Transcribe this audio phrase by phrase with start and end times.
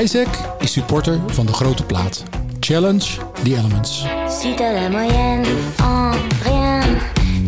[0.00, 2.22] Isaac is supporter van de grote plaat.
[2.60, 3.06] Challenge
[3.42, 4.04] the Elements.
[4.40, 5.44] Si t'as la moyenne
[5.82, 6.12] en
[6.44, 6.82] rien,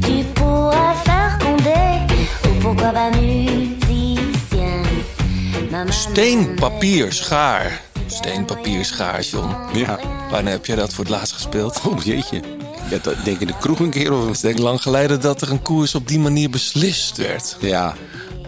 [0.01, 2.07] tu pourras faire condé.
[2.49, 4.83] Ou pourquoi pas musicien.
[5.71, 7.81] Maman Steen, papier, schaar.
[8.07, 9.49] Steen, papier, schaar, John.
[9.73, 9.99] Ja.
[10.31, 11.81] Wanneer heb jij dat voor het laatst gespeeld?
[11.87, 12.37] Oh jeetje.
[12.91, 14.25] Ik ben denk in de kroeg een keer of...
[14.27, 17.57] Het is denk ik lang geleden dat er een koers op die manier beslist werd.
[17.61, 17.95] Ja.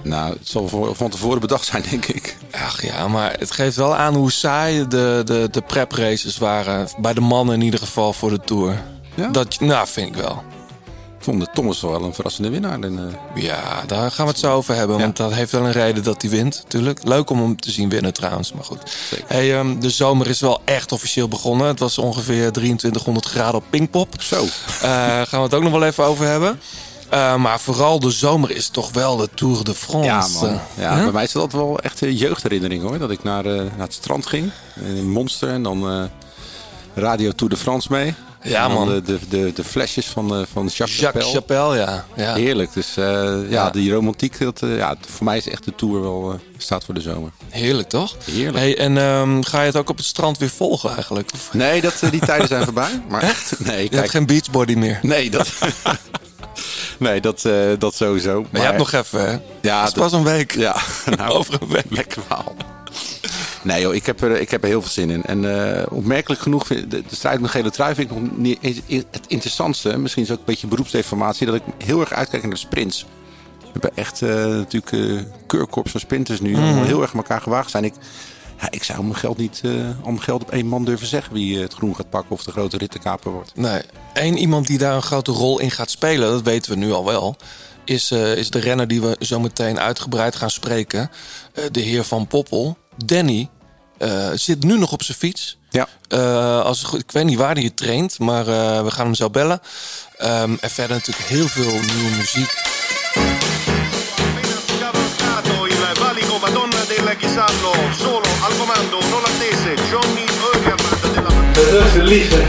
[0.03, 2.37] Nou, het zal voor- van tevoren bedacht zijn, denk ik.
[2.63, 6.89] Ach ja, maar het geeft wel aan hoe saai de, de, de prep races waren.
[6.99, 8.83] Bij de mannen in ieder geval voor de Tour.
[9.15, 9.29] Ja?
[9.29, 10.43] Dat, nou, vind ik wel.
[11.19, 12.81] Ik vond de Thomas wel een verrassende winnaar.
[12.81, 12.99] En,
[13.35, 14.99] eh, Ja, daar gaan we het zo over hebben.
[14.99, 17.05] Want dat heeft wel een reden dat hij wint, natuurlijk.
[17.05, 18.79] Leuk om hem te zien winnen trouwens, maar goed.
[19.11, 19.25] Zeker.
[19.29, 21.67] Hey, ehm, de zomer is wel echt officieel begonnen.
[21.67, 24.15] Het was ongeveer 2300 graden op Pinkpop.
[24.23, 24.45] Zo.
[24.45, 24.49] Eh,
[24.81, 26.61] gaan we het ook nog wel even over hebben.
[27.15, 30.09] Eh, maar vooral de zomer is toch wel de Tour de France.
[30.09, 30.49] Ja, man.
[30.49, 30.95] Eh, Ja?
[31.03, 32.99] Bij mij is dat wel echt een jeugdherinnering hoor.
[32.99, 34.51] Dat ik naar, eh, naar het strand ging.
[34.85, 35.49] In Monster.
[35.49, 36.11] En dan
[36.95, 38.15] Radio Tour de France mee.
[38.43, 38.89] Ja, man.
[38.89, 41.75] De, de, de, de flesjes van, van Jacques, Jacques Chapelle.
[41.75, 42.05] Chapelle, ja.
[42.17, 42.35] ja.
[42.35, 42.73] Heerlijk.
[42.73, 43.41] Dus ja.
[43.49, 43.71] Ja.
[43.71, 44.39] die romantiek.
[44.39, 47.31] Dat, ja, voor mij is echt de Tour wel staat voor de zomer.
[47.49, 48.17] Heerlijk, toch?
[48.25, 48.57] Heerlijk.
[48.57, 51.31] Hey, en ehm, ga je het ook op het strand weer volgen eigenlijk?
[51.53, 53.03] Nee, dat, die tijden zijn voorbij.
[53.09, 53.59] Maar Echt?
[53.59, 54.99] Nee, Je hebt geen beachbody meer.
[55.03, 55.49] Nee, dat...
[56.99, 58.47] nee, dat, eh, dat sowieso.
[58.51, 59.39] Maar je hebt nog even, hè?
[59.61, 60.55] Ja, Het is pas een week.
[60.55, 60.77] Ja,
[61.17, 61.85] nou, Over een week.
[61.89, 62.23] Lekker.
[63.63, 65.23] Nee joh, ik heb, er, ik heb er heel veel zin in.
[65.25, 68.59] En eh, opmerkelijk genoeg, de, de strijd met gele trui vind ik nog niet
[69.11, 69.99] het interessantste.
[69.99, 71.47] Misschien is ook een beetje beroepsdeformatie.
[71.47, 73.07] Dat ik heel erg uitkijk naar de sprints.
[73.61, 76.57] We hebben echt eh, natuurlijk eh keurkorps van sprinters nu.
[76.57, 77.85] Allemaal heel erg elkaar gewaagd zijn.
[77.85, 77.95] Ik,
[78.65, 79.71] ja, ik zou mijn geld niet eh,
[80.05, 82.51] mijn geld op één man durven zeggen wie eh, het groen gaat pakken of de
[82.51, 83.53] grote rittenkaper wordt.
[83.55, 83.83] Nee.
[84.13, 87.05] Eén iemand die daar een grote rol in gaat spelen, dat weten we nu al
[87.05, 87.37] wel.
[87.85, 91.11] Is, eh, is de renner die we zo meteen uitgebreid gaan spreken.
[91.71, 92.79] De heer Van Poppel.
[93.05, 93.51] Danny
[94.35, 95.59] zit nu nog op zijn fiets.
[95.71, 95.89] Ja.
[96.09, 98.45] Eh, als, ik weet niet waar hij traint, maar
[98.85, 99.61] we gaan hem zo bellen.
[100.17, 102.74] Ehm, en verder natuurlijk heel veel nieuwe muziek.
[107.19, 112.43] Ghisallo, solo al comando un olandese Johnny Eugerman della Dat is de liefde.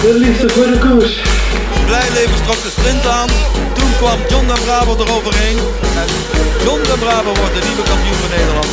[0.00, 1.14] De liefde voor de koers.
[1.86, 3.28] Blijleven trok de sprint aan.
[3.72, 5.58] Toen kwam John de Bravo eroverheen.
[6.00, 6.08] En
[6.64, 8.72] John de Bravo wordt de nieuwe kampioen van Nederland.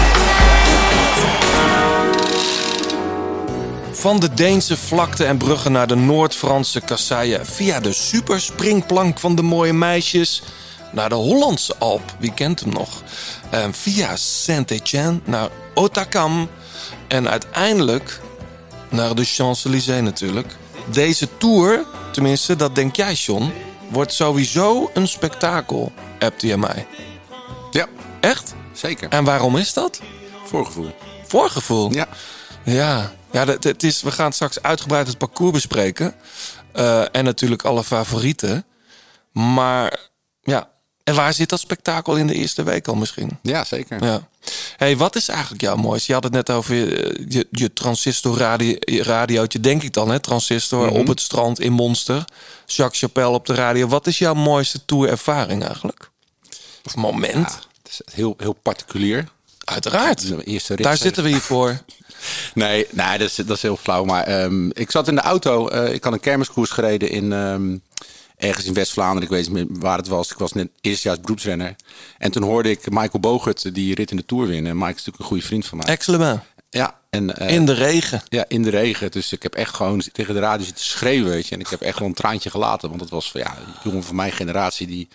[4.01, 7.45] Van de Deense vlakte en bruggen naar de Noord-Franse kasseien.
[7.45, 10.43] Via de superspringplank van de mooie meisjes.
[10.91, 13.03] Naar de Hollandse Alp, wie kent hem nog?
[13.49, 16.49] En via Saint-Étienne naar Otakam.
[17.07, 18.19] En uiteindelijk
[18.89, 20.55] naar de Champs-Élysées natuurlijk.
[20.91, 23.51] Deze tour, tenminste dat denk jij John,
[23.89, 26.87] wordt sowieso een spektakel, appt hij aan mij.
[27.71, 27.87] Ja,
[28.19, 28.53] Echt?
[28.73, 29.09] zeker.
[29.09, 30.01] En waarom is dat?
[30.45, 30.91] Voorgevoel.
[31.27, 31.91] Voorgevoel.
[31.93, 32.07] Ja.
[32.65, 36.13] Ja, ja dat, het is, we gaan straks uitgebreid het parcours bespreken.
[36.71, 38.65] Eh, en natuurlijk alle favorieten.
[39.31, 39.99] Maar
[40.41, 40.69] ja,
[41.03, 43.39] en waar zit dat spektakel in de eerste week al misschien?
[43.41, 44.03] Ja, zeker.
[44.03, 44.27] Ja.
[44.77, 46.07] Hey, wat is eigenlijk jouw mooiste?
[46.07, 50.19] Je had het net over je, je transistor radio, radiootje, denk ik dan, hè?
[50.19, 50.95] Transistor Mhm.
[50.95, 52.25] op het strand in Monster.
[52.65, 53.87] Jacques Chapelle op de radio.
[53.87, 56.09] Wat is jouw mooiste tourervaring eigenlijk?
[56.83, 57.49] Of moment?
[57.49, 59.27] Ja, het is heel, heel particulier.
[59.65, 60.27] Uiteraard.
[60.77, 61.69] Daar zitten we hier voor.
[62.53, 64.03] Nee, nee dat, is, dat is heel flauw.
[64.03, 65.67] Maar ehm, ik zat in de auto.
[65.67, 67.77] eh, ik had een kermiskoers gereden in ehm,
[68.37, 69.23] ergens in West-Vlaanderen.
[69.23, 70.31] Ik weet niet meer waar het was.
[70.31, 71.75] Ik was net eerstjaars beroepsrenner.
[72.17, 74.73] En toen hoorde ik Michael Bogert die rit in de Tour winnen.
[74.77, 75.87] Mike is natuurlijk een goede vriend van mij.
[75.87, 76.41] Excellent.
[76.69, 78.21] Ja, en, eh, In de regen.
[78.29, 79.11] ja, in de regen.
[79.11, 81.29] Dus ik heb echt gewoon tegen de radio zitten schreeuwen.
[81.31, 81.55] Weet je.
[81.55, 82.89] En ik heb echt wel een traantje gelaten.
[82.89, 85.07] Want het was ja, een jongen van mijn generatie die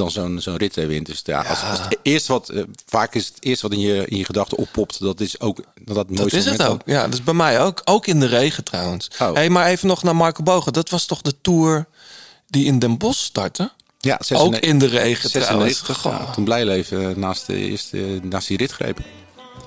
[0.00, 1.06] dan zo'n zo'n rit eh, wint.
[1.06, 4.04] Dus ja, Als, als het eerste wat, eh, vaak is het eerste wat in je,
[4.06, 5.00] in je gedachten oppopt.
[5.00, 5.64] Dat is ook dat,
[5.94, 6.80] dat, Dat mooiste is het ook.
[6.84, 7.80] Ja, dat is bij mij ook.
[7.84, 9.10] Ook in de regen trouwens.
[9.18, 9.32] Oh.
[9.34, 10.72] Hey, maar even nog naar Marco Bogen.
[10.72, 11.86] Dat was toch de tour
[12.46, 13.70] die in Den Bosch startte?
[13.98, 15.98] Ja, Ook 96 in de regen 96.
[15.98, 16.26] trouwens.
[16.26, 18.98] Ja, toen Blijleven naast, de eerste, naast die rit greep.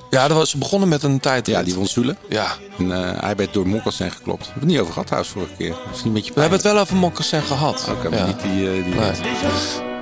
[0.10, 1.48] Ja, dat was, ze begonnen met een tijd.
[1.48, 2.16] Ja, die won Zule.
[2.30, 2.56] Ja.
[2.78, 4.40] En eh, hij werd door Mokkelsen geklopt.
[4.40, 5.76] We hebben het niet over gehad trouwens vorige keer.
[5.88, 7.88] Misschien een beetje We hebben het wel over Mokkersen gehad.
[7.90, 8.26] Oké, maar ja.
[8.26, 9.93] niet die, eh, die Nee.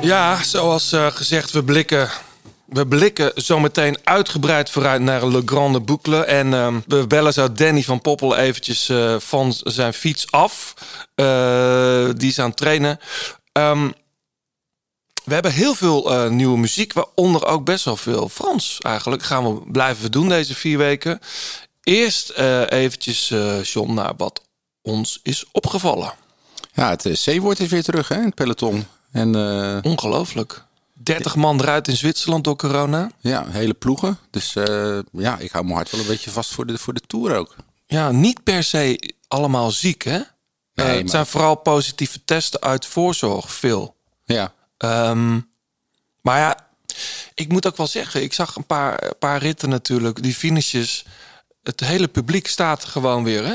[0.00, 2.10] Ja, zoals eh, gezegd, we blikken
[2.66, 6.24] We blikken zometeen uitgebreid vooruit naar Le Grande Boucle.
[6.24, 10.74] En ehm, we bellen zo Danny van Poppel eventjes eh, van zijn fiets af.
[11.14, 12.98] Eh, die is aan het trainen.
[13.52, 13.90] Ehm,
[15.24, 18.78] we hebben heel veel nieuwe muziek, waaronder ook best wel veel Frans.
[18.80, 21.20] Eigenlijk gaan we blijven doen deze vier weken.
[21.82, 22.30] Eerst
[22.68, 23.32] eventjes,
[23.62, 24.42] John, naar wat
[24.82, 26.12] ons is opgevallen.
[26.76, 28.84] Ja, het eh, C-woord is weer terug hè, in het peloton.
[29.12, 30.64] En eh, Ongelooflijk.
[30.92, 33.10] 30 man eruit in Zwitserland door corona.
[33.20, 34.18] ja, hele ploegen.
[34.30, 37.00] Dus eh, ja, ik hou mijn hart wel een beetje vast voor de, voor de
[37.06, 37.56] Tour ook.
[37.86, 40.16] Ja, niet per se allemaal ziek, hè?
[40.18, 40.24] Eh,
[40.74, 43.96] Nee, het maar- zijn vooral positieve testen uit voorzorg, veel.
[44.24, 45.40] Ja, Ehm,
[46.20, 46.66] maar ja,
[47.34, 51.04] ik moet ook wel zeggen, ik zag een paar, een paar ritten natuurlijk, die finishes.
[51.62, 53.54] Het hele publiek staat gewoon weer, hè?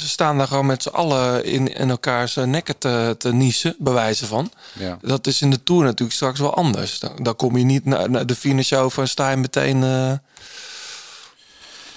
[0.00, 3.92] Ze staan daar gewoon met z'n allen in, in elkaars nekken te, te niezen, bij
[3.92, 4.50] wijze van.
[4.72, 4.98] ja.
[5.02, 6.98] Dat is in de Tour natuurlijk straks wel anders.
[6.98, 9.82] Dan, dan kom je niet naar, naar de finish over en sta je meteen...
[9.82, 10.12] eh,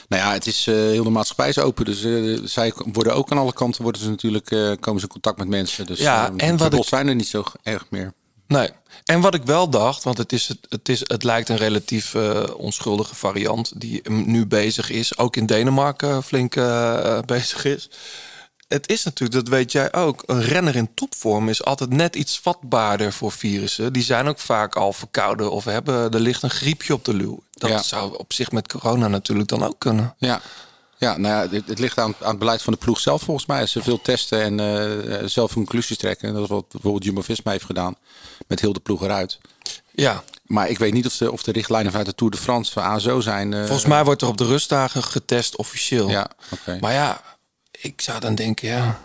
[0.07, 1.86] Nou ja, het is eh, heel de maatschappij is open.
[1.86, 5.12] Dus eh, zij worden ook aan alle kanten worden ze natuurlijk, eh, komen ze in
[5.12, 5.86] contact met mensen.
[5.86, 8.13] Dus Ja, eh, en wat ik- zijn er niet zo erg meer.
[8.50, 8.69] Nee.
[9.06, 12.13] En wat ik wel dacht, want het, is, het, het, is, het lijkt een relatief
[12.16, 17.90] eh, onschuldige variant die nu bezig is, ook in Denemarken flink eh, bezig is.
[18.68, 22.40] Het is natuurlijk, dat weet jij ook, een renner in topvorm is altijd net iets
[22.40, 23.94] vatbaarder voor virussen.
[23.94, 27.44] Die zijn ook vaak al verkouden of hebben, er ligt een griepje op de luw.
[27.52, 27.81] Dat Ja.
[27.81, 30.16] zou op zich met corona natuurlijk dan ook kunnen.
[30.18, 30.42] Ja,
[30.98, 33.45] ja nou ja, het, het ligt aan, aan het beleid van de ploeg zelf volgens
[33.45, 33.62] mij.
[33.62, 36.28] Als ze veel testen en eh, zelf conclusies trekken.
[36.28, 37.95] En dat is wat bijvoorbeeld Jumbo-Visma heeft gedaan.
[38.50, 39.38] Met heel de ploeg eruit.
[39.92, 42.72] Ja, Maar ik weet niet of de, of de richtlijnen vanuit de Tour de France
[42.72, 43.54] van ASO zijn.
[43.54, 46.10] eh, volgens mij wordt er op de rustdagen getest officieel.
[46.10, 46.78] Ja, oké.
[46.81, 47.22] Maar ja,
[47.72, 49.00] ik zou dan denken, ja,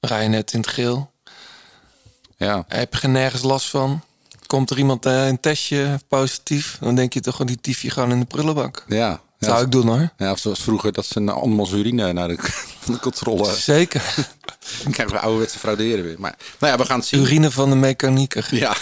[0.00, 1.12] rij je net in het geel.
[2.36, 4.02] Ja, Heb je er nergens last van?
[4.46, 6.76] Komt er iemand eh, een testje positief?
[6.80, 8.84] Dan denk je toch gewoon die tiefje gewoon in de prullenbak.
[8.88, 8.96] ja.
[9.38, 9.50] ja.
[9.50, 10.12] Zou ik doen hoor.
[10.16, 12.38] Ja, of zoals vroeger dat ze een andermans urine naar de,
[12.92, 13.54] de controle.
[13.54, 14.14] Zeker.
[14.82, 16.16] Dan krijgen we ouderwetse frauderen weer.
[16.20, 17.20] Maar nou ja, we gaan het zien.
[17.20, 18.46] Urine van de mechanieker.
[18.50, 18.76] Ja.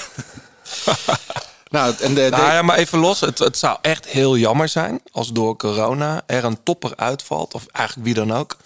[1.70, 3.20] nou, en de, de- Nou ja, maar even los.
[3.20, 7.54] Het, het zou echt heel jammer zijn als door corona er een topper uitvalt.
[7.54, 8.56] Of eigenlijk wie dan ook.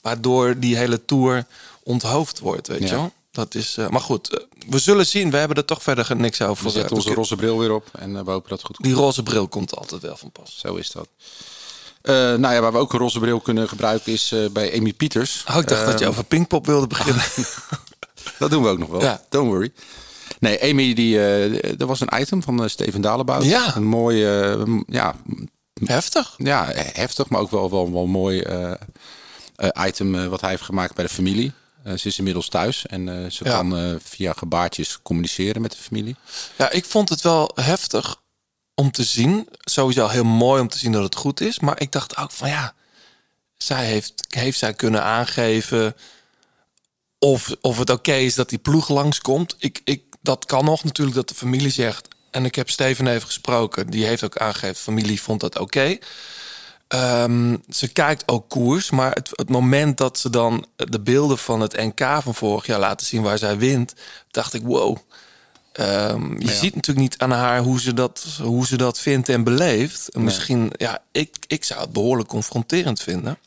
[0.00, 1.44] Waardoor die hele tour
[1.82, 2.86] onthoofd wordt, weet Ja.
[2.86, 3.12] je wel.
[3.32, 5.30] Dat is, eh, maar goed, eh, we zullen zien.
[5.30, 6.64] We hebben er toch verder niks over.
[6.64, 8.88] we zetten eh, onze roze bril weer op en we hopen dat het goed komt.
[8.88, 10.58] Die roze bril komt altijd wel van pas.
[10.58, 11.08] Zo is dat.
[12.02, 14.92] Eh, nou ja, waar we ook een roze bril kunnen gebruiken is eh, bij Amy
[14.92, 15.44] Pieters.
[15.50, 17.24] Oh, ik dacht dat je Eh, over Pinkpop wilde beginnen.
[18.38, 19.00] Dat doen we ook nog wel.
[19.02, 19.22] Ja.
[19.28, 19.72] Don't worry.
[20.38, 23.44] Nee, Amy, die, eh er was een item van Steven Dalenbout.
[23.44, 23.76] Ja.
[23.76, 25.14] Een mooi, eh, m- ja,
[25.84, 26.34] Heftig.
[26.36, 28.44] ja, heftig, maar ook wel, wel, wel mooi
[29.86, 31.52] item wat hij heeft gemaakt bij de familie.
[31.84, 33.50] Ze is inmiddels thuis en ze Ja.
[33.50, 36.16] kan via gebaartjes communiceren met de familie.
[36.56, 38.20] Ja, ik vond het wel heftig
[38.80, 39.48] om te zien.
[39.60, 41.60] Sowieso heel mooi om te zien dat het goed is.
[41.60, 42.74] Maar ik dacht ook van ja,
[43.56, 45.96] zij heeft, heeft zij kunnen aangeven
[47.18, 49.56] of, of het oké is dat die ploeg langskomt.
[49.58, 52.08] Ik, ik, dat kan nog natuurlijk dat de familie zegt.
[52.30, 53.90] En ik heb Steven even gesproken.
[53.90, 55.98] Die heeft ook aangegeven, familie vond dat oké.
[56.88, 61.60] Ehm, ze kijkt ook koers, maar het, het moment dat ze dan de beelden van
[61.60, 63.94] het NK van vorig jaar laten zien waar zij wint,
[64.30, 64.96] dacht ik, wow.
[65.80, 69.44] Ehm, je ziet natuurlijk niet aan haar hoe ze dat, hoe ze dat vindt en
[69.44, 70.08] beleeft.
[70.08, 73.38] En Misschien, ja, ik, ik zou het behoorlijk confronterend vinden.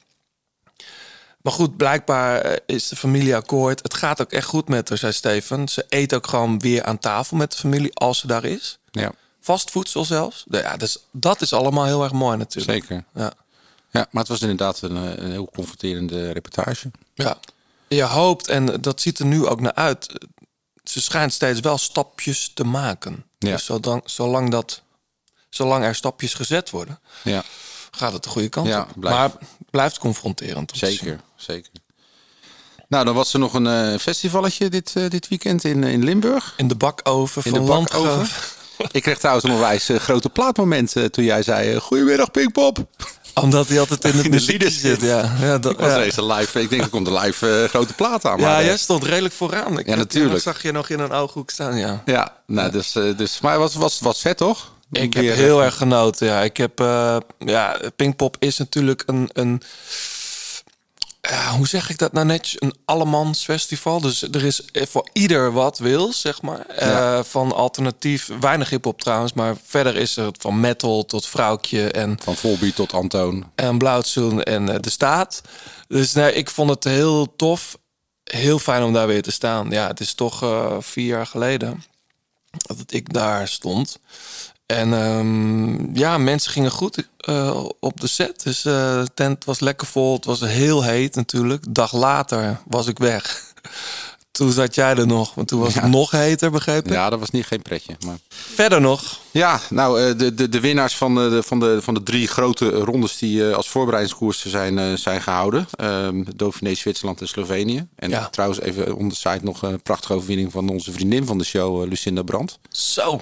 [1.42, 3.84] Maar goed, blijkbaar eh, is de familie akkoord.
[3.84, 5.68] Het gaat ook echt goed met haar, zei Steven.
[5.68, 8.80] Ze eet ook gewoon weer aan tafel met de familie als ze daar is.
[8.92, 10.44] Ja, Vast voedsel zelfs.
[10.48, 12.72] Nou Ja, dus dat is allemaal heel erg mooi natuurlijk.
[12.72, 13.04] zeker.
[13.14, 13.34] Ja.
[13.92, 16.92] Ja, maar het was inderdaad een, eh, een heel confronterende reportage.
[17.14, 17.38] Ja.
[17.88, 20.28] Je hoopt, en dat ziet er nu ook naar uit.
[20.84, 23.26] Ze schijnt steeds wel stapjes te maken.
[23.40, 23.52] Ja.
[23.52, 24.82] Dus zolang, zolang, dat,
[25.50, 27.44] zolang er stapjes gezet worden, Ja,
[27.92, 29.04] gaat het de goede kant Ja, op.
[29.04, 29.32] Maar
[29.70, 30.72] blijft confronterend.
[30.76, 31.72] zeker, zeker.
[32.88, 36.54] Nou, dan was er nog een eh, festivalletje dit, eh, dit weekend in, in Limburg.
[36.58, 38.28] In de bakoven In van de bakoven.
[38.92, 41.74] Ik kreeg trouwens een onwijs eh, grote plaatmoment eh, toen jij zei...
[41.74, 42.88] eh, Goedemiddag Pinkpop.
[43.34, 45.02] Omdat hij altijd in het In de lieden zit.
[45.02, 45.98] Ja, ja, dat, Ik was ja.
[45.98, 46.62] deze live.
[46.62, 48.40] Ik denk er komt een live eh, grote plaat aan.
[48.40, 49.80] ja, maar, eh, jij stond redelijk vooraan.
[49.80, 50.42] Ik Ja, natuurlijk.
[50.42, 52.02] Zag je nog in een ooghoek staan, ja.
[52.06, 54.72] Ja, nou, dus, eh, dus, maar het was, was, was vet toch?
[54.92, 56.28] Ik heb heel erg genoten.
[56.28, 56.80] Ja, ik heb.
[57.38, 59.30] ja, Pinkpop is natuurlijk een.
[59.34, 59.62] een
[61.30, 62.62] ja, hoe zeg ik dat nou netjes?
[62.62, 64.02] Een allemans festival.
[64.02, 66.66] Dus er is voor ieder wat wil, zeg maar.
[66.66, 72.18] Eh, van alternatief, weinig hip-hop trouwens, maar verder is er van metal tot vrouwtje en,
[72.22, 73.52] Van Volbeat tot Antoon.
[73.56, 75.42] en Blauwtsoen en eh, de staat.
[75.88, 77.78] Dus nee, ik vond het heel tof.
[78.24, 79.70] Heel fijn om daar weer te staan.
[79.70, 81.84] Ja, het is toch eh, vier jaar geleden
[82.58, 84.00] dat ik daar stond.
[84.66, 88.44] En ehm, ja, mensen gingen goed eh, op de set.
[88.44, 90.14] Dus eh, de tent was lekker vol.
[90.16, 91.66] Het was heel heet natuurlijk.
[91.70, 93.42] Dag later was ik weg.
[94.32, 96.92] Toen zat jij er nog, want toen was het nog heter, begreep ik.
[96.92, 97.96] Ja, dat was niet geen pretje.
[98.06, 98.18] Maar...
[98.30, 99.20] Verder nog.
[99.32, 102.70] Ja, nou, eh, de, de, de winnaars van de, van, de, van de drie grote
[102.70, 105.68] rondes die als voorbereidingskoersen zijn, zijn gehouden.
[106.36, 107.88] Dauphiné, Zwitserland en Slovenië.
[107.96, 108.30] En Ja.
[108.30, 111.88] trouwens even on the site nog een prachtige overwinning van onze vriendin van de show,
[111.88, 112.60] Lucinda Brandt.
[112.70, 113.22] Zo,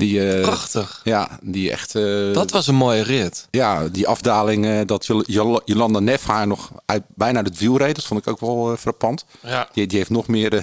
[0.00, 1.00] Die, eh, prachtig.
[1.04, 1.94] Ja, die echt...
[1.94, 3.46] eh, Dat was een mooie rit.
[3.50, 7.58] Ja, die afdaling eh, dat Jol- Jol- Jolanda Neff haar nog uit, bijna uit het
[7.58, 7.94] wiel reed.
[7.94, 9.24] Dat vond ik ook wel frappant.
[9.42, 9.68] Ja.
[9.72, 10.60] Die, die, heeft nog meer, die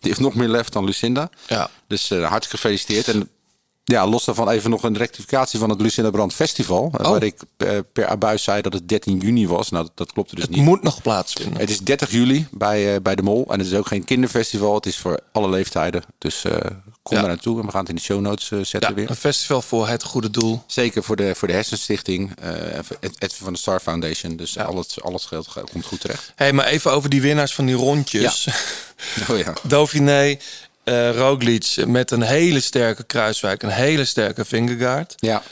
[0.00, 1.30] heeft nog meer lef dan Lucinda.
[1.46, 1.70] Ja.
[1.86, 3.08] Dus hartstikke gefeliciteerd.
[3.08, 3.28] En
[3.84, 6.90] ja, los daarvan even nog een rectificatie van het Lucinda Brand Festival.
[6.98, 7.10] Oh.
[7.10, 7.40] Waar ik
[7.92, 9.68] per abuis zei dat het 13 juni was.
[9.70, 10.64] Nou, dat, dat klopte dus Het niet.
[10.64, 11.60] moet nog plaatsvinden.
[11.60, 13.44] Het is 30 juli bij, bij de Mol.
[13.48, 14.74] En het is ook geen kinderfestival.
[14.74, 16.02] Het is voor alle leeftijden.
[16.18, 16.44] Dus
[17.02, 17.60] kom daar naartoe.
[17.60, 19.10] En we gaan het in de show notes eh, zetten weer.
[19.10, 20.62] een festival voor het goede doel.
[20.66, 22.34] Zeker voor de, voor de Hersenstichting.
[22.40, 24.36] eh, Edwin van de Star Foundation.
[24.36, 26.32] Dus al het, al het geld ge- komt goed terecht.
[26.36, 28.46] hey, maar even over die winnaars van die rondjes.
[29.30, 29.52] Oh ja.
[29.62, 30.36] Dauphiné,
[30.84, 35.14] eh Roglic met een hele sterke Kruiswijk, een hele sterke Vingegaard.
[35.16, 35.42] Ja.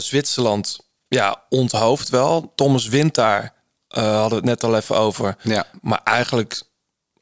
[0.00, 2.52] Zwitserland, ja, onthoofd wel.
[2.54, 3.52] Thomas Winter
[3.88, 5.36] eh hadden we het net al even over.
[5.42, 5.66] Ja.
[5.82, 6.62] Maar eigenlijk,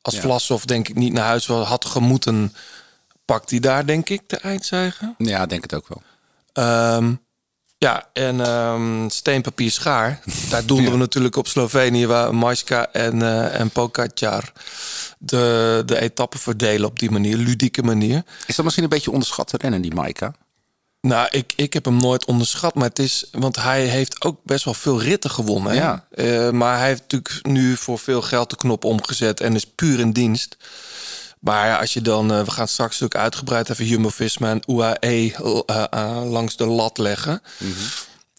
[0.02, 0.20] als Ja.
[0.20, 2.54] Vlasov denk ik niet naar huis had gemoeten,
[3.24, 5.14] pakt hij daar denk ik de eindzege.
[5.18, 6.02] ja, denk het ook wel.
[6.52, 7.14] Ehm,
[7.78, 10.20] ja, en ehm steenpapier schaar.
[10.50, 14.52] Daar doelden we natuurlijk op Slovenië, waar Majska en, eh en Pogacar
[15.18, 18.22] de, de etappen verdelen op die manier, ludieke manier.
[18.46, 20.34] Is dat misschien een beetje onderschatte rennen, die Maika?
[21.00, 24.64] Nou, ik, ik heb hem nooit onderschat, maar het is, want hij heeft ook best
[24.64, 25.74] wel veel ritten gewonnen.
[25.74, 26.06] Ja.
[26.10, 30.00] Eh, maar hij heeft natuurlijk nu voor veel geld de knop omgezet en is puur
[30.00, 30.56] in dienst.
[31.44, 34.96] Maar ja, als je dan, eh, we gaan straks natuurlijk uitgebreid even Jumbo-Visma en UAE
[35.66, 37.42] eh, eh, langs de lat leggen.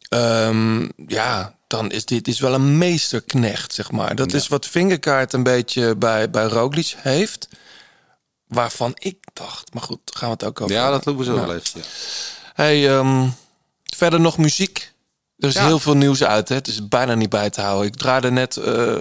[0.09, 4.15] Ehm, ja, dan is dit is wel een meesterknecht, zeg maar.
[4.15, 7.47] Dat is wat Vingerkaart een beetje bij, bij Roglic heeft.
[8.47, 11.35] Waarvan ik dacht, maar goed, gaan we het ook over Ja, dat lopen we zo
[11.35, 11.47] Nou.
[11.47, 11.79] wel even.
[11.79, 11.85] Ja.
[12.53, 13.27] Hey, ehm,
[13.95, 14.93] verder nog muziek.
[15.38, 15.65] Er is Ja.
[15.65, 16.50] heel veel nieuws uit.
[16.50, 16.55] Hè?
[16.55, 17.88] Het is bijna niet bij te houden.
[17.88, 18.95] Ik draaide net, eh,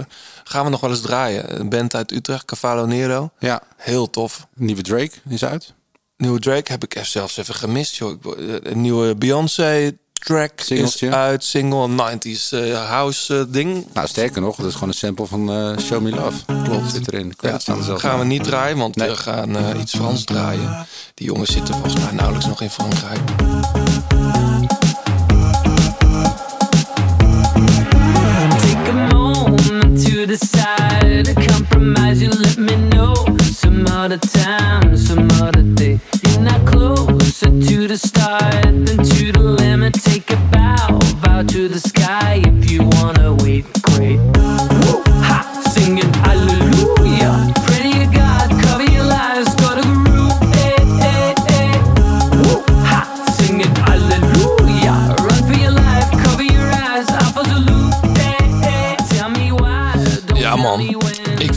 [0.44, 1.60] gaan we nog wel eens draaien.
[1.60, 3.30] Een band uit Utrecht, Cavallo Nero.
[3.38, 4.46] ja, Heel tof.
[4.54, 5.74] nieuwe Drake is uit.
[6.16, 7.96] Nieuwe Drake heb ik zelfs even gemist.
[7.96, 8.10] Joh.
[8.38, 11.06] Eh, Een nieuwe Beyoncé track Singeltje.
[11.06, 11.44] is uit.
[11.44, 13.86] Single, een 90s eh, house eh, ding.
[13.92, 16.44] Nou, sterker nog, dat is gewoon een sample van Show Me Love.
[16.64, 16.90] Klopt.
[16.90, 17.34] Zit erin.
[17.40, 17.58] Ja,
[17.98, 19.08] gaan we niet draaien, want Nee.
[19.08, 20.86] we gaan iets Frans draaien.
[21.14, 23.20] Die jongens zitten volgens mij nauwelijks nog in Frankrijk.
[30.34, 31.34] Moment to.
[31.48, 33.14] Compromise, you let me know.
[33.42, 36.00] Some other time, some other day.
[36.26, 39.94] You're not closer to the start than to the limit.
[39.94, 42.42] Take a bow, bow to the sky.
[42.44, 44.18] If you wanna wait, great.
[44.18, 45.02] Woo!
[45.28, 45.62] Ha!
[45.72, 46.63] Singing hallelujah.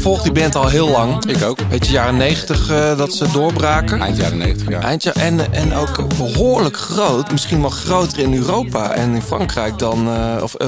[0.07, 1.25] Volg die band al heel lang.
[1.25, 1.59] Ik ook.
[1.69, 4.01] Weet je, jaren 90 eh, dat ze doorbraken.
[4.01, 4.81] Eind jaren 90, ja.
[4.81, 7.31] Eindja en, en ook behoorlijk groot.
[7.31, 10.07] Misschien wel groter in Europa en in Frankrijk dan...
[10.07, 10.67] eh, of eh,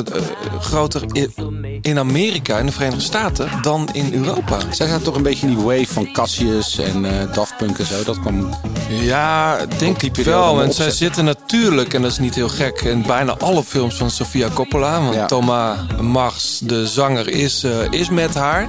[0.60, 1.34] groter in,
[1.82, 4.58] in Amerika, in de Verenigde Staten, dan in Europa.
[4.72, 8.04] Zij zijn toch een beetje in die wave van Cassius en Daft Punk en zo.
[8.04, 8.50] Dat kwam...
[8.90, 10.56] Ja, denk ik wel.
[10.56, 14.10] Want zij zitten natuurlijk, en dat is niet heel gek, in bijna alle films van
[14.12, 15.02] Sofia Coppola.
[15.02, 15.26] Want Ja.
[15.26, 18.68] Thomas Mars, de zanger, is, is met haar.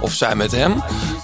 [0.00, 0.82] Of zij met hem.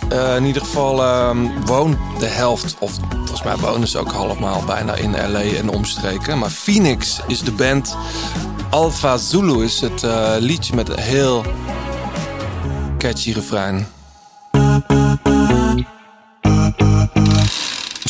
[0.08, 4.62] Eh, in ieder geval ehm, woont de helft, of volgens mij wonen ze ook allemaal
[4.66, 6.38] bijna in LA en omstreken.
[6.38, 7.96] Maar Phoenix is de band.
[8.70, 11.44] Alpha Zulu is het eh, liedje met een heel
[12.98, 13.86] catchy refrein.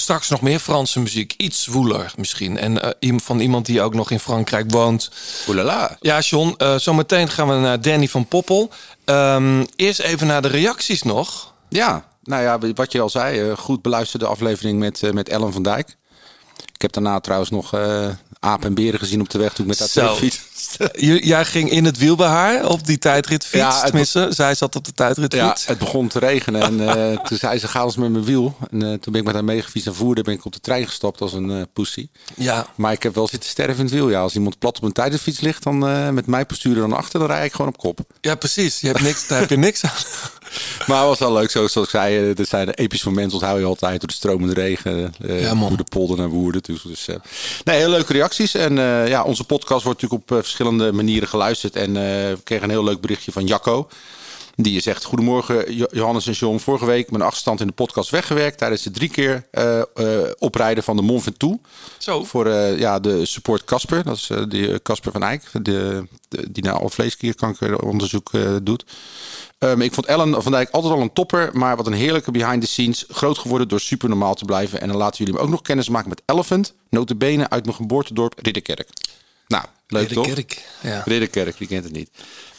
[0.09, 1.35] Straks nog meer Franse muziek.
[1.37, 2.59] Iets zwoeler misschien.
[2.59, 5.11] En eh, van iemand die ook nog in Frankrijk woont.
[5.49, 5.97] Oelala.
[6.01, 8.71] Ja, John, eh, zometeen gaan we naar Danny van Poppel.
[9.05, 11.53] Ehm, eerst even naar de reacties nog.
[11.69, 13.41] Ja, nou ja, wat je al zei.
[13.41, 15.97] eh, goed beluisterde aflevering met, met Ellen van Dijk.
[16.75, 17.75] Ik heb daarna trouwens nog
[18.41, 20.17] aap en beren gezien op de weg toen ik met haar Zo.
[21.33, 23.57] Jij ging in het wiel bij haar op die tijdritfiets.
[23.59, 25.67] Ja, Tenminste, zij zat op de Ja, tijdritfiets.
[25.67, 28.57] het begon te regenen en eh, toen zei ze ga eens met mijn wiel.
[28.71, 30.87] En eh, toen ben ik met haar meegefietst en voerde ben ik op de trein
[30.87, 32.09] gestapt als een eh pussy.
[32.37, 32.67] Ja.
[32.77, 34.11] Maar ik heb wel zitten sterven in het wiel.
[34.11, 35.79] Ja, als iemand plat op een tijdritfiets ligt, dan
[36.15, 38.01] met mij posturen dan achter, dan rijd ik gewoon op kop.
[38.21, 38.81] ja, precies.
[38.81, 39.91] Je hebt niks, daar heb je niks aan.
[40.87, 42.29] Maar het was wel leuk, zoals ik zei.
[42.29, 44.01] eh, Dit zijn de epische momenten, onthoud je altijd.
[44.01, 45.15] Door de stromende regen.
[45.27, 45.69] Ja, man.
[45.69, 46.63] Door de polder naar Woerden.
[46.63, 47.17] Dus, dus, eh,
[47.65, 48.55] nee, heel leuke reacties.
[48.55, 48.75] En
[49.09, 51.77] ja, onze podcast wordt natuurlijk op verschillende manieren geluisterd.
[51.77, 53.89] En we kregen een heel leuk berichtje van Jacco.
[54.61, 56.59] Die zegt: Goedemorgen, Jo- Johannes en John.
[56.59, 58.59] Vorige week mijn achterstand in de podcast weggewerkt.
[58.59, 59.47] tijdens het drie keer
[60.39, 61.59] oprijden van de Mont Ventoux.
[61.99, 62.25] Zo.
[62.25, 64.05] Voor ja, de support Casper.
[64.05, 65.43] Dat is die Casper van Eyck.
[65.53, 68.85] De, de- die naar alvleesklierkankeronderzoek eh doet.
[69.59, 71.51] Um, ik vond Ellen van Dijk altijd al een topper.
[71.53, 73.05] Maar wat een heerlijke behind the scenes.
[73.09, 74.81] Groot geworden door super normaal te blijven.
[74.81, 76.75] En dan laten jullie hem ook nog kennis maken met Elephant.
[76.91, 78.89] Notabene uit mijn geboortedorp Ridderkerk.
[79.47, 80.27] Nou, leuk toch?
[80.27, 81.03] Ridderkerk, ja.
[81.05, 82.11] Ridderkerk, wie kent het niet.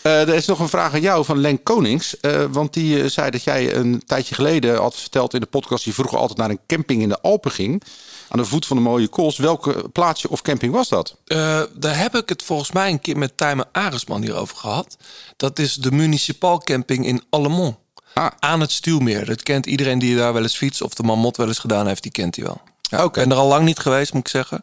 [0.01, 2.19] Eh, er is nog een vraag aan jou van Len Konings.
[2.19, 5.83] Eh, want die eh, zei dat jij een tijdje geleden had verteld in de podcast...
[5.83, 7.83] die vroeger altijd naar een camping in de Alpen ging.
[8.29, 9.37] Aan de voet van de mooie kools.
[9.37, 11.15] Welke plaatsje of camping was dat?
[11.25, 14.97] Eh, daar heb ik het volgens mij een keer met Tijmen Aresman hierover gehad.
[15.37, 17.75] Dat is de municipal camping in Allemont.
[18.13, 18.27] Ah.
[18.39, 19.25] Aan het Stuwmeer.
[19.25, 22.03] Dat kent iedereen die daar wel eens fietst of de Mamot wel eens gedaan heeft,
[22.03, 22.61] die kent hij wel.
[22.81, 23.19] Ja, Oké.
[23.21, 24.61] Ik ben er al lang niet geweest, moet ik zeggen.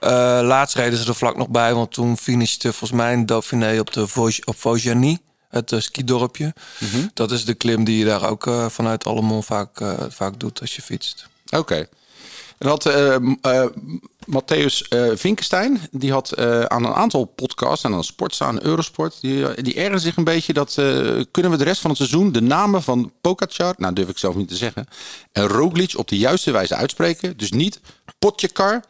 [0.00, 0.10] Eh,
[0.42, 3.92] laatst reden ze er vlak nog bij, want toen finishte volgens mij een Dauphiné op,
[3.92, 6.54] de Vosges- op Vaujany, het uh, skidorpje.
[6.78, 7.06] Mhm.
[7.14, 10.60] Dat is de klim die je daar ook eh, vanuit Allemont vaak, eh, vaak doet
[10.60, 11.26] als je fietst.
[11.50, 11.88] Oké.
[12.62, 13.64] En had eh m- eh,
[14.26, 19.18] Matthäus eh Vinkenstein, die had eh, aan een aantal podcasts, aan een Sportza, aan Eurosport,
[19.20, 21.98] die, eh, die ergerde zich een beetje dat eh, kunnen we de rest van het
[21.98, 24.86] seizoen de namen van Pogacar, nou durf ik zelf niet te zeggen,
[25.32, 27.36] en Roglic op de juiste wijze uitspreken.
[27.36, 27.80] Dus niet
[28.18, 28.84] Potjakar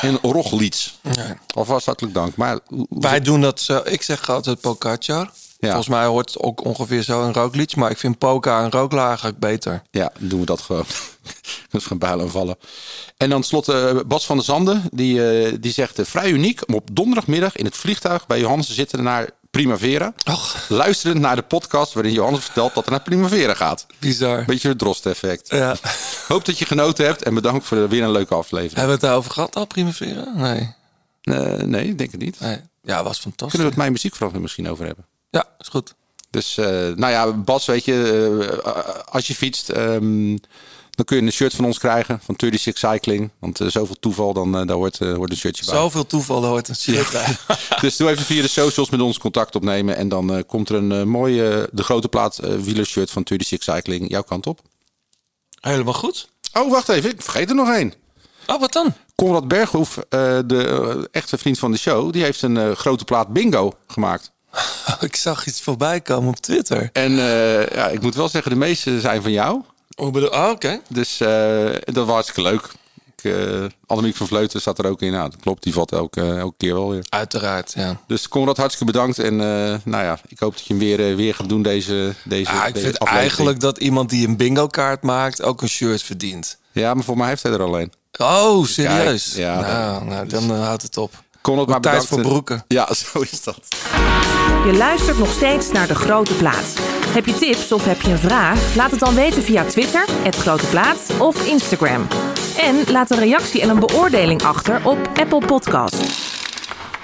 [0.00, 0.90] en Roglic.
[1.02, 1.34] Nee.
[1.54, 2.36] Alvast hartelijk dank.
[2.36, 3.80] Maar hoe- hoe- Wij doen dat zo.
[3.84, 5.30] Ik zeg altijd Pogacar.
[5.58, 5.68] Ja.
[5.68, 7.76] Volgens mij hoort het ook ongeveer zo een Roglic.
[7.76, 9.82] Maar ik vind Poca en eigenlijk beter.
[9.90, 10.84] Ja, doen we dat gewoon.
[11.70, 12.56] Dat is gaan builen en vallen.
[13.16, 14.82] En dan slot eh, Bas van der Zanden.
[14.92, 18.66] Die, eh, die zegt eh, vrij uniek om op donderdagmiddag in het vliegtuig bij Johannes
[18.66, 20.14] te zitten naar Primavera.
[20.24, 20.66] Och.
[20.68, 23.86] Luisterend naar de podcast waarin Johannes vertelt dat er naar Primavera gaat.
[23.98, 24.44] Bizar.
[24.44, 25.50] Beetje het drost-effect.
[25.50, 25.76] Ja.
[26.28, 28.76] Hoop dat je genoten hebt en bedankt voor weer een leuke aflevering.
[28.76, 30.32] Hebben we het daarover gehad al, Primavera?
[30.34, 30.74] Nee.
[31.22, 32.40] Eh, nee, ik denk het niet.
[32.40, 32.58] nee.
[32.82, 33.48] Ja, was fantastisch.
[33.48, 35.04] Kunnen we het mijn muziekverandering misschien over hebben?
[35.30, 35.94] Ja, is goed.
[36.30, 36.54] Dus,
[36.96, 40.36] nou ja, Bas, weet je, als je fietst, ehm,
[40.96, 43.30] dan kun je een shirt van ons krijgen van 36 Cycling.
[43.38, 45.74] Want eh, zoveel toeval, dan eh, daar hoort, hoort een shirtje bij.
[45.74, 47.36] Zoveel toeval er hoort een shirt bij.
[47.80, 49.96] Dus doe even via de socials met ons contact opnemen.
[49.96, 54.46] En dan komt er een mooie, de grote plaat wielershirt van 36 Cycling jouw kant
[54.46, 54.60] op.
[55.60, 56.28] Helemaal goed.
[56.52, 57.94] Oh, wacht even, ik vergeet er nog één.
[58.46, 58.94] Oh, wat dan?
[59.14, 64.32] Conrad Berghoef, de echte vriend van de show, die heeft een grote plaat bingo gemaakt.
[65.00, 66.90] Ik zag iets voorbij komen op Twitter.
[66.92, 69.62] En ja, ik moet wel zeggen, de meeste zijn van jou.
[69.96, 70.28] Oh, bedoel...
[70.28, 70.80] oh, oké.
[70.88, 72.70] Dus eh, dat was hartstikke leuk.
[73.16, 75.12] Ik, eh Annemiek van Vleuten staat er ook in.
[75.12, 77.04] Nou, dat klopt, die valt elke, elke keer wel weer.
[77.08, 78.00] Uiteraard, ja.
[78.06, 79.18] Dus Conrad, hartstikke bedankt.
[79.18, 82.14] En eh, nou ja, ik hoop dat je hem weer, eh, weer gaat doen deze,
[82.24, 83.18] deze, Ah, ik deze vind aflevering.
[83.20, 86.58] eigenlijk dat iemand die een bingo kaart maakt ook een shirt verdient.
[86.72, 87.92] Ja, maar voor mij heeft hij er alleen.
[88.18, 89.24] Oh, serieus?
[89.32, 91.10] Kijk, ja, nou, nou, dan eh, houdt het op.
[91.46, 92.08] Conrad, maar Tijd bedankt.
[92.08, 92.64] voor broeken.
[92.68, 93.58] Ja, zo is dat.
[94.64, 96.74] Je luistert nog steeds naar De Grote Plaat.
[97.06, 98.74] Heb je tips of heb je een vraag?
[98.74, 102.06] Laat het dan weten via Twitter, het Grote Plaat of Instagram.
[102.58, 105.96] En laat een reactie en een beoordeling achter op Apple Podcast.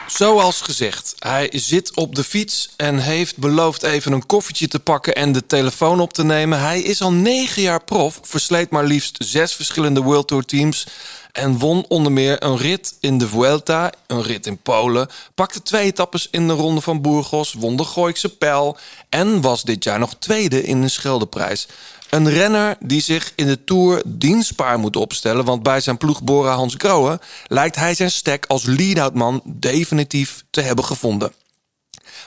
[0.07, 5.15] Zoals gezegd, hij zit op de fiets en heeft beloofd even een koffietje te pakken
[5.15, 6.61] en de telefoon op te nemen.
[6.61, 10.87] Hij is al negen jaar prof, versleet maar liefst zes verschillende World Tour teams
[11.33, 15.85] en won onder meer een rit in de Vuelta, een rit in Polen, pakte twee
[15.85, 18.77] etappes in de Ronde van Burgos, won de Gooikse Pijl
[19.09, 21.69] en was dit jaar nog tweede in de Scheldeprijs.
[22.11, 25.45] Een renner die zich in de Tour dienstbaar moet opstellen...
[25.45, 30.45] want bij zijn ploeg Bora Hans Grohe lijkt hij zijn stek als lead-out man definitief
[30.51, 31.33] te hebben gevonden.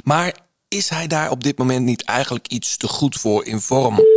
[0.04, 0.36] Maar
[0.68, 4.15] is hij daar op dit moment niet eigenlijk iets te goed voor in vorm?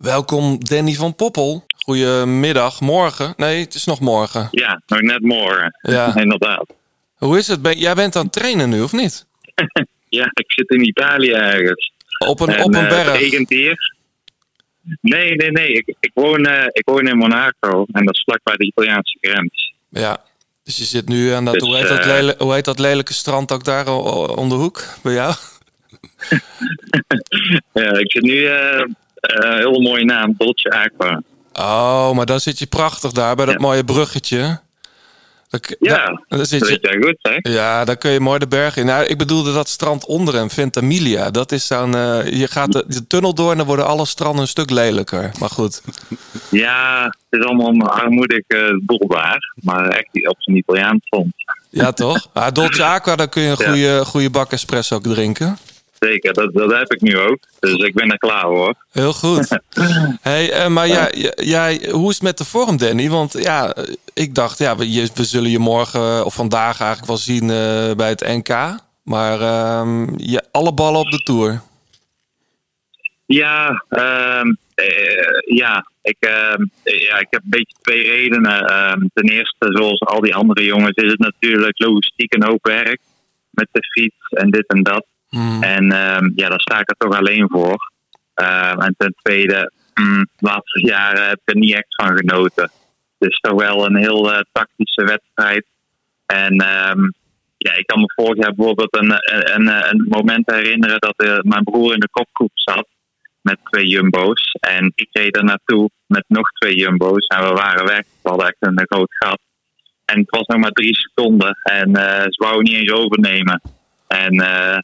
[0.00, 1.64] Welkom Danny van Poppel.
[1.76, 3.34] Goedemiddag, morgen.
[3.36, 4.48] Nee, het is nog morgen.
[4.50, 5.78] Ja, nog net morgen.
[5.82, 6.16] Ja.
[6.22, 6.66] Inderdaad.
[7.16, 7.62] Hoe is het?
[7.62, 9.26] Ben- Jij bent aan het trainen nu, of niet?
[10.08, 11.92] Ja, ik zit in Italië ergens.
[12.26, 13.12] Op een, En, op een eh, berg.
[13.12, 13.94] Het regent hier.
[15.00, 15.72] Nee, nee, nee.
[15.72, 17.84] Ik, ik, woon, eh, ik woon in Monaco.
[17.92, 19.74] En dat is vlakbij de Italiaanse grens.
[19.88, 20.22] Ja.
[20.64, 23.12] Dus je zit nu aan dat, Dus, hoe, heet dat eh, hoe heet dat lelijke
[23.12, 25.34] strand ook daar o- o- om de hoek bij jou?
[27.72, 28.48] Ja, ik zit nu...
[29.20, 30.34] eh eh, hele mooie naam.
[30.38, 31.22] Dolce Aqua.
[31.52, 33.60] Oh, maar dan zit je prachtig daar bij dat Ja.
[33.60, 34.60] mooie bruggetje.
[35.48, 37.50] Dan, Ja, daar- dan zit je, goed, hè?
[37.52, 38.86] ja, dan kun je mooi de berg in.
[38.86, 41.30] Nou, ik bedoelde dat strand onder hem, Ventimiglia.
[41.30, 41.94] Dat is zo'n.
[41.94, 45.30] eh, je gaat de, de tunnel door en dan worden alle stranden een stuk lelijker.
[45.38, 45.82] Maar goed.
[46.50, 49.52] Ja, het is allemaal een armoedig eh boel daar.
[49.54, 51.32] Maar echt op zijn Italiaans stond.
[51.70, 52.26] Ja, toch?
[52.32, 53.68] Ah, Dolce Aqua, dan kun je een Ja.
[53.70, 55.58] goede, goede bak espresso ook drinken.
[56.00, 56.32] Zeker.
[56.32, 57.38] Dat, dat heb ik nu ook.
[57.60, 58.74] Dus ik ben er klaar voor.
[58.92, 59.48] Heel goed.
[60.20, 63.08] hey, eh, maar jij, jij, hoe is het met de vorm, Danny?
[63.08, 67.10] Want ja, eh, ik dacht, ja, we, we zullen je morgen eh, of vandaag eigenlijk
[67.10, 67.46] wel zien
[67.96, 68.78] bij het NK.
[69.04, 71.60] Maar ehm, je, alle ballen op de Tour.
[73.26, 79.10] Ja, ehm, eh, ja, ik, ehm, ja, ik heb een beetje twee redenen.
[79.14, 83.00] Ten eerste, zoals al die andere jongens, is het natuurlijk logistiek een hoop werk.
[83.50, 85.06] Met de fiets en dit en dat.
[85.60, 87.92] En ehm, ja, daar sta ik er toch alleen voor.
[88.34, 92.70] Ehm, en ten tweede, mm, laatste jaren heb ik er niet echt van genoten.
[93.18, 95.66] Is toch wel een heel eh, tactische wedstrijd.
[96.26, 97.00] En ehm,
[97.56, 99.12] ja, ik kan me vorig jaar bijvoorbeeld een,
[99.54, 102.88] een, een, moment herinneren dat eh, mijn broer in de kopgroep zat
[103.42, 104.56] met twee jumbo's.
[104.60, 108.04] En ik reed er naartoe met nog twee jumbo's en we waren weg.
[108.22, 109.40] We hadden echt een groot gat.
[110.04, 113.60] En het was nog maar drie seconden en eh, ze wouden niet eens overnemen.
[114.06, 114.78] En eh,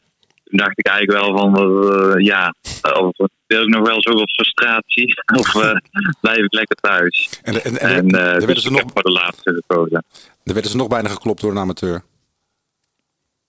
[0.49, 2.55] toen dacht ik eigenlijk wel van, eh, ja,
[2.93, 5.75] of wil ik nog wel zoveel frustratie of eh,
[6.21, 7.39] blijf ik lekker thuis.
[7.43, 10.05] En, en, En, en, eh, er dus werden ze nog, voor de laatste gekozen.
[10.43, 12.03] er werden ze nog bijna geklopt door een amateur.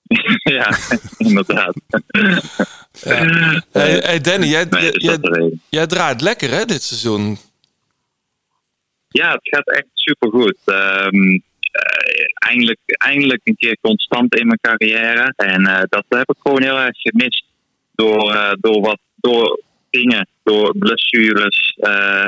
[0.59, 0.77] ja,
[1.17, 1.75] inderdaad.
[3.73, 5.19] Hey, hey Danny, jij, Nee, jij,
[5.69, 7.39] dus draait lekker hè, dit seizoen.
[9.09, 10.57] Ja, het gaat echt supergoed.
[10.65, 11.41] Ehm eh,
[12.35, 15.33] eindelijk, eindelijk een keer constant in mijn carrière.
[15.37, 17.45] En eh, dat heb ik gewoon heel erg gemist.
[17.95, 19.61] Door, eh, door wat door
[19.91, 22.27] dingen, door blessures, eh,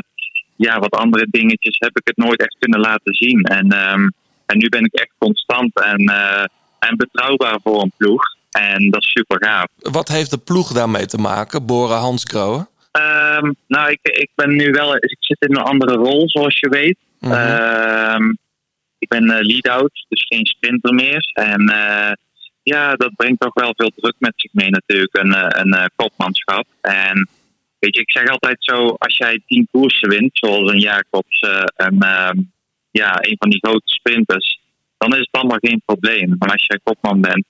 [0.57, 3.43] ja, wat andere dingetjes heb ik het nooit echt kunnen laten zien.
[3.43, 4.09] En, ehm,
[4.47, 6.45] en nu ben ik echt constant en, eh,
[6.79, 8.23] en betrouwbaar voor een ploeg.
[8.51, 9.67] En dat is super gaaf.
[9.77, 12.67] Wat heeft de ploeg daarmee te maken, Bora Hansgrohe?
[12.91, 14.97] Ehm, nou, ik, ik ben nu wel.
[14.97, 16.99] Ik zit in een andere rol, zoals je weet.
[17.21, 17.33] Mhm.
[17.33, 18.33] Ehm,
[19.11, 21.31] ben eh, lead-out, dus geen sprinter meer.
[21.33, 22.13] En eh,
[22.63, 26.67] ja, dat brengt toch wel veel druk met zich mee, natuurlijk, een, eh, een kopmanschap.
[26.81, 27.29] En
[27.79, 31.63] weet je, ik zeg altijd zo: als jij tien koersen wint, zoals een Jacobs eh,
[31.77, 32.39] en ehm,
[32.91, 34.61] ja, een van die grote sprinters,
[34.99, 36.35] dan is het allemaal geen probleem.
[36.39, 37.45] Maar als jij kopman bent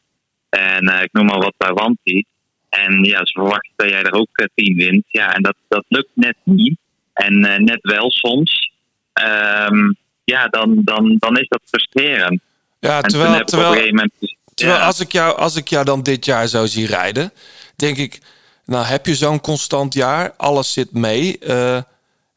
[0.48, 2.24] en ik noem maar wat bij Wanti.
[2.68, 5.04] En ja, ze verwachten dat jij er ook eh, tien wint.
[5.08, 6.78] Ja, en dat, dat lukt net niet.
[7.12, 8.72] En net wel soms.
[9.12, 9.92] Ehm,
[10.30, 12.40] ja, dan, dan, dan is dat frustrerend.
[12.80, 14.08] Ja, terwijl, terwijl,
[14.54, 17.32] ja, als, ik jou, als ik jou dan dit jaar zo zie rijden,
[17.76, 18.20] denk ik,
[18.64, 21.38] nou heb je zo'n constant jaar, alles zit mee.
[21.38, 21.82] Eh,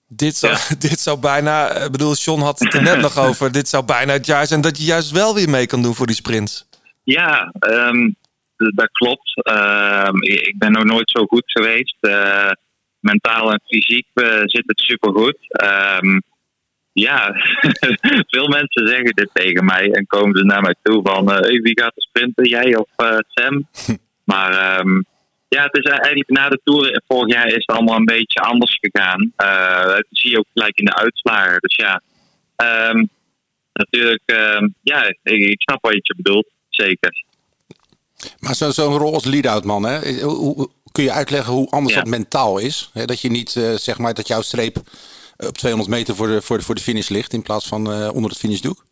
[0.07, 3.69] dit, zou, dit zou bijna, ik bedoel, John had het er net nog over, dit
[3.69, 6.15] zou bijna het jaar zijn dat je juist wel weer mee kan doen voor die
[6.15, 6.65] sprints.
[7.03, 8.11] Ja, ehm,
[8.55, 9.41] dat klopt.
[9.43, 11.97] Ehm, ik ben nog nooit zo goed geweest.
[11.99, 12.51] Eh,
[12.99, 15.37] mentaal en fysiek eh, zit het supergoed.
[15.47, 16.19] Ehm
[16.93, 17.31] ja,
[18.33, 21.59] veel mensen zeggen dit tegen mij en komen ze naar mij toe van eh, hey,
[21.61, 23.67] wie gaat er sprinten, jij of eh, Sam?
[24.31, 25.01] maar ehm,
[25.47, 28.77] ja, het is eigenlijk na de Tour vorig jaar is het allemaal een beetje anders
[28.81, 29.31] gegaan.
[29.35, 31.57] Eh, dat zie je ook gelijk in de uitslagen.
[31.59, 32.01] Dus ja,
[32.55, 33.03] ehm,
[33.73, 37.23] natuurlijk, ehm, ja, ik, ik snap wat je bedoelt, zeker.
[38.39, 40.21] Maar zo- zo'n rol als lead-out man, hè?
[40.21, 41.99] Hoe, kun je uitleggen hoe anders Ja.
[42.01, 42.89] dat mentaal is?
[42.93, 44.83] Hè, dat je niet, eh, zeg maar, dat jouw streep eh,
[45.37, 48.09] op 200 meter voor de, voor de, voor de finish ligt in plaats van eh,
[48.13, 48.83] onder het finishdoek?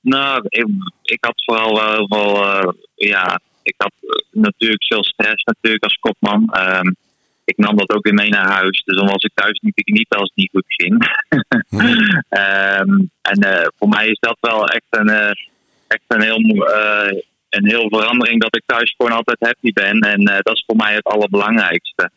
[0.00, 0.66] Nou, ik,
[1.02, 5.84] ik had vooral wel heel veel, eh, ja, ik had eh, natuurlijk veel stress natuurlijk
[5.84, 6.48] als kopman.
[6.52, 6.92] Ehm,
[7.44, 10.08] ik nam dat ook weer mee naar huis, dus dan was ik thuis niet niet
[10.08, 10.96] als het niet goed ging.
[12.28, 12.90] Ehm,
[13.22, 15.30] en eh, voor mij is dat wel echt een, eh,
[15.88, 20.00] echt een heel, eh, een heel verandering dat ik thuis gewoon altijd happy ben.
[20.00, 22.10] En eh, dat is voor mij het allerbelangrijkste.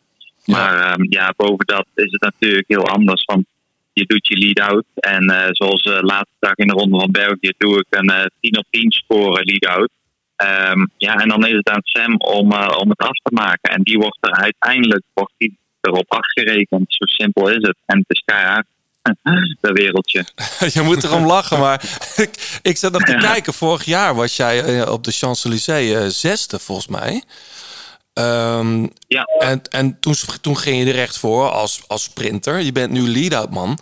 [0.44, 3.24] Maar ehm, ja, boven dat is het natuurlijk heel anders.
[3.24, 3.44] Want
[3.92, 4.84] je doet je lead-out.
[4.94, 8.24] En eh, zoals de laatste dag in de Ronde van België doe ik een eh
[8.40, 9.90] 10 op 10 score lead-out.
[10.36, 13.70] Ehm, ja, en dan is het aan Sam om, om het af te maken.
[13.74, 16.84] En die wordt er uiteindelijk wordt die erop afgerekend.
[16.88, 17.76] Zo simpel is het.
[17.86, 18.66] En het is keihard.
[19.60, 20.24] Dat wereldje.
[20.74, 21.84] je moet erom lachen, maar
[22.24, 23.54] ik, ik zat nog te kijken.
[23.54, 27.22] Vorig jaar was jij op de Champs-Élysées zesde, volgens mij.
[28.14, 29.22] Ehm, Ja.
[29.38, 32.60] En, en toen, toen ging je er echt voor als, als sprinter.
[32.60, 33.78] Je bent nu lead-out man.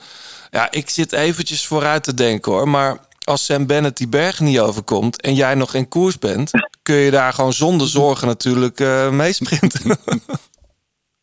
[0.51, 2.69] Ja, ik zit eventjes vooruit te denken hoor.
[2.69, 6.51] Maar als Sam Bennett die berg niet overkomt en jij nog in koers bent...
[6.83, 9.81] kun je daar gewoon zonder zorgen natuurlijk eh meesprinten.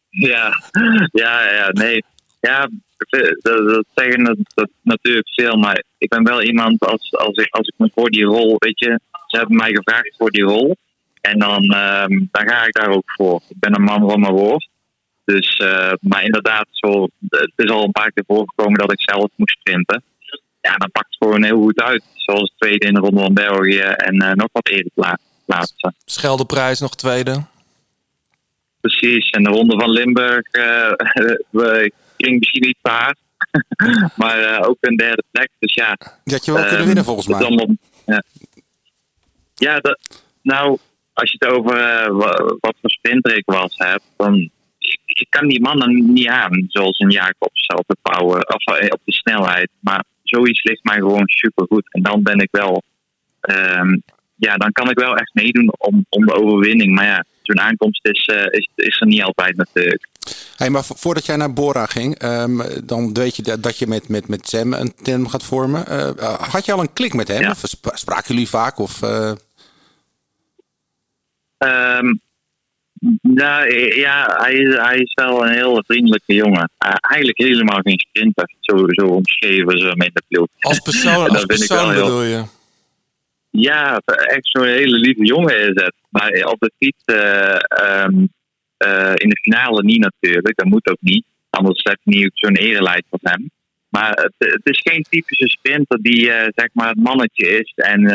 [0.09, 0.63] Ja,
[1.11, 2.03] ja, ja, nee.
[2.39, 7.35] Ja, dat, dat zeggen dat, dat natuurlijk veel, maar ik ben wel iemand als, als,
[7.35, 10.43] ik, als ik me voor die rol, weet je, ze hebben mij gevraagd voor die
[10.43, 10.77] rol.
[11.27, 13.41] En dan, ehm, dan ga ik daar ook voor.
[13.49, 14.69] Ik ben een man van mijn woord.
[15.25, 19.29] Dus, eh, maar inderdaad, zo, het is al een paar keer voorgekomen dat ik zelf
[19.35, 20.03] moest sprinten.
[20.61, 22.03] Ja, dan pakt het gewoon heel goed uit.
[22.15, 25.95] Zoals tweede in de Ronde van België en eh, nog wat eerder pla- plaatsen.
[26.05, 27.43] Scheldeprijs nog tweede.
[28.81, 29.29] precies.
[29.29, 30.91] En de ronde van Limburg eh,
[31.49, 33.17] we- ging misschien niet hard.
[34.15, 35.49] maar eh, ook een derde plek.
[35.59, 35.97] Dus ja.
[36.25, 37.39] Had je wel kunnen Ehm, winnen volgens mij.
[37.43, 38.23] allemaal- ja,
[39.55, 39.99] ja dat,
[40.41, 40.77] nou,
[41.21, 44.35] als je het over eh, wa- wat voor sprinter ik was hebt, dan
[44.79, 48.87] ik, ik kan die mannen niet aan, zoals een Jacobs op de power of eh,
[48.89, 49.69] op de snelheid.
[49.79, 51.93] Maar zoiets ligt mij gewoon supergoed.
[51.93, 52.83] En dan ben ik wel,
[53.41, 53.97] ehm,
[54.35, 56.95] ja, dan kan ik wel echt meedoen om, om de overwinning.
[56.95, 60.07] Maar ja, zo'n aankomst is, eh, is, is er niet altijd natuurlijk.
[60.55, 63.87] Hey, maar vo- voordat jij naar Bora ging, ehm, dan weet je dat, dat je
[63.87, 65.85] met, met, met Sam een tandem gaat vormen.
[66.39, 67.41] Had je al een klik met hem?
[67.41, 67.49] Ja.
[67.51, 68.79] Of spra- spraken jullie vaak?
[68.79, 68.99] Of,
[71.57, 72.13] Ehm,
[73.21, 76.69] nou, ja, hij is, hij is wel een heel vriendelijke jongen.
[76.85, 78.49] Uh, eigenlijk helemaal geen sprinter.
[78.59, 80.47] Zo, zo omschreven ze hem in de ploeg.
[80.59, 82.43] Als persoon, als persoon heel- bedoel je?
[83.49, 85.93] Ja, echt zo'n hele lieve jongen is het.
[86.09, 88.25] Maar op de fiets, eh, ehm,
[88.77, 90.57] eh, in de finale niet natuurlijk.
[90.57, 91.25] Dat moet ook niet.
[91.49, 93.49] Anders heb je niet zo'n erelijst van hem.
[93.89, 98.05] Maar het, het is geen typische sprinter die eh, zeg maar het mannetje is en,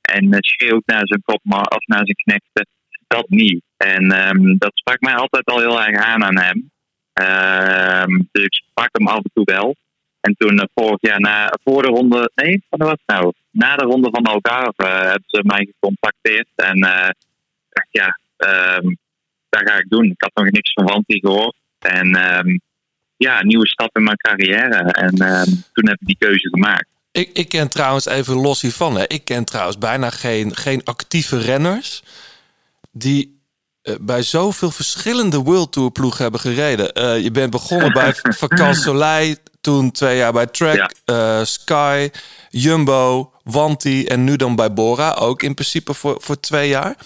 [0.00, 2.66] en schreeuwt naar zijn kopman of naar zijn knechten.
[3.08, 3.62] Dat niet.
[3.76, 6.70] En ehm, dat sprak mij altijd al heel erg aan aan hem.
[7.12, 9.76] Ehm, dus ik sprak hem af en toe wel.
[10.20, 13.32] En toen eh, vorig jaar na, voor de ronde, nee, wat was het nou?
[13.50, 16.48] Na de ronde van Algarve eh, hebben ze mij gecontacteerd.
[16.54, 17.08] En eh,
[17.68, 18.94] dacht, ja, ehm,
[19.48, 20.04] dat ga ik doen.
[20.04, 21.56] Ik had nog niks van Wanti gehoord.
[21.78, 22.08] En
[23.16, 24.92] ja, nieuwe stap in mijn carrière.
[24.92, 25.14] En
[25.72, 26.86] toen heb ik die keuze gemaakt.
[27.12, 31.38] Ik, ik ken trouwens, even los hiervan, hè, ik ken trouwens bijna geen, geen actieve
[31.40, 32.02] renners
[32.98, 33.42] die
[33.82, 36.92] eh, bij zoveel verschillende World Tour ploegen hebben gereden.
[36.92, 42.08] Eh, je bent begonnen bij Vacances Soleil, toen twee jaar bij Trek, eh, Sky,
[42.48, 46.96] Jumbo, Wanti en nu dan bij Bora, ook in principe voor, voor twee jaar.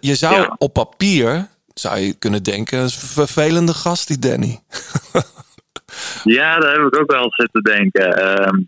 [0.00, 0.54] Je zou Ja.
[0.58, 4.58] op papier, zou je kunnen denken, een vervelende gast die Danny.
[6.24, 8.16] Ja, daar heb ik ook wel zitten denken.
[8.16, 8.60] Ehm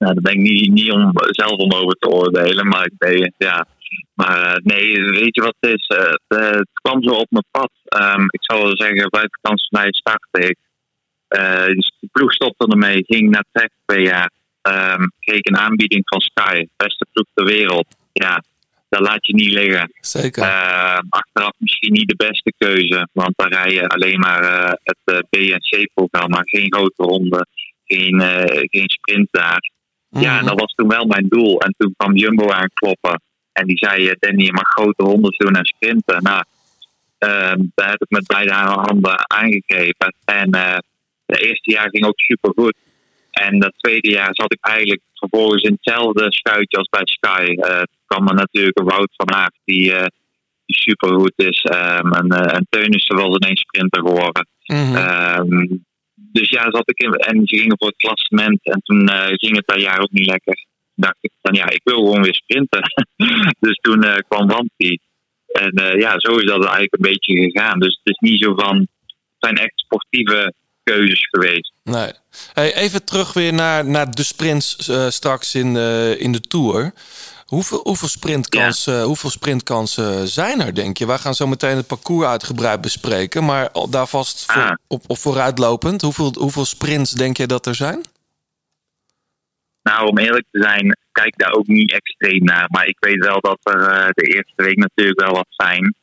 [0.00, 2.68] nou, daar ben ik niet, niet om, zelf om over te oordelen.
[2.68, 3.66] Maar ik ben, ja.
[4.14, 5.86] Maar eh, nee, weet je wat het is?
[5.86, 7.70] Eh, het, eh, het kwam zo op mijn pad.
[7.84, 10.56] Ehm, ik zou wel zeggen, bij vakantielijn startte ik.
[11.74, 14.30] Dus de ploeg stopte ermee, ging naar Trek twee jaar.
[15.18, 17.86] Kreeg een aanbieding van Sky, beste ploeg ter wereld.
[18.12, 18.42] Ja,
[18.88, 19.92] dat laat je niet liggen.
[20.00, 20.42] Zeker.
[20.42, 24.42] Ehm, achteraf misschien niet de beste keuze, want dan rij je alleen maar
[24.82, 27.46] het B en C-programma, geen grote ronde,
[27.84, 28.20] geen,
[28.70, 29.70] geen sprint daar.
[30.08, 31.60] Ja, en dat was toen wel mijn doel.
[31.60, 33.20] En toen kwam Jumbo aankloppen
[33.52, 36.22] en die zei: eh, Danny, je mag grote rondes doen en sprinten.
[36.22, 36.44] Nou,
[37.18, 40.14] ehm, daar heb ik met beide handen aangegeven.
[40.24, 40.78] En eh
[41.26, 42.74] het eerste jaar ging ook super goed.
[43.30, 47.44] En dat tweede jaar zat ik eigenlijk vervolgens in hetzelfde schuitje als bij Sky.
[47.44, 50.06] Eh toen kwam er natuurlijk een Wout van die, eh
[50.66, 51.62] die super goed is.
[51.62, 54.46] Ehm en, eh en Teunissen was ineens sprinter geworden.
[54.66, 54.96] Mhm.
[54.96, 55.66] Ehm,
[56.32, 58.58] dus ja, zat ik in, en ze gingen voor het klassement.
[58.62, 60.64] En toen eh, ging het dat jaar ook niet lekker.
[61.00, 62.80] Dacht ik van ja, ik wil gewoon weer sprinten.
[63.66, 64.98] dus toen eh, kwam Wanti.
[65.46, 67.78] En eh, ja, zo is dat eigenlijk een beetje gegaan.
[67.78, 68.88] Dus het is niet zo van, het
[69.38, 71.72] zijn echt sportieve keuzes geweest.
[71.84, 72.10] Nee.
[72.52, 76.92] Hey, even terug weer naar, naar de sprints eh, straks in de, in de Tour.
[77.46, 81.06] Hoeveel, hoeveel, sprintkansen, hoeveel sprintkansen zijn er, denk je?
[81.06, 83.44] Wij gaan zo meteen het parcours uitgebreid bespreken.
[83.44, 84.72] Maar daar vast voor, Ah.
[84.86, 86.02] op, op vooruitlopend.
[86.02, 88.04] Hoeveel, hoeveel sprints denk je dat er zijn?
[89.82, 92.66] Nou, om eerlijk te zijn, kijk daar ook niet extreem naar.
[92.70, 95.94] Maar ik weet wel dat er eh, de eerste week natuurlijk wel wat zijn.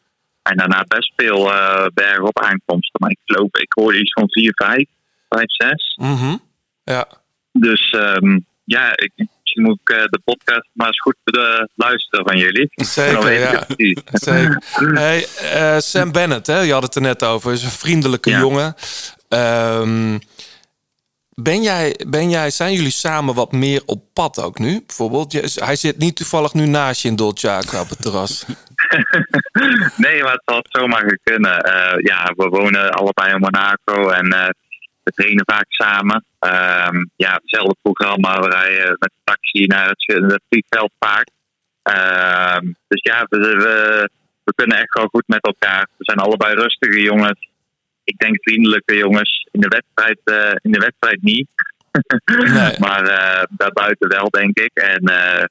[0.42, 3.00] En daarna best veel eh bergen op aankomsten.
[3.00, 4.86] Maar ik geloof, ik hoorde iets van 4, 5,
[5.30, 5.96] 5, 6.
[5.96, 6.36] Mhm.
[6.84, 7.08] Ja.
[7.52, 11.16] Dus ehm, ja, ik, misschien moet ik eh, de podcast maar eens goed
[11.76, 12.68] luisteren van jullie.
[12.72, 13.66] Zeker, ja.
[14.12, 14.62] Zeker.
[14.94, 15.26] Hey,
[15.82, 16.60] Sam Bennett, hè?
[16.60, 18.76] je had het er net over, is een vriendelijke jongen.
[19.30, 20.18] Ehm,
[21.42, 24.84] ben jij, ben jij, zijn jullie samen wat meer op pad ook nu?
[24.86, 28.46] Bijvoorbeeld, Je- hij zit niet toevallig nu naast je in Dolce Acqua op het terras.
[30.06, 31.60] nee, maar het had zomaar kunnen.
[31.60, 34.50] Eh, ja, we wonen allebei in Monaco en eh,
[35.04, 36.26] we trainen vaak samen.
[36.40, 38.40] Ehm, ja, hetzelfde programma.
[38.40, 41.28] We rijden met de taxi naar het, het vliegveld vaak.
[41.84, 44.10] Ehm, dus ja, we, we,
[44.44, 45.88] we kunnen echt wel goed met elkaar.
[45.98, 47.47] We zijn allebei rustige jongens.
[48.08, 49.48] Ik denk vriendelijke jongens.
[49.52, 51.50] In de wedstrijd, eh, in de wedstrijd niet.
[52.86, 54.72] maar eh, daarbuiten wel, denk ik.
[54.74, 55.46] En eh,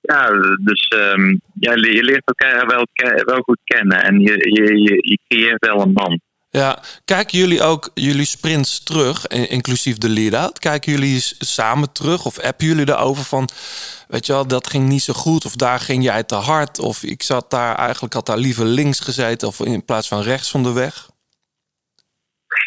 [0.00, 0.30] ja,
[0.64, 2.86] dus ehm, ja, je leert elkaar wel,
[3.24, 4.02] wel goed kennen.
[4.02, 6.20] En je, je, je, je creëert wel een band.
[6.52, 10.58] Ja, kijken jullie ook jullie sprints terug, in- inclusief de lead-out?
[10.58, 13.48] Kijken jullie samen terug of appen jullie erover van...
[14.08, 16.78] weet je wel, dat ging niet zo goed of daar ging jij te hard...
[16.78, 19.48] of ik zat daar, eigenlijk had daar liever links gezeten...
[19.48, 21.09] of in plaats van rechts van de weg?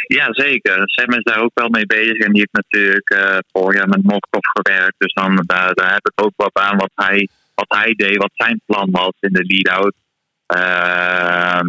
[0.07, 0.81] Ja, zeker.
[0.85, 2.17] Sam is daar ook wel mee bezig.
[2.17, 4.95] En die heeft natuurlijk eh vorig jaar met Mokov gewerkt.
[4.97, 8.31] Dus dan, daar, daar heb ik ook wat aan wat hij, wat hij deed, wat
[8.33, 9.93] zijn plan was in de lead-out.
[10.45, 11.67] Ehm,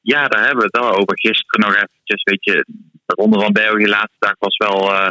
[0.00, 1.18] ja, daar hebben we het wel over.
[1.18, 2.64] Gisteren nog eventjes, weet je,
[3.06, 4.92] de Ronde van België, laatste dag was wel...
[4.92, 5.08] eh,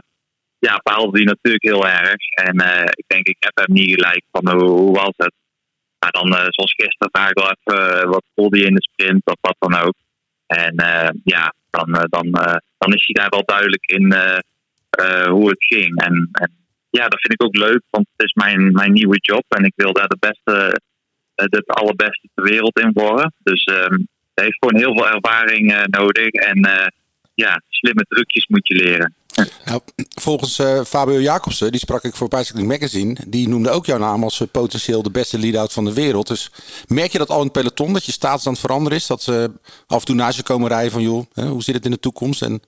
[0.59, 2.29] ja, paalde die natuurlijk heel erg.
[2.29, 5.33] En eh, ik denk, ik heb hem niet gelijk van hoe, was het.
[5.99, 9.55] Maar dan, zoals gisteren, vaak wel even wat voelde je in de sprint of wat
[9.59, 9.93] dan ook.
[10.47, 10.73] En
[11.23, 15.65] ja, dan, eh, dan, eh, dan is hij daar wel duidelijk in eh, hoe het
[15.65, 16.01] ging.
[16.01, 16.51] En, en
[16.89, 19.43] ja, dat vind ik ook leuk, want het is mijn, mijn nieuwe job.
[19.47, 20.81] En ik wil daar de beste,
[21.35, 23.33] het allerbeste ter wereld in worden.
[23.43, 23.97] Dus ehm
[24.33, 26.27] hij heeft gewoon heel veel ervaring nodig.
[26.27, 26.59] En
[27.33, 29.15] ja, slimme trucjes moet je leren.
[29.65, 29.81] Nou,
[30.21, 34.23] volgens eh, Fabio Jacobsen, die sprak ik voor Bicycling Magazine, die noemde ook jouw naam
[34.23, 36.27] als eh, potentieel de beste lead-out van de wereld.
[36.27, 36.51] Dus
[36.87, 39.07] merk je dat al in het peloton, dat je status aan het veranderen is?
[39.07, 39.51] Dat ze
[39.87, 41.99] af en toe naast je komen rijden van, joh, hè, hoe zit het in de
[41.99, 42.41] toekomst?
[42.41, 42.61] En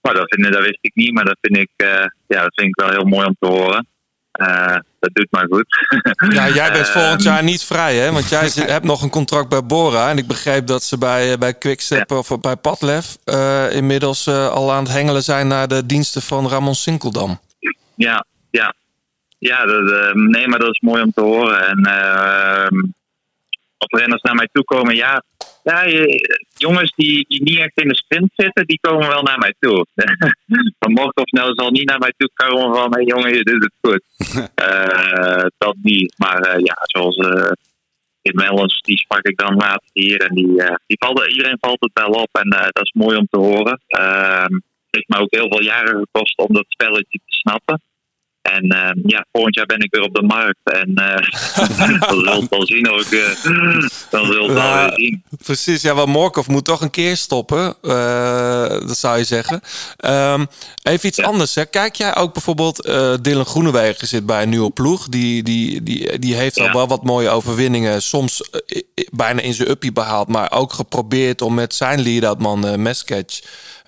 [0.00, 2.80] Maar dat, vind, wist ik niet, maar dat vind ik, eh, ja, dat vind ik
[2.80, 3.86] wel heel mooi om te horen.
[5.06, 5.66] Eh, dat doet mij goed.
[6.34, 8.12] Ja, jij bent Ehm, volgend jaar niet vrij, hè?
[8.12, 10.10] Want jij hebt nog een contract bij Bora.
[10.10, 13.16] En ik begreep dat ze bij, eh, bij Quickstep of bij Padlef...
[13.24, 17.40] eh, inmiddels eh, al aan het hengelen zijn naar de diensten van Ramon Sinkeldam.
[17.94, 18.74] Ja, ja.
[19.38, 21.66] Ja, dat, eh, nee, maar dat is mooi om te horen.
[21.68, 21.80] En
[23.80, 25.22] uh, of renners naar mij toe komen, ja.
[25.62, 29.38] Ja, je- jongens die, die niet echt in de sprint zitten, die komen wel naar
[29.38, 29.86] mij toe.
[30.78, 33.62] Van mocht of snel zal niet naar mij toe komen van, hé jongen, je doet
[33.62, 34.02] het goed.
[34.54, 36.14] Eh, dat niet.
[36.18, 37.50] Maar eh, ja, zoals eh
[38.22, 40.20] Tim Mellens, die sprak ik dan laatst hier.
[40.20, 42.28] En die, eh, die valt, iedereen valt het wel op.
[42.32, 43.80] En eh, dat is mooi om te horen.
[43.86, 47.80] Ehm, het heeft me ook heel veel jaren gekost om dat spelletje te snappen.
[48.46, 50.58] En ehm, ja, volgend jaar ben ik weer op de markt.
[50.64, 51.16] En eh
[51.78, 53.18] dan zult het wel zien of ik...
[53.18, 53.44] eh,
[54.10, 55.22] dan zult het wel Ja, weer zien.
[55.44, 57.74] Precies, ja, want Morkov moet toch een keer stoppen.
[57.82, 59.60] eh, dat zou je zeggen.
[59.96, 60.44] Ehm,
[60.82, 61.54] even iets anders.
[61.54, 61.64] Hè.
[61.64, 62.88] Kijk jij ook bijvoorbeeld...
[63.22, 65.08] Dylan Groenewegen zit bij een nieuwe ploeg.
[65.08, 66.72] Die, die, die, die heeft al Ja.
[66.72, 68.02] wel wat mooie overwinningen.
[68.02, 68.50] Soms
[69.12, 70.28] bijna in zijn uppie behaald.
[70.28, 73.40] Maar ook geprobeerd om met zijn lead-out man uh, Mesketch...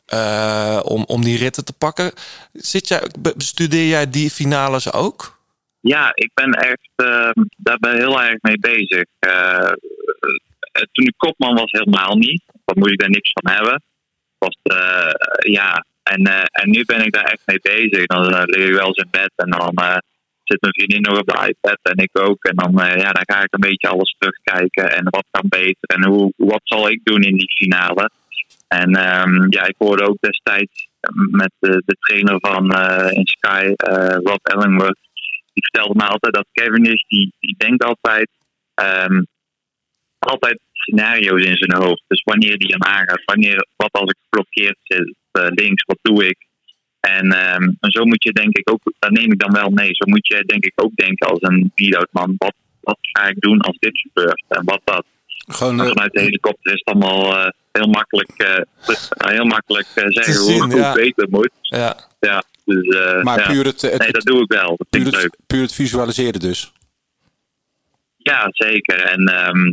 [0.08, 2.12] eh, om, om die ritten te pakken.
[2.52, 5.38] Zit jij, be- bestudeer jij die finales ook?
[5.80, 9.04] Ja, ik ben echt eh, daar ben heel erg mee bezig.
[9.18, 9.72] Eh,
[10.72, 12.42] eh, toen ik kopman was, helemaal niet.
[12.64, 13.82] Dan moet ik daar niks van hebben.
[14.38, 14.58] Was,
[15.38, 18.06] ja, en, en nu ben ik daar echt mee bezig.
[18.06, 19.72] Dan lig ik wel eens in bed en dan
[20.44, 22.44] zit mijn vriendin nog op de iPad en ik ook.
[22.44, 26.04] En dan, ja, dan ga ik een beetje alles terugkijken en wat kan beter en
[26.04, 28.10] hoe, wat zal ik doen in die finale.
[28.68, 30.88] En ehm, ja, ik hoorde ook destijds
[31.30, 34.98] met de, de trainer van eh, in Sky, eh, Rob Ellingworth,
[35.52, 38.30] die vertelde me altijd dat Cavendish, die, die denkt altijd,
[38.74, 39.22] ehm,
[40.18, 42.02] altijd scenario's in zijn hoofd.
[42.06, 46.26] Dus wanneer die hem aangaat, wanneer, wat als ik geblokkeerd zit eh, links, wat doe
[46.26, 46.46] ik?
[47.00, 49.90] En, ehm, en zo moet je denk ik ook, daar neem ik dan wel mee,
[49.92, 53.40] zo moet je denk ik ook denken als een lead-out man, wat, wat ga ik
[53.40, 55.04] doen als dit gebeurt en wat dat.
[55.48, 58.64] Gewoon, En eh, vanuit de helikopter is het allemaal eh, heel makkelijk, eh,
[59.16, 60.84] heel makkelijk eh, zeggen zien, hoe ja.
[60.92, 61.50] het beter moet.
[61.60, 61.96] Ja.
[62.20, 63.46] Ja, dus, eh, Maar ja.
[63.46, 64.68] puur het- het- nee, dat doe ik wel.
[64.76, 65.22] Dat vind puur ik leuk.
[65.36, 66.72] het, puur het visualiseren dus.
[68.16, 69.00] Ja, zeker.
[69.04, 69.72] En ehm,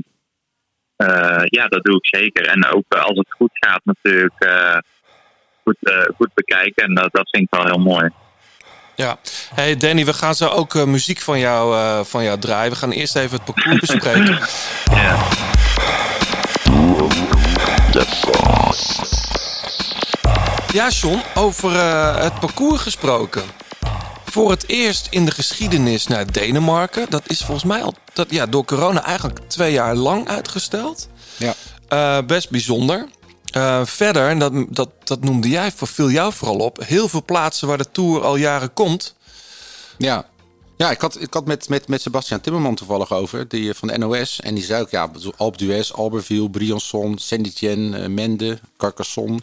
[0.96, 2.48] eh, ja, dat doe ik zeker.
[2.48, 4.78] En ook als het goed gaat natuurlijk eh,
[5.64, 6.84] goed, eh, goed bekijken.
[6.86, 8.10] En dat, dat vind ik wel heel mooi.
[8.96, 9.18] Ja.
[9.54, 12.72] Hey Danny, we gaan zo ook eh, muziek van jou, eh, van jou draaien.
[12.72, 14.40] We gaan eerst even het parcours bespreken.
[20.74, 23.44] Ja, John, over eh, het parcours gesproken.
[24.26, 27.06] Voor het eerst in de geschiedenis naar Denemarken.
[27.10, 31.08] Dat is volgens mij al dat, ja, door corona eigenlijk twee jaar lang uitgesteld.
[31.38, 31.54] Ja.
[31.88, 33.08] Eh, best bijzonder.
[33.56, 36.84] Eh, verder, en dat, dat, dat noemde jij, viel jou vooral op.
[36.86, 39.16] Heel veel plaatsen waar de Tour al jaren komt.
[39.98, 40.26] Ja.
[40.78, 43.88] Ja, ik had, ik had met, met, met Sebastian Timmerman toevallig over, die eh, van
[43.88, 44.40] de NOS.
[44.40, 49.40] En die zei ook, ja, Alpe d'Huez, Albertville, Briançon, Saint-Étienne, eh, Mende, Carcassonne,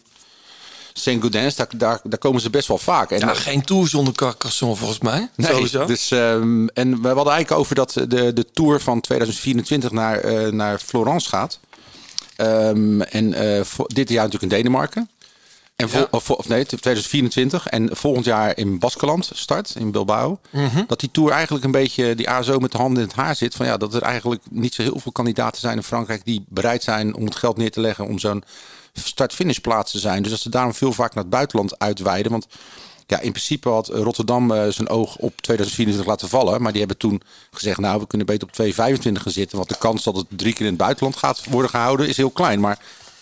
[0.92, 1.54] Saint-Gaudens.
[1.54, 3.10] Daar, daar, daar komen ze best wel vaak.
[3.10, 5.30] En, Ja, geen Tour zonder Carcassonne volgens mij.
[5.36, 5.84] Nee, Sowieso.
[5.84, 10.78] dus, ehm, en we hadden eigenlijk over dat de, de Tour van 2024 naar, naar
[10.78, 11.60] Florence gaat.
[12.36, 15.10] Ehm, en eh, dit jaar natuurlijk in Denemarken.
[15.76, 17.66] En vol, of, of nee, 2024.
[17.66, 20.38] En volgend jaar in Baskeland start, in Bilbao.
[20.50, 20.82] Mhm.
[20.86, 23.54] Dat die Tour eigenlijk een beetje, die ASO met de handen in het haar zit.
[23.54, 26.82] Van ja, dat er eigenlijk niet zo heel veel kandidaten zijn in Frankrijk die bereid
[26.82, 28.44] zijn om het geld neer te leggen om zo'n
[28.92, 30.22] start-finish plaats te zijn.
[30.22, 32.32] Dus dat ze daarom veel vaak naar het buitenland uitweiden.
[32.32, 32.46] Want
[33.12, 36.62] ja, in principe had Rotterdam eh, zijn oog op 2024 laten vallen.
[36.62, 39.56] Maar die hebben toen gezegd, nou, we kunnen beter op 225 gaan zitten.
[39.56, 42.30] Want de kans dat het drie keer in het buitenland gaat worden gehouden is heel
[42.30, 42.60] klein.
[42.60, 42.78] Maar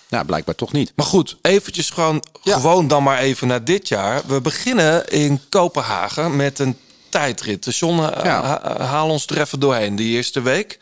[0.09, 0.93] ja, blijkbaar toch niet.
[0.97, 2.24] Maar goed, eventjes gewoon,
[2.61, 4.22] gewoon dan maar even naar dit jaar.
[4.26, 6.76] We beginnen in Kopenhagen met een
[7.09, 7.76] tijdrit.
[7.76, 9.97] John, ha- ha- haal ons er even doorheen.
[9.97, 10.78] Die eerste week.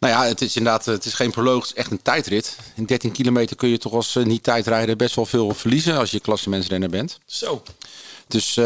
[0.00, 2.56] Nou ja, het is inderdaad, het is geen proloog, het is echt een tijdrit.
[2.74, 6.20] In 13 kilometer kun je toch als eh, niet-tijdrijder best wel veel verliezen als je
[6.20, 7.18] klassementsrenner bent.
[7.26, 7.62] Zo.
[8.28, 8.64] Dus eh,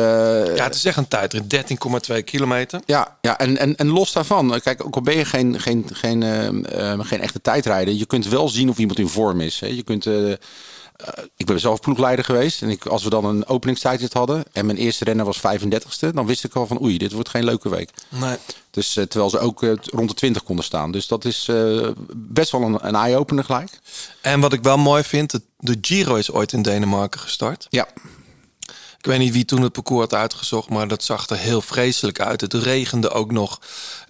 [0.56, 1.64] Ja, het is echt een tijdrit.
[2.12, 2.80] 13,2 kilometer.
[2.86, 6.22] Ja, ja en, en, en los daarvan, kijk, ook al ben je geen, geen, geen,
[6.22, 9.60] eh, eh, geen echte tijdrijder, je kunt wel zien of iemand in vorm is.
[9.60, 9.66] Hè.
[9.66, 10.38] Je kunt, eh, eh,
[11.36, 14.78] ik ben zelf ploegleider geweest en ik, als we dan een openingstijdrit hadden en mijn
[14.78, 17.90] eerste renner was 35ste, dan wist ik al van oei, dit wordt geen leuke week.
[18.08, 18.36] Nee.
[18.70, 20.92] Dus eh, terwijl ze ook eh, rond de 20 konden staan.
[20.92, 23.80] Dus dat is eh, best wel een, een eye-opener gelijk.
[24.20, 27.66] En wat ik wel mooi vind, de, de Giro is ooit in Denemarken gestart.
[27.70, 27.86] Ja.
[28.98, 32.20] Ik weet niet wie toen het parcours had uitgezocht, maar dat zag er heel vreselijk
[32.20, 32.40] uit.
[32.40, 33.60] Het regende ook nog.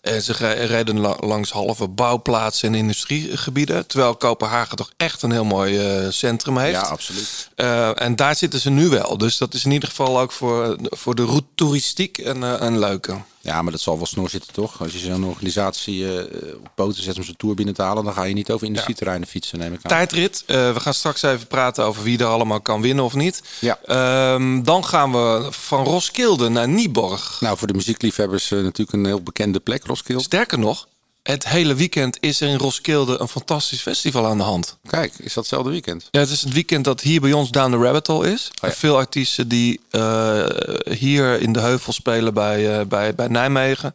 [0.03, 3.87] En ze re- reden la- langs halve bouwplaatsen en industriegebieden.
[3.87, 6.81] Terwijl Kopenhagen toch echt een heel mooi eh, centrum heeft.
[6.81, 7.49] Ja, absoluut.
[7.55, 9.19] Eh, en daar zitten ze nu wel.
[9.19, 12.79] Dus dat is in ieder geval ook voor, voor de route toeristiek een, eh, een
[12.79, 13.17] leuke.
[13.43, 14.81] Ja, maar dat zal wel snor zitten toch?
[14.81, 18.13] Als je zo'n organisatie eh, op poten zet om zijn tour binnen te halen, dan
[18.13, 19.91] ga je niet over industrieterreinen fietsen, neem ik aan.
[19.91, 20.45] Tijdrit.
[20.47, 23.43] Eh, we gaan straks even praten over wie er allemaal kan winnen of niet.
[23.59, 23.79] Ja.
[23.85, 27.41] Ehm, dan gaan we van Roskilde naar Nieborg.
[27.41, 30.23] Nou, voor de muziekliefhebbers eh, natuurlijk een heel bekende plek, Roskilde.
[30.23, 30.87] Sterker nog,
[31.23, 34.77] het hele weekend is er in Roskilde een fantastisch festival aan de hand.
[34.87, 36.09] Kijk, is dat hetzelfde weekend?
[36.11, 38.51] Ja, het is het weekend dat hier bij ons Down the Rabbit Hole is.
[38.55, 38.71] ja.
[38.71, 40.45] Veel artiesten die eh,
[40.85, 43.95] hier in de heuvel spelen bij, eh, bij, bij Nijmegen...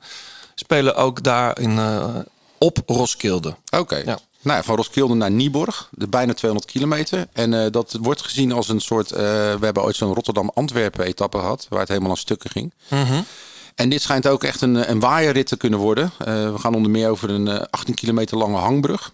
[0.55, 2.15] spelen ook daar in, eh,
[2.57, 3.55] op Roskilde.
[3.69, 3.95] Oké.
[3.95, 4.19] Ja.
[4.41, 7.27] Nou ja, van Roskilde naar Nieborg, de bijna 200 kilometer.
[7.33, 9.09] En dat wordt gezien als een soort...
[9.09, 11.65] we hebben ooit zo'n Rotterdam-Antwerpen-etappe gehad...
[11.69, 12.73] waar het helemaal aan stukken ging.
[13.77, 16.11] En dit schijnt ook echt een, een waaierrit te kunnen worden.
[16.17, 19.11] Eh, we gaan onder meer over een eh, 18 kilometer lange hangbrug.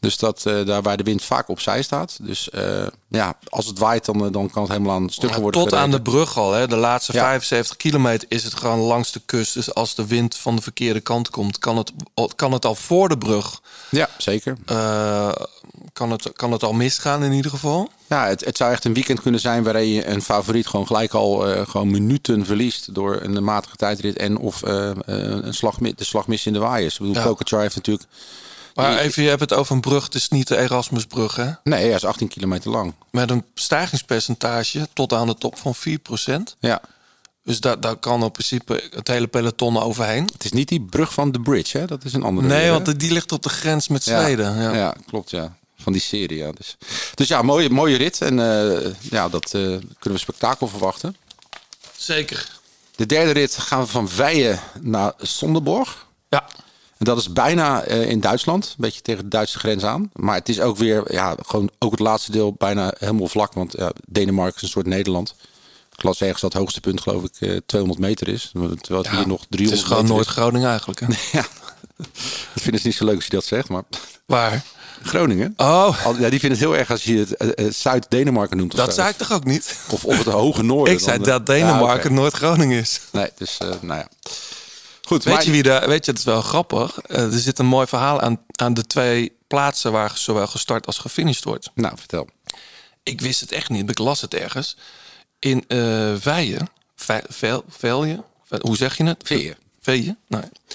[0.00, 2.18] Dus dat, eh, daar waar de wind vaak opzij staat.
[2.22, 5.42] Dus eh, ja, als het waait, dan, eh, dan kan het helemaal aan stukken Ja,
[5.42, 6.52] worden tot aan de brug al.
[6.52, 6.68] Hè.
[6.68, 7.20] De laatste Ja.
[7.20, 9.54] 75 kilometer is het gewoon langs de kust.
[9.54, 11.92] Dus als de wind van de verkeerde kant komt, kan het,
[12.34, 13.60] kan het al voor de brug.
[13.90, 14.56] Ja, zeker.
[15.92, 17.90] kan, het, kan het al misgaan in ieder geval.
[18.06, 21.14] Ja, het, het zou echt een weekend kunnen zijn waarin je een favoriet gewoon gelijk
[21.14, 26.46] al gewoon minuten verliest door een matige tijdrit en of een slag, de slag mis
[26.46, 26.94] in de waaiers.
[26.94, 27.58] Ik bedoel, Ja.
[27.58, 28.06] Heeft natuurlijk...
[28.86, 30.04] Maar even, je hebt het over een brug.
[30.04, 31.50] Het is niet de Erasmusbrug, hè?
[31.64, 32.94] Nee, hij is 18 kilometer lang.
[33.10, 36.56] Met een stijgingspercentage tot aan de top van 4%.
[36.60, 36.80] Ja.
[37.44, 40.28] Dus daar, daar kan in principe het hele peloton overheen.
[40.32, 41.86] Het is niet die brug van The Bridge, hè?
[41.86, 42.46] Dat is een andere.
[42.46, 44.02] Nee, want die ligt op de grens met.
[44.02, 44.60] Zweden.
[44.60, 44.74] Ja.
[44.74, 44.94] Ja.
[45.06, 45.56] klopt, ja.
[45.78, 46.52] Van die serie, ja.
[46.52, 46.76] Dus,
[47.14, 48.20] dus ja, mooie, mooie rit.
[48.20, 51.16] En eh, ja, dat eh, kunnen we spektakel verwachten.
[51.96, 52.48] Zeker.
[52.96, 56.06] De derde rit gaan we van Vijen naar Sonderborg.
[56.28, 56.48] Ja.
[56.98, 60.10] En dat is bijna eh, in Duitsland, een beetje tegen de Duitse grens aan.
[60.12, 63.52] Maar het is ook weer, ja, gewoon ook het laatste deel bijna helemaal vlak.
[63.52, 65.34] Want ja, Denemarken is een soort Nederland.
[65.96, 68.50] Ik las ergens dat het hoogste punt, geloof ik, eh, 200 meter is.
[68.52, 71.00] Terwijl het Ja, hier nog 300 Het is gewoon Noord-Groningen eigenlijk.
[71.00, 71.06] Hè?
[71.38, 71.46] ja,
[71.96, 73.82] dat vinden ze niet zo leuk als je dat zegt, maar...
[74.26, 74.64] Waar?
[75.02, 75.54] Groningen.
[75.56, 75.96] Oh.
[76.18, 78.76] Ja, die vinden het heel erg als je het eh, eh, Zuid-Denemarken noemt.
[78.76, 79.76] Dat zei ik toch ook niet?
[79.90, 80.94] Of, of het hoge noorden.
[80.94, 82.16] Ik zei dan, eh, dat Denemarken ja.
[82.16, 83.00] Noord-Groningen is.
[83.12, 84.08] Nee, dus eh, nou ja.
[85.08, 85.88] Goed, Weet maar- je wie daar?
[85.88, 86.98] Weet je, het is wel grappig.
[87.00, 90.98] Eh, er zit een mooi verhaal aan, aan de twee plaatsen waar zowel gestart als
[90.98, 91.70] gefinished wordt.
[91.74, 92.28] Nou, vertel.
[93.02, 94.76] Ik wist het echt niet, ik las het ergens.
[95.38, 99.22] In eh Vijen, Ve- Vel- Velje, Ve- hoe zeg je het?
[99.26, 99.54] Veeën.
[99.80, 100.74] Veeën, nou ja.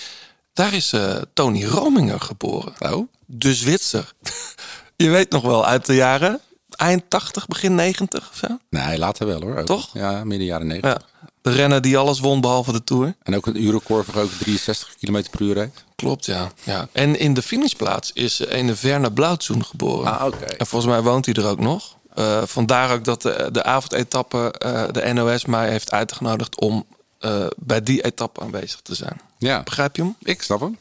[0.54, 2.74] Daar is eh, Tony Rominger geboren.
[2.80, 3.08] Oh?
[3.26, 4.14] De Zwitser.
[4.96, 8.48] je weet nog wel, uit de jaren eind 80, begin 90 of zo.
[8.70, 9.58] Nee, later wel hoor.
[9.58, 9.66] Ook.
[9.66, 9.90] Toch?
[9.94, 10.92] Ja, midden jaren 90.
[11.02, 11.12] Ja.
[11.44, 13.16] De renner die alles won behalve de Tour.
[13.24, 15.84] En ook een uurrecord van ook 63 km per uur reed.
[15.96, 16.52] Klopt, ja.
[16.64, 16.88] ja.
[16.92, 20.20] En in de finishplaats is een Werner Blauwtsoen geboren.
[20.20, 20.46] Ah, oké.
[20.46, 21.96] En volgens mij woont hij er ook nog.
[22.14, 26.86] Eh, vandaar ook dat de, de avondetappe eh, de NOS mij heeft uitgenodigd om
[27.20, 29.22] eh, bij die etappe aanwezig te zijn.
[29.38, 30.16] Ja, Begrijp je hem?
[30.20, 30.78] ik snap hem.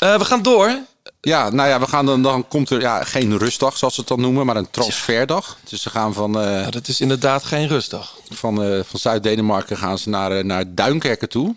[0.00, 0.78] Eh, we gaan door.
[1.20, 4.08] Ja, nou ja, we gaan dan, dan komt er ja, geen rustdag, zoals ze het
[4.08, 5.58] dan noemen, maar een transferdag.
[5.68, 8.18] Dus ze gaan van, eh, Ja, dat is inderdaad geen rustdag.
[8.28, 11.54] van, eh, van Zuid-Denemarken gaan ze naar, eh, naar Duinkerken toe.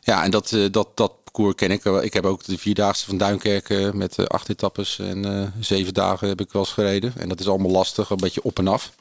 [0.00, 1.82] Ja, en dat, dat, dat parcours ken ik.
[1.82, 2.02] wel.
[2.02, 6.52] Ik heb ook de vierdaagse van Duinkerken met acht etappes en zeven dagen heb ik
[6.52, 7.12] wel eens gereden.
[7.16, 8.92] En dat is allemaal lastig, een beetje op en af.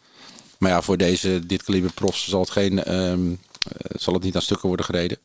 [0.62, 4.36] Maar ja, voor deze, dit kaliber profs zal het, geen, ehm, eh, zal het niet
[4.36, 5.18] aan stukken worden gereden.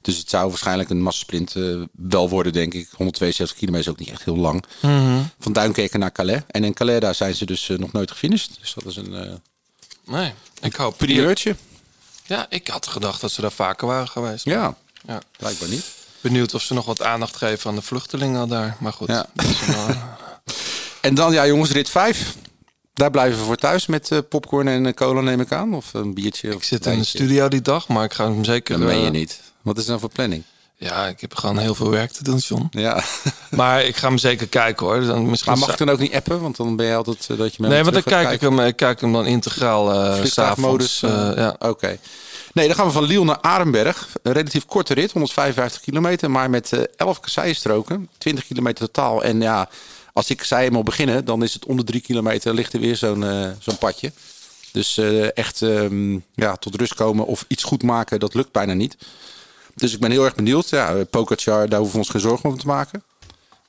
[0.00, 2.88] Dus het zou waarschijnlijk een massasprint eh, wel worden, denk ik.
[2.96, 4.64] 172 kilometer is ook niet echt heel lang.
[4.82, 5.20] Mhm.
[5.38, 6.40] Van Duinkerken naar Calais.
[6.46, 8.50] En in Calais daar zijn ze dus eh, nog nooit gefinished.
[8.60, 9.32] Dus dat is een eh
[10.04, 10.96] Nee, ik hoop...
[10.96, 11.56] primeurtje.
[12.26, 14.44] Ja, ik had gedacht dat ze daar vaker waren geweest.
[14.44, 14.76] Ja,
[15.06, 15.20] Ja.
[15.36, 15.84] blijkbaar niet.
[16.20, 18.76] Benieuwd of ze nog wat aandacht geven aan de vluchtelingen daar.
[18.80, 19.08] Maar goed.
[19.08, 19.26] Ja.
[19.66, 19.86] wel-
[21.00, 22.36] En dan, ja jongens, rit 5.
[22.94, 25.74] Daar blijven we voor thuis met popcorn en cola neem ik aan.
[25.74, 26.48] Of een biertje.
[26.48, 28.78] ik of zit in de studio die dag, maar ik ga hem zeker...
[28.78, 29.40] Dat meen je niet.
[29.62, 30.42] Wat is dan voor planning?
[30.76, 32.66] Ja, ik heb gewoon heel veel werk te doen, John.
[32.70, 33.02] Ja.
[33.50, 35.00] Maar ik ga hem zeker kijken hoor.
[35.00, 36.40] Dan misschien Maar mag ik dan ook niet appen?
[36.40, 38.60] Want dan ben je altijd eh, dat je met Nee, want dan kijk ik, hem,
[38.60, 40.98] ik kijk hem dan integraal Vliegtuigmodus.
[40.98, 41.36] s'avonds.
[41.36, 41.56] eh, ja.
[41.68, 41.98] Oké.
[42.52, 44.08] Nee, dan gaan we van Lille naar Arenberg.
[44.22, 46.30] Een relatief korte rit, 155 kilometer.
[46.30, 48.08] Maar met eh 11 kasseienstroken.
[48.18, 49.22] 20 kilometer totaal.
[49.24, 49.68] En ja,
[50.12, 53.24] als ik kasseien moet beginnen, dan is het onder 3 kilometer ligt er weer zo'n
[53.58, 54.12] zo'n padje.
[54.72, 54.98] Dus
[55.34, 58.96] echt ehm, ja, tot rust komen of iets goed maken, dat lukt bijna niet.
[59.74, 60.68] Dus ik ben heel erg benieuwd.
[60.68, 63.02] Ja, eh, Pogacar, daar hoeven we ons geen zorgen over te maken.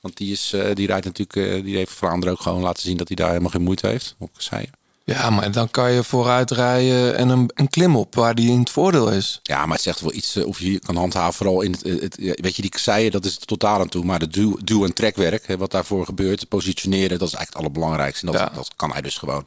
[0.02, 2.98] Want die, is, eh, die rijdt natuurlijk, eh, die heeft Vlaanderen ook gewoon laten zien
[2.98, 4.72] dat hij daar helemaal geen moeite heeft op kasseien.
[5.04, 8.60] ja, maar dan kan je vooruit rijden en een, een klim op waar die in
[8.60, 9.40] het voordeel is.
[9.44, 11.34] Ja, maar het zegt wel iets of je kan handhaven.
[11.34, 14.06] Vooral in het, weet je, die kasseien, dat is het totaal aan toe.
[14.06, 17.58] Maar de duw, duw- en trekwerk, hè, wat daarvoor gebeurt, positioneren, dat is eigenlijk het
[17.58, 18.26] allerbelangrijkste.
[18.26, 18.52] En dat, Ja.
[18.56, 19.46] dat kan hij dus gewoon.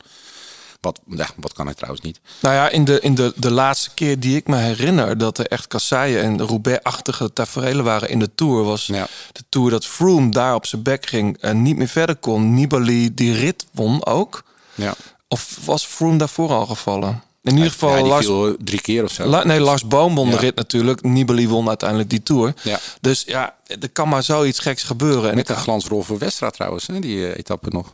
[0.85, 2.21] Wat, ja, wat kan hij trouwens niet?
[2.41, 5.47] Nou ja, in de, in de, de laatste keer die ik me herinner dat er
[5.47, 9.07] echt kasseien en Roubaix-achtige tafereelen waren in de Tour, was Ja.
[9.33, 12.55] de Tour dat Froome daar op zijn bek ging en niet meer verder kon.
[12.55, 14.43] Nibali die rit won ook.
[14.75, 14.95] Ja.
[15.29, 17.23] Of was Froome daarvoor al gevallen?
[17.43, 18.29] In ieder geval, ja, Lars,
[18.65, 19.25] drie keer of zo.
[19.27, 21.03] La- nee, Lars Boom won de rit natuurlijk.
[21.03, 22.55] Nibali won uiteindelijk die Tour.
[22.63, 22.79] Ja.
[23.01, 25.31] Dus ja, er kan maar zoiets geks gebeuren.
[25.31, 27.93] En Met een glansrol voor Westra trouwens, hè, die eh, etappe nog.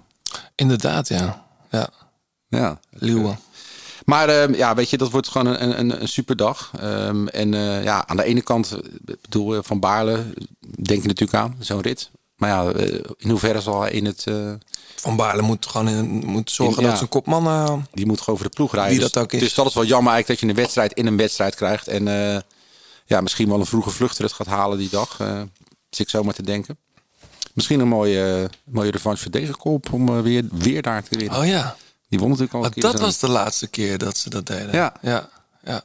[0.55, 1.45] inderdaad, ja.
[1.70, 1.88] ja.
[2.51, 2.81] Ja.
[2.91, 3.39] Leeuwen.
[4.05, 6.71] Maar ehm, ja, weet je, dat wordt gewoon een, een, een superdag.
[6.81, 10.25] Ehm, en eh, ja, aan de ene kant, eh, bedoel, eh, van Baarle,
[10.61, 12.11] denk je natuurlijk aan, zo'n rit.
[12.37, 12.73] Maar ja,
[13.19, 14.27] in hoeverre zal hij in het...
[14.97, 16.89] Van Baarle moet gewoon in, moet zorgen In- ja.
[16.89, 17.87] dat zijn kopman...
[17.93, 18.93] Die moet gewoon over de ploeg rijden.
[18.93, 19.41] Wie Dus- dat ook is.
[19.41, 21.89] Dus dat is wel jammer eigenlijk dat je een wedstrijd in een wedstrijd krijgt.
[21.89, 22.05] En
[23.07, 25.17] ja, misschien wel een vroege vluchtrit gaat halen die dag.
[25.91, 26.79] zit ik zo maar te denken.
[27.55, 31.39] Misschien een mooie, mooie revanche voor Degenkolb om eh, weer, weer daar te winnen.
[31.39, 31.77] oh ja,
[32.11, 32.93] Die won natuurlijk al een Want keer.
[32.93, 34.73] dat was de laatste keer dat ze dat deden.
[34.73, 34.93] Ja.
[35.03, 35.29] ja,
[35.65, 35.83] ja.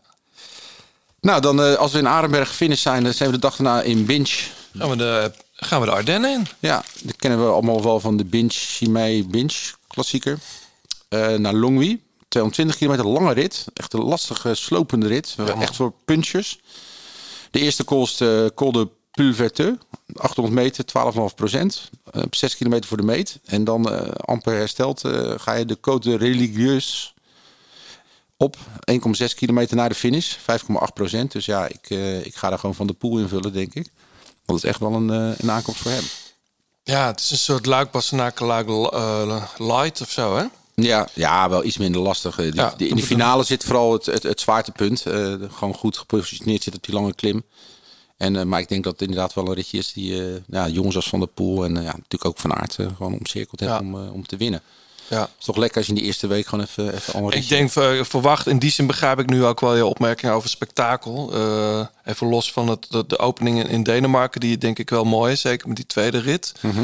[1.22, 3.82] Nou, dan eh, als we in Arenberg finish zijn, dan zijn we de dag daarna
[3.82, 4.44] in Binge.
[4.74, 6.48] Gaan, we de, gaan we de Ardennen in?
[6.60, 10.40] Ja, dat kennen we allemaal wel van de Binge Chimay Binge klassieker.
[11.10, 12.00] Eh, naar Longwy.
[12.28, 13.66] 220 kilometer lange rit.
[13.74, 15.36] Echt een lastige, slopende rit.
[15.60, 16.60] echt voor punchers.
[17.52, 17.84] De eerste
[18.18, 19.78] de Col de Pulverteux.
[20.16, 20.86] 800 meter,
[21.30, 21.90] 12,5 procent.
[22.12, 23.40] Eh, op 6 kilometer voor de meet.
[23.46, 27.08] En dan eh amper hersteld eh, ga je de Côte de Religieuse
[28.38, 28.58] op.
[28.92, 30.36] 1,6 kilometer naar de finish.
[30.38, 31.32] 5,8 procent.
[31.32, 31.90] Dus ja, ik,
[32.26, 33.92] ik ga daar gewoon van de pool invullen, denk ik.
[34.46, 36.04] Dat is echt wel een, een aankomst voor hem.
[36.84, 38.68] Ja, het is een soort luik Bastenaken luik
[39.58, 40.46] light of zo, hè?
[40.76, 42.36] Ja, ja, wel iets minder lastig.
[42.36, 45.02] Die, Ja, die- in de finale zit vooral het, het, het zwaartepunt.
[45.52, 47.44] Gewoon goed gepositioneerd zit op die lange klim.
[48.18, 50.68] En, eh, maar ik denk dat het inderdaad wel een ritje is die eh, ja,
[50.68, 53.80] jongens als Van der Poel en eh, ja, natuurlijk ook Van Aert gewoon omcirkeld Ja.
[53.80, 54.62] om, om te winnen.
[55.10, 55.22] Ja.
[55.22, 57.48] Het is toch lekker als je in die eerste week gewoon even, even allemaal Ik
[57.48, 57.72] denk,
[58.06, 61.34] verwacht, in die zin begrijp ik nu ook wel je opmerking over spektakel.
[62.04, 65.42] Even los van het, de, de opening in, Denemarken, die denk ik wel mooi is,
[65.42, 66.54] zeker met die tweede rit.
[66.62, 66.84] Mhm.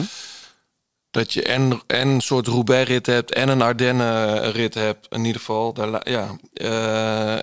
[1.11, 5.73] Dat je en, en een soort Roubaix-rit hebt en een Ardennen-rit hebt, in ieder geval.
[5.73, 6.35] Daar, ja.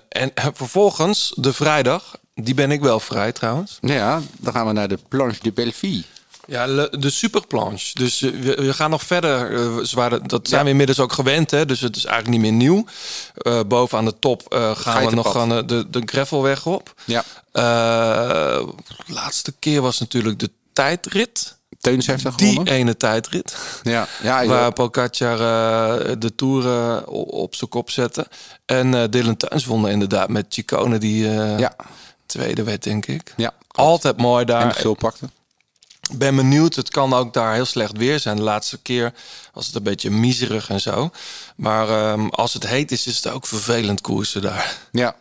[0.09, 3.77] En vervolgens, de vrijdag, die ben ik wel vrij trouwens.
[3.81, 6.03] Ja, dan gaan we naar de Planche de Belleville.
[6.47, 7.91] Ja, de superplanche.
[7.93, 9.53] Dus eh, we, we gaan nog verder.
[9.55, 11.65] eh, zware, dat zijn we inmiddels ook gewend, hè?
[11.65, 12.85] dus het is eigenlijk niet meer nieuw.
[13.37, 14.41] Eh boven aan de top
[14.75, 16.93] gaan we nog aan de, de, de gravelweg op.
[17.05, 17.23] Ja,
[19.07, 21.57] laatste keer was natuurlijk de tijdrit.
[21.81, 22.73] Teuns heeft er Die gewonnen.
[22.73, 23.57] ene tijdrit.
[23.83, 25.37] Ja, ja, Waar Pogacar
[26.19, 26.65] de Tour
[27.07, 28.27] o- op zijn kop zette.
[28.65, 31.27] En eh Dylan Tuins won inderdaad met Chicone die
[31.57, 31.75] ja,
[32.29, 33.33] tweede werd, denk ik.
[33.37, 33.53] ja.
[33.71, 34.67] Altijd mooi En daar.
[34.73, 35.29] de gul pakte.
[36.13, 36.75] ben benieuwd.
[36.75, 38.35] Het kan ook daar heel slecht weer zijn.
[38.35, 39.13] De laatste keer
[39.53, 41.11] was het een beetje miserig en zo.
[41.55, 44.77] Maar ehm, als het heet is, is het ook vervelend koersen daar.
[44.91, 45.15] Ja.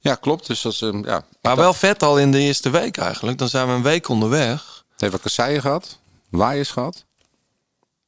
[0.00, 0.46] Ja, klopt.
[0.46, 1.24] Dus dat is, ehm, ja.
[1.42, 3.38] Maar wel vet al in de eerste week eigenlijk.
[3.38, 4.84] Dan zijn we een week onderweg.
[4.96, 5.98] Hebben we kasseien gehad,
[6.30, 7.04] waaiers gehad.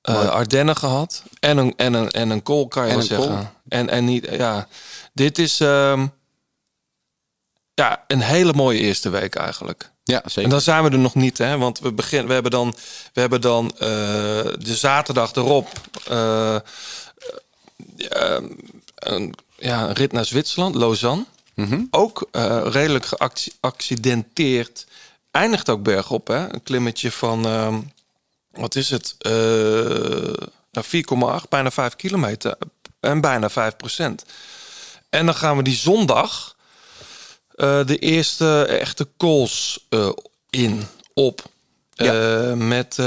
[0.03, 1.23] Eh Ardennen gehad.
[1.41, 3.53] En een, en een, en een call kan je En wel zeggen.
[3.69, 4.69] En, en niet, ja.
[5.13, 6.07] Dit is ehm,
[7.81, 9.91] ja, een hele mooie eerste week eigenlijk.
[10.05, 10.43] Ja, zeker.
[10.43, 11.59] En dan zijn we er nog niet, hè?
[11.59, 12.75] Want we, begin, we hebben dan,
[13.13, 13.89] we hebben dan eh,
[14.59, 15.69] de zaterdag erop
[16.09, 16.63] eh, eh,
[18.95, 21.25] een, ja, een rit naar Zwitserland, Lausanne.
[21.91, 24.87] Ook eh, redelijk geaccidenteerd.
[25.31, 26.53] Eindigt ook bergop, hè?
[26.53, 27.81] Een klimmetje van, ehm,
[28.51, 29.15] wat is het?
[29.19, 29.31] Eh
[30.73, 32.57] nou, 4,8, bijna 5 kilometer.
[33.01, 34.25] En bijna 5 procent.
[35.11, 36.57] En dan gaan we die zondag
[37.61, 40.11] eh, de eerste echte calls eh,
[40.51, 40.83] in,
[41.15, 41.43] op.
[41.95, 42.99] Eh, met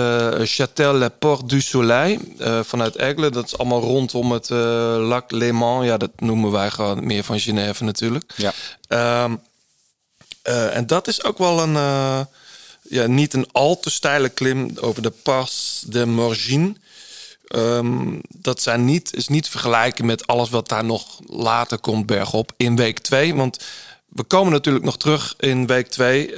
[0.44, 2.20] Châtel Le Port du Soleil
[2.64, 3.30] vanuit Aigle.
[3.30, 5.86] Dat is allemaal rondom het Lac Léman.
[5.86, 8.34] Ja, dat noemen wij gewoon meer van Genève natuurlijk.
[8.36, 8.54] Ja.
[8.88, 9.36] Ehm,
[10.42, 11.74] eh, en dat is ook wel een,
[12.82, 16.76] ja, niet een al te steile klim over de Pas de Morgine.
[17.48, 22.06] Ehm, dat zijn niet, is niet te vergelijken met alles wat daar nog later komt
[22.06, 23.36] bergop in week 2.
[23.36, 23.60] Want
[24.14, 26.34] we komen natuurlijk nog terug in week 2.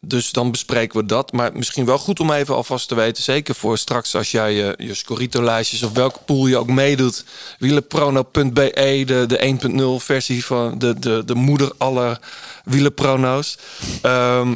[0.00, 1.32] dus dan bespreken we dat.
[1.32, 3.22] Maar misschien wel goed om even alvast te weten.
[3.22, 7.24] Zeker voor straks als jij je, je Scorito-lijstjes of welke pool je ook meedoet.
[7.58, 12.20] Wielenprono.be, de, de 1.0 versie van de, de, de moeder aller
[12.64, 13.58] wielenprono's.
[14.02, 14.54] Ehm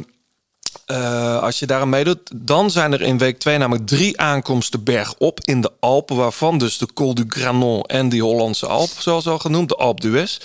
[0.85, 4.83] eh, als je daar aan meedoet, dan zijn er in week 2 namelijk drie aankomsten
[4.83, 9.27] bergop in de Alpen, waarvan dus de Col du Granon en die Hollandse Alp, zoals
[9.27, 10.39] al genoemd, de Alpe d'Huez.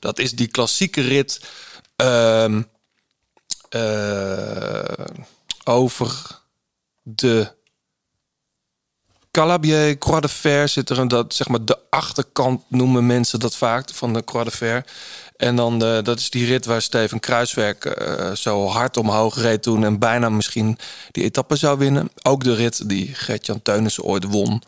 [0.00, 1.40] Dat is die klassieke rit
[1.96, 2.62] ehm,
[3.68, 5.06] eh,
[5.64, 6.40] over
[7.02, 7.56] de
[9.30, 13.56] Calabier, Croix de Fer zit er een, dat, zeg maar de achterkant noemen mensen dat
[13.56, 14.84] vaak van de Croix de Fer.
[15.38, 19.62] En dan de, dat is die rit waar Steven Kruiswerk eh, zo hard omhoog reed
[19.62, 20.78] toen en bijna misschien
[21.10, 22.10] die etappe zou winnen.
[22.22, 24.62] Ook de rit die Gert-Jan Teunissen ooit won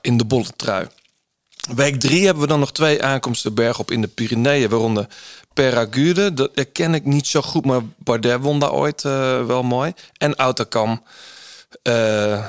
[0.00, 0.86] in de bolle trui.
[1.74, 5.06] Week drie hebben we dan nog twee aankomsten bergop in de Pyreneeën, waaronder
[5.54, 6.34] Peragude.
[6.34, 9.92] Dat ken ik niet zo goed, maar Bardet won daar ooit eh, wel mooi.
[10.16, 11.02] En Autocam.
[11.82, 12.46] eh,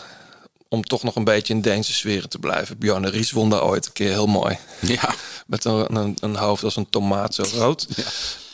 [0.70, 2.78] om toch nog een beetje in Deense sferen te blijven.
[2.78, 4.58] Bjarne Ries won daar ooit een keer heel mooi.
[4.80, 5.14] Ja.
[5.48, 7.88] Met een, een, een hoofd als een tomaat zo rood.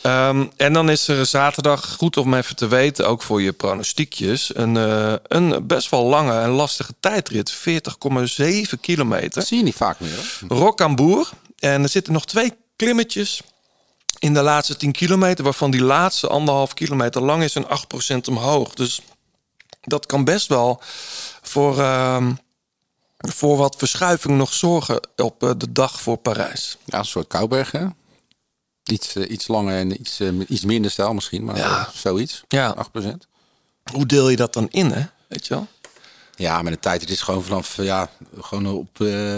[0.01, 4.55] Ehm, en dan is er zaterdag, goed om even te weten, ook voor je pronostiekjes,
[4.55, 7.51] een, eh, een best wel lange en lastige tijdrit.
[7.51, 9.29] 40,7 kilometer.
[9.29, 10.39] Dat zie je niet vaak meer.
[10.47, 11.29] Rocambour.
[11.59, 13.41] En er zitten nog twee klimmetjes
[14.19, 18.73] in de laatste 10 kilometer, waarvan die laatste anderhalf kilometer lang is en 8% omhoog.
[18.73, 19.01] Dus
[19.81, 20.81] dat kan best wel
[21.47, 22.33] voor, ehm,
[23.17, 26.77] voor wat verschuiving nog zorgen op eh, de dag voor Parijs.
[26.85, 27.85] Ja, een soort Kouberg, hè?
[28.83, 31.89] Iets, eh, iets langer en iets, eh, iets minder stijl misschien, maar Ja.
[31.93, 32.43] zoiets.
[32.47, 32.69] Ja.
[32.69, 33.27] 8%.
[33.91, 35.05] Hoe deel je dat dan in, hè?
[35.27, 35.67] Weet je wel?
[36.35, 38.09] Ja, met een tijd, het is gewoon vanaf, ja,
[38.41, 38.87] gewoon op,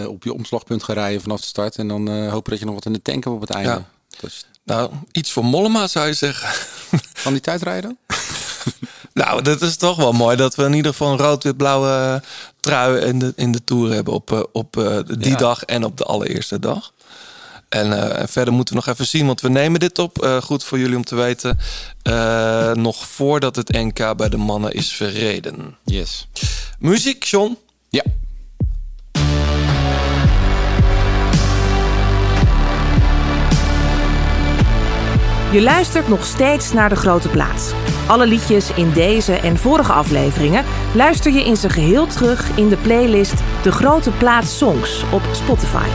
[0.08, 1.76] op je omslagpunt gaan rijden vanaf de start.
[1.76, 3.84] En dan eh, hopen dat je nog wat in de tank hebt op het einde.
[4.20, 4.28] Ja.
[4.64, 6.68] Nou, iets voor Mollema zou je zeggen.
[7.22, 7.98] Kan die tijd rijden?
[9.14, 12.22] nou, dat is toch wel mooi dat we in ieder geval een rood-wit-blauwe
[12.60, 15.36] trui in de, in de Tour hebben op, eh, op eh, die Ja.
[15.36, 16.92] dag en op de allereerste dag.
[17.68, 20.22] En eh, en verder moeten we nog even zien, want we nemen dit op.
[20.22, 21.58] eh, goed voor jullie om te weten.
[22.02, 25.76] eh, nog voordat het NK bij de mannen is verreden.
[25.84, 26.28] Yes.
[26.78, 27.56] Muziek, John?
[27.88, 28.02] Ja.
[35.50, 37.72] Je luistert nog steeds naar De Grote Plaats.
[38.06, 42.76] Alle liedjes in deze en vorige afleveringen luister je in zijn geheel terug in de
[42.76, 45.88] playlist De Grote Plaats Songs op Spotify.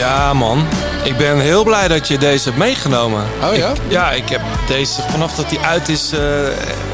[0.00, 0.66] Ja, man.
[1.04, 3.24] Ik ben heel blij dat je deze hebt meegenomen.
[3.50, 3.68] Oh ja?
[3.70, 6.20] Ik- ja, ik heb deze vanaf dat die uit is eh,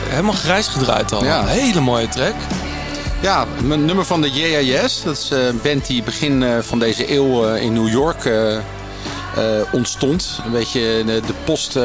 [0.09, 1.25] helemaal grijs gedraaid al.
[1.25, 1.41] Ja.
[1.41, 2.35] Een hele mooie track.
[3.21, 5.03] Ja, mijn nummer van de Yes.
[5.03, 8.29] Dat is eh, een band die begin eh, van deze eeuw in New York
[9.73, 10.41] ontstond.
[10.45, 11.85] Een beetje de, de post eh,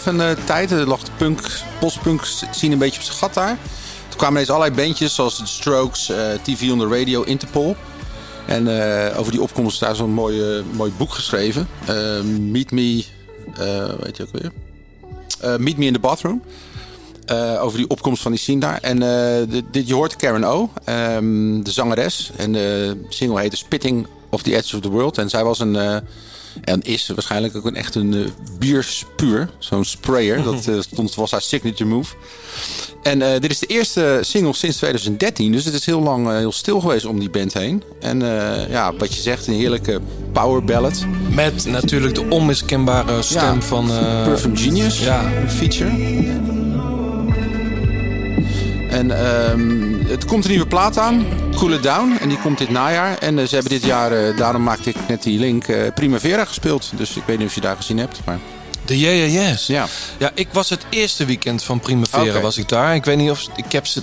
[0.00, 0.70] 9-11 eh, tijd.
[0.70, 1.40] Er lag de punk,
[1.80, 3.56] postpunk zien een beetje op zijn gat daar.
[4.08, 6.10] Toen kwamen ineens allerlei bandjes zoals The Strokes,
[6.42, 7.76] TV on the Radio, Interpol.
[8.46, 11.68] En eh, over die opkomst is daar zo'n mooi, eh, mooi boek geschreven.
[11.86, 13.04] Eh, Meet Me
[14.00, 14.52] weet je ook weer?
[15.58, 16.42] Meet Me in the Bathroom.
[17.60, 18.78] Over die opkomst van die scene daar.
[18.80, 18.98] En
[19.70, 22.30] dit, je hoort Karen O, ehm, de zangeres.
[22.36, 25.18] En de single heette Spitting of the Edge of the World.
[25.18, 26.02] En zij was een,
[26.60, 29.50] en is waarschijnlijk ook een echt een eh, bierspuur.
[29.58, 30.42] Zo'n sprayer.
[30.42, 32.14] Dat eh, stond, was haar signature move.
[33.02, 35.52] En eh, dit is de eerste single sinds 2013.
[35.52, 37.82] Dus het is heel lang heel stil geweest om die band heen.
[38.00, 38.20] En
[38.70, 40.00] ja, wat je zegt, een heerlijke
[40.32, 41.04] power ballad.
[41.34, 43.86] Met natuurlijk de onmiskenbare stem Ja, van...
[44.24, 45.32] Perfume Genius, Ja.
[45.32, 46.61] een feature.
[48.92, 51.26] En ehm, het komt een nieuwe plaat aan,
[51.56, 52.16] Cool It Down.
[52.20, 53.18] En die komt dit najaar.
[53.18, 56.44] En eh, ze hebben dit jaar, eh, daarom maakte ik net die link, eh, Primavera
[56.44, 56.90] gespeeld.
[56.94, 58.20] Dus ik weet niet of je daar gezien hebt.
[58.24, 58.38] Maar...
[58.84, 59.66] De Yeah Yeah Yes.
[59.66, 59.86] Ja.
[60.18, 62.94] Ja, ik was het eerste weekend van Primavera was ik daar.
[62.94, 63.46] Ik weet niet of...
[63.56, 64.02] Ik heb ze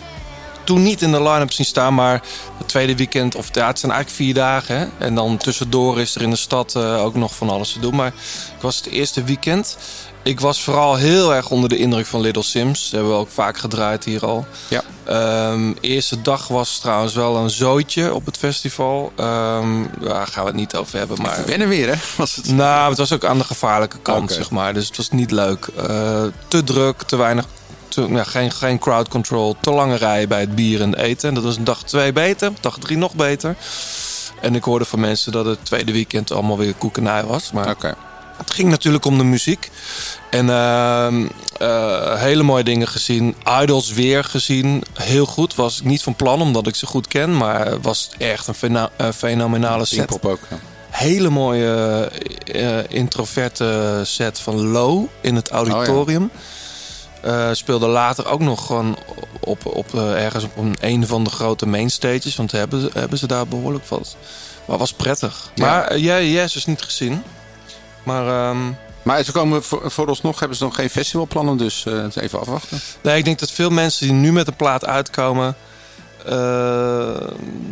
[0.63, 2.21] toen niet in de line-up zien staan, maar
[2.57, 3.35] het tweede weekend...
[3.35, 4.85] Of ja, het zijn eigenlijk vier dagen, hè.
[4.97, 7.95] En dan tussendoor is er in de stad ook nog van alles te doen.
[7.95, 8.13] Maar
[8.55, 9.77] ik was het eerste weekend.
[10.23, 12.83] Ik was vooral heel erg onder de indruk van Little Sims.
[12.83, 14.45] Dat hebben we ook vaak gedraaid hier al.
[14.67, 14.81] Ja.
[15.03, 19.11] Ehm, eerste dag was trouwens wel een zootje op het festival.
[19.15, 21.45] Ehm daar gaan we het niet over hebben, maar...
[21.45, 21.95] Wennen weer, hè?
[22.17, 22.51] Was het...
[22.51, 24.73] Nou, het was ook aan de gevaarlijke kant, zeg maar.
[24.73, 25.67] Dus het was niet leuk.
[25.77, 27.45] Eh, te druk, te weinig...
[27.87, 29.55] Te, ja, geen, geen crowd control.
[29.61, 31.29] Te lange rij bij het bier en het eten.
[31.29, 32.51] En dat was dag twee beter.
[32.61, 33.55] Dag drie nog beter.
[34.41, 37.51] En ik hoorde van mensen dat het tweede weekend allemaal weer koekenij was.
[37.51, 37.95] Maar Oké.
[38.39, 39.69] Het ging natuurlijk om de muziek.
[40.29, 41.27] En ehm,
[41.57, 43.35] eh, hele mooie dingen gezien.
[43.61, 44.83] Idols weer gezien.
[44.93, 45.55] Heel goed.
[45.55, 47.37] Was ik niet van plan omdat ik ze goed ken.
[47.37, 50.39] Maar was echt een fena- eh, fenomenale set Pinkpop ook.
[50.49, 50.57] ja.
[50.89, 52.11] hele mooie
[52.45, 56.31] eh, introverte set van Low in het auditorium.
[57.21, 58.97] Eh, speelde later ook nog gewoon
[59.39, 62.35] op, op, ergens op een, een van de grote mainstages.
[62.35, 64.15] Want hebben, ze- hebben ze daar behoorlijk wat.
[64.65, 65.51] Maar was prettig.
[65.55, 65.65] Ja.
[65.65, 67.23] Maar jij, jij is niet gezien.
[68.03, 68.71] Maar ehm,
[69.03, 72.79] Maar ze komen voor, vooralsnog hebben ze nog geen festivalplannen, dus eh, even afwachten.
[73.01, 75.55] nee, ik denk dat veel mensen die nu met een plaat uitkomen...
[76.25, 77.27] eh,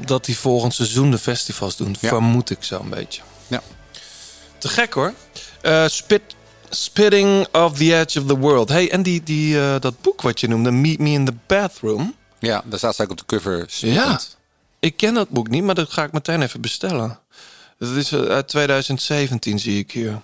[0.06, 1.96] dat die volgend seizoen de festivals doen.
[2.00, 2.08] Ja.
[2.10, 3.22] Vermoed ik zo een beetje.
[3.48, 3.62] Ja.
[4.58, 5.14] Te gek hoor.
[5.62, 6.22] Eh, spit,
[6.70, 8.70] spitting of the Edge of the World.
[8.70, 12.16] Hey, en die, die, dat boek wat je noemde, Meet Me in the Bathroom.
[12.40, 13.66] Ja, daar staat ze ook op de cover.
[13.68, 14.20] Ja.
[14.80, 17.20] Ik ken dat boek niet, maar dat ga ik meteen even bestellen.
[17.80, 20.22] Dat is eh, uit 2017 zie ik hier.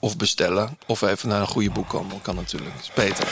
[0.00, 2.18] Of bestellen, of even naar een goede boekhandel.
[2.22, 3.28] Kan natuurlijk, is beter.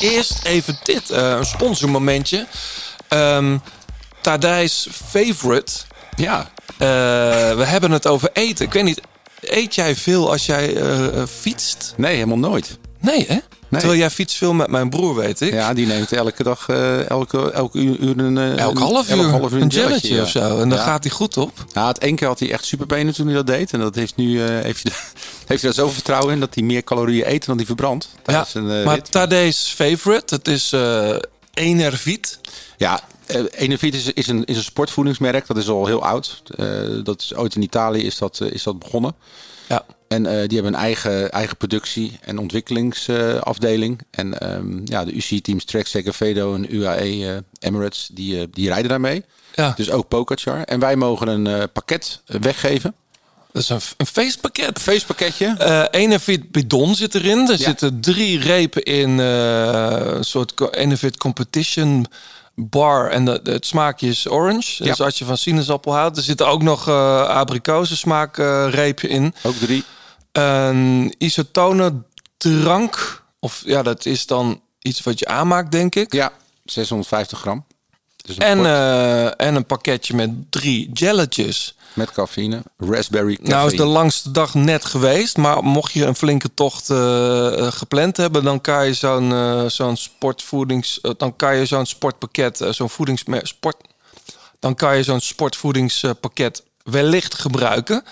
[0.00, 2.46] Eerst even dit, eh, een sponsormomentje.
[3.08, 3.58] Ehm
[4.20, 5.72] Tadijs Favorite.
[6.16, 6.50] Ja.
[6.78, 6.88] Eh,
[7.56, 8.66] we hebben het over eten.
[8.66, 9.00] Ik weet niet,
[9.40, 10.76] eet jij veel als jij
[11.26, 11.94] fietst?
[11.96, 12.78] Nee, helemaal nooit.
[13.00, 13.38] Nee, hè?
[13.70, 15.52] Terwijl jij fietst veel met mijn broer, weet ik.
[15.52, 18.38] Ja, die neemt elke dag, eh, elke, elke uur, een...
[18.58, 20.22] Elk half elk uur, een jelletje ja.
[20.22, 20.60] of zo.
[20.60, 20.84] En dan Ja.
[20.84, 21.64] gaat hij goed op.
[21.72, 23.72] Ja, het één keer had hij echt superbenen toen hij dat deed.
[23.72, 24.92] En dat heeft nu eh, heeft, hij,
[25.46, 28.08] heeft hij daar zoveel vertrouwen in dat hij meer calorieën eet dan hij verbrandt.
[28.24, 29.02] Ja, een, maar.
[29.02, 30.74] Tadijs Favorite, het is
[31.54, 32.38] Enerviet.
[32.76, 33.00] Ja,
[33.50, 35.46] Enervit is, is, een, is een sportvoedingsmerk.
[35.46, 36.42] Dat is al heel oud.
[37.04, 39.14] Dat is ooit in Italië is dat, is dat begonnen.
[39.68, 39.84] Ja.
[40.08, 44.00] En eh, die hebben een eigen, eigen productie- en ontwikkelingsafdeling.
[44.10, 47.36] en ehm, ja, de UCI-teams Trek, Segafredo en UAE eh,
[47.68, 49.24] Emirates, die, eh, die rijden daarmee.
[49.54, 49.72] Ja.
[49.76, 50.62] Dus ook Pogacar.
[50.62, 52.94] En wij mogen een pakket weggeven.
[53.52, 54.78] Dat is een, een feestpakket.
[54.78, 55.54] Feestpakketje.
[55.58, 57.38] Eh Enervit bidon zit erin.
[57.38, 57.56] Er Ja.
[57.56, 62.06] zitten drie repen in een soort Enervit competition
[62.58, 63.10] bar.
[63.10, 64.82] En de, de- het smaakje is orange.
[64.82, 66.16] Dus als je van sinaasappel houdt.
[66.16, 69.34] Er zit ook nog eh abrikozen smaak eh, in.
[69.42, 69.84] Ook drie.
[70.32, 71.92] Een isotone
[72.36, 73.22] drank.
[73.40, 76.12] Of ja, dat is dan iets wat je aanmaakt, denk ik.
[76.12, 76.32] Ja,
[76.64, 77.64] 650 gram.
[78.16, 81.74] Dus een En, eh, en een pakketje met drie jelletjes.
[81.98, 82.62] Met cafeïne.
[82.78, 83.50] Raspberry café.
[83.50, 87.72] Nou is de langste dag net geweest, maar mocht je een flinke tocht eh, eh,
[87.72, 92.90] gepland hebben, dan kan je zo'n eh, zo'n sportvoedings, dan kan je zo'n sportpakket, zo'n
[92.90, 93.76] voedingsmer sport,
[94.58, 98.04] dan kan je zo'n sportvoedingspakket wellicht gebruiken.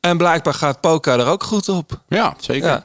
[0.00, 2.00] En blijkbaar gaat Poca er ook goed op.
[2.08, 2.68] Ja, zeker.
[2.68, 2.84] Ja.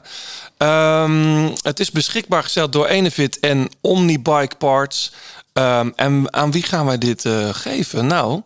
[0.56, 5.12] Ehm, het is beschikbaar gesteld door Enefit en Omnibike Parts.
[5.52, 8.06] Ehm, en aan wie gaan wij dit geven?
[8.06, 8.42] Nou,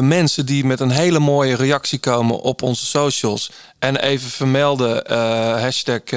[0.00, 3.50] mensen die met een hele mooie reactie komen op onze socials.
[3.78, 5.18] En even vermelden eh,
[5.60, 6.10] hashtag eh,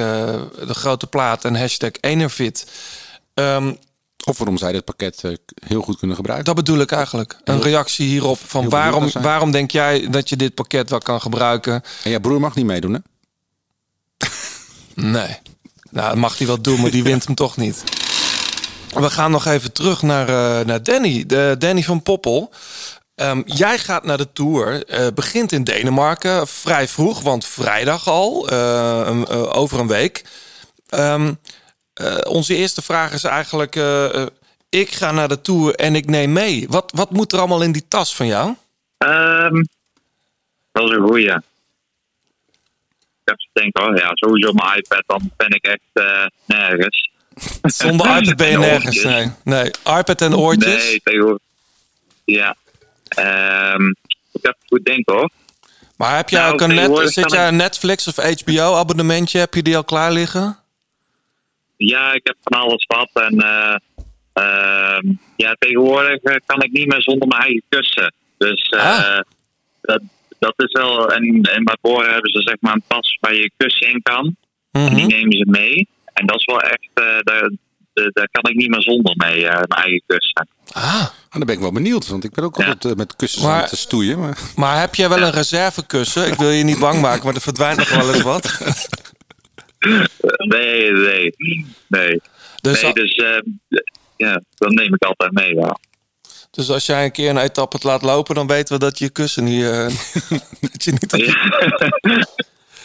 [0.66, 2.66] de grote plaat en hashtag Enervit.
[3.34, 3.72] Ehm,
[4.24, 5.32] Of waarom zij dit pakket eh,
[5.66, 6.46] heel goed kunnen gebruiken.
[6.54, 7.36] dat bedoel ik eigenlijk.
[7.44, 11.20] Een Heel- reactie hierop van waarom, waarom denk jij dat je dit pakket wel kan
[11.20, 11.82] gebruiken?
[12.04, 12.98] En jouw broer mag niet meedoen, hè?
[14.94, 15.38] Nee.
[15.90, 17.84] Nou, dat mag hij wel doen, maar die wint hem toch niet.
[18.94, 21.26] We gaan nog even terug naar, eh, naar Danny.
[21.26, 22.50] De, Danny van Poppel.
[23.20, 28.48] Ehm, jij gaat naar de Tour, eh, begint in Denemarken, vrij vroeg, want vrijdag al,
[28.48, 30.24] eh, eh, over een week.
[30.88, 31.34] Ehm,
[31.94, 33.74] eh, onze eerste vraag is eigenlijk,
[34.68, 36.66] ik ga naar de Tour en ik neem mee.
[36.68, 38.54] Wat, wat moet er allemaal in die tas van jou?
[38.98, 39.62] Ehm,
[40.72, 41.30] dat is een goeie.
[41.30, 41.42] Ik
[43.24, 46.06] even denken, oh ja, sowieso mijn iPad, dan ben ik echt
[46.46, 47.10] nergens.
[47.62, 49.30] Zonder iPad ben je En nergens, nee.
[49.44, 50.84] Nee, iPad en oortjes.
[50.84, 51.48] Nee, tegenwoordig.
[52.24, 52.56] Ja.
[53.14, 53.92] Ehm
[54.32, 55.30] ik heb goed denken hoor.
[55.96, 59.38] Maar heb jij Nou, ook een net, zit jij een Netflix of HBO abonnementje?
[59.38, 60.58] Heb je die al klaar liggen?
[61.76, 63.10] Ja, ik heb van alles wat.
[63.12, 63.38] En
[64.32, 68.14] ehm, ja, tegenwoordig eh, kan ik niet meer zonder mijn eigen kussen.
[68.38, 69.20] Dus eh,
[69.80, 70.00] dat,
[70.38, 71.08] dat is wel.
[71.08, 74.36] En, en bij Boren hebben ze zeg maar een tas waar je kussen in kan.
[74.70, 75.88] En die nemen ze mee.
[76.12, 76.88] En dat is wel echt.
[77.24, 77.50] daar,
[78.02, 80.48] daar- daar kan ik niet meer zonder mee, eh, mijn eigen kussen.
[80.72, 81.06] Ah.
[81.30, 83.68] dan ben ik wel benieuwd, want ik ben ook altijd eh, met kussens Maar- aan
[83.68, 84.18] het stoeien.
[84.18, 84.38] Maar...
[84.56, 86.26] Maar heb jij wel een reservekussen?
[86.26, 88.58] Ik wil je niet bang maken, maar er verdwijnt nog wel eens wat.
[90.48, 91.34] Nee, nee,
[91.88, 92.20] nee.
[92.60, 93.38] Dus nee, dus eh,
[94.16, 95.54] ja, dat neem ik altijd mee.
[95.54, 95.78] Ja.
[96.50, 99.08] Dus als jij een keer een etappe het laat lopen, dan weten we dat je
[99.10, 99.62] kussen niet...
[99.64, 99.86] eh,
[100.72, 102.26] dat je niet ja,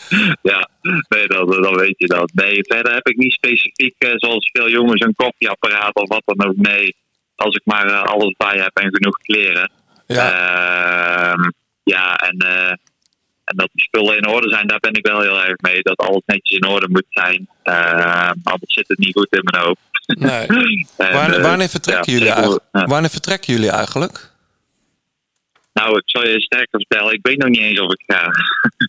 [1.09, 2.31] nee, dan, dan weet je dat.
[2.33, 6.47] Nee, verder heb ik niet specifiek, eh, zoals veel jongens, een koffieapparaat of wat dan
[6.47, 6.55] ook.
[6.55, 6.95] Nee,
[7.35, 9.71] als ik maar eh, alles bij heb en genoeg kleren.
[10.07, 11.35] Ja,
[11.83, 12.71] ja en, eh,
[13.43, 15.81] en dat de spullen in orde zijn, daar ben ik wel heel erg mee.
[15.81, 17.47] Dat alles netjes in orde moet zijn.
[17.63, 19.79] Eh, anders zit het niet goed in mijn hoofd.
[20.05, 20.47] Nee.
[20.97, 22.63] En, Wanneer, wanneer, vertrekken ja, jullie eigenlijk?
[22.71, 22.85] ja.
[22.85, 24.33] wanneer vertrekken jullie eigenlijk?
[25.73, 28.29] Nou, ik zal je sterker vertellen, ik weet nog niet eens of ik ga.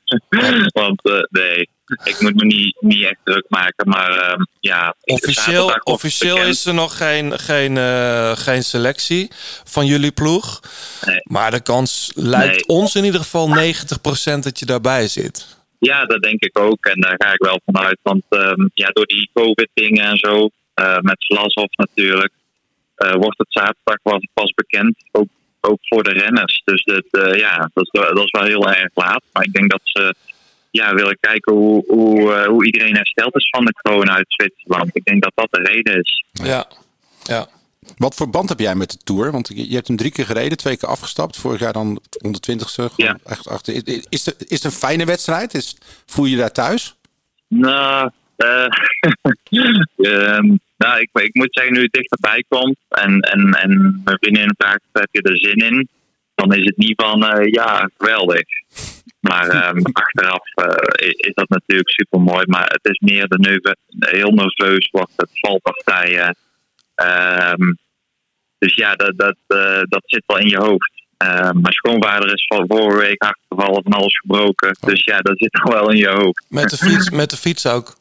[0.80, 1.68] Want eh, nee,
[2.04, 3.88] ik moet me niet, niet echt druk maken.
[3.88, 9.30] Maar ehm, ja, Officieel, officieel is er nog geen, geen, eh, geen selectie
[9.64, 10.60] van jullie ploeg.
[11.22, 15.64] Maar de kans lijkt ons in ieder geval 90% dat je daarbij zit.
[15.78, 16.86] Ja, dat denk ik ook.
[16.86, 17.98] En daar ga ik wel vanuit.
[18.02, 22.32] Want ehm, ja, door die COVID-dingen en zo, eh, met Vlasov natuurlijk,
[22.96, 24.96] wordt het zaterdag pas, pas bekend.
[25.12, 25.28] Ook,
[25.66, 26.62] ook voor de renners.
[26.64, 29.22] Dus dat, eh, ja, dat is, wel- dat is wel heel erg laat.
[29.32, 30.14] Maar ik denk dat ze
[30.70, 34.90] ja, willen kijken hoe, hoe, eh, hoe iedereen hersteld is van de corona uit Zwitserland.
[34.92, 36.24] Ik denk dat dat de reden is.
[36.32, 36.66] Ja.
[37.22, 37.46] ja.
[37.96, 39.32] Wat voor band heb jij met de Tour?
[39.32, 41.36] Want je hebt hem drie keer gereden, twee keer afgestapt.
[41.36, 42.94] Vorig jaar dan 120ste.
[42.96, 43.18] Ja.
[43.24, 43.74] Echt achter.
[43.74, 45.54] Is, is, het, is het een fijne wedstrijd?
[45.54, 46.94] Is, voel je je daar thuis?
[47.48, 48.66] Nou, eh,
[49.96, 50.56] ehm,
[50.86, 54.80] nou ik, ik moet zeggen, nu het dichterbij komt en, en, en mijn vriendin vraagt,
[54.92, 55.88] heb je er zin in?
[56.34, 58.44] Dan is het niet van, eh, ja, geweldig.
[59.20, 62.44] Maar ehm, achteraf eh, is, dat natuurlijk super mooi.
[62.46, 66.36] Maar het is meer de neuve, heel nerveus wordt het, valpartijen.
[66.94, 67.72] Ehm,
[68.58, 70.92] dus ja, dat, dat, eh, dat zit wel in je hoofd.
[71.16, 74.76] Ehm, mijn schoonvader is van vorige week hard gevallen van alles gebroken.
[74.80, 76.44] Dus ja, dat zit al wel in je hoofd.
[76.48, 77.96] Met de fiets, met de fiets ook.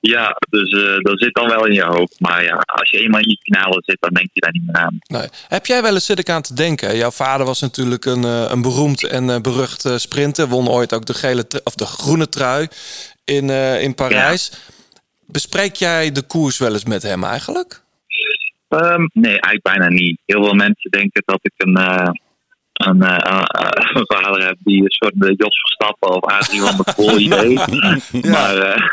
[0.00, 2.20] Ja, dus eh, dat zit dan wel in je hoofd.
[2.20, 4.76] Maar ja, als je eenmaal in die finale zit, dan denk je daar niet meer
[4.76, 4.98] aan.
[5.06, 5.28] Nee.
[5.48, 6.96] Heb jij wel eens zit ik aan te denken?
[6.96, 10.48] Jouw vader was natuurlijk een, eh, een beroemd en eh, berucht sprinter.
[10.48, 12.68] Won ooit ook de, gele of de groene trui
[13.24, 14.52] in, in Parijs.
[15.26, 17.82] Bespreek jij de koers wel eens met hem eigenlijk?
[18.68, 20.20] Ehm, nee, eigenlijk bijna niet.
[20.26, 21.76] Heel veel mensen denken dat ik een,
[22.86, 23.44] een, eh,
[23.94, 27.54] een vader heb die een soort eh, Jos Verstappen of Adrie van der Poel idee.
[28.30, 28.88] Maar eh,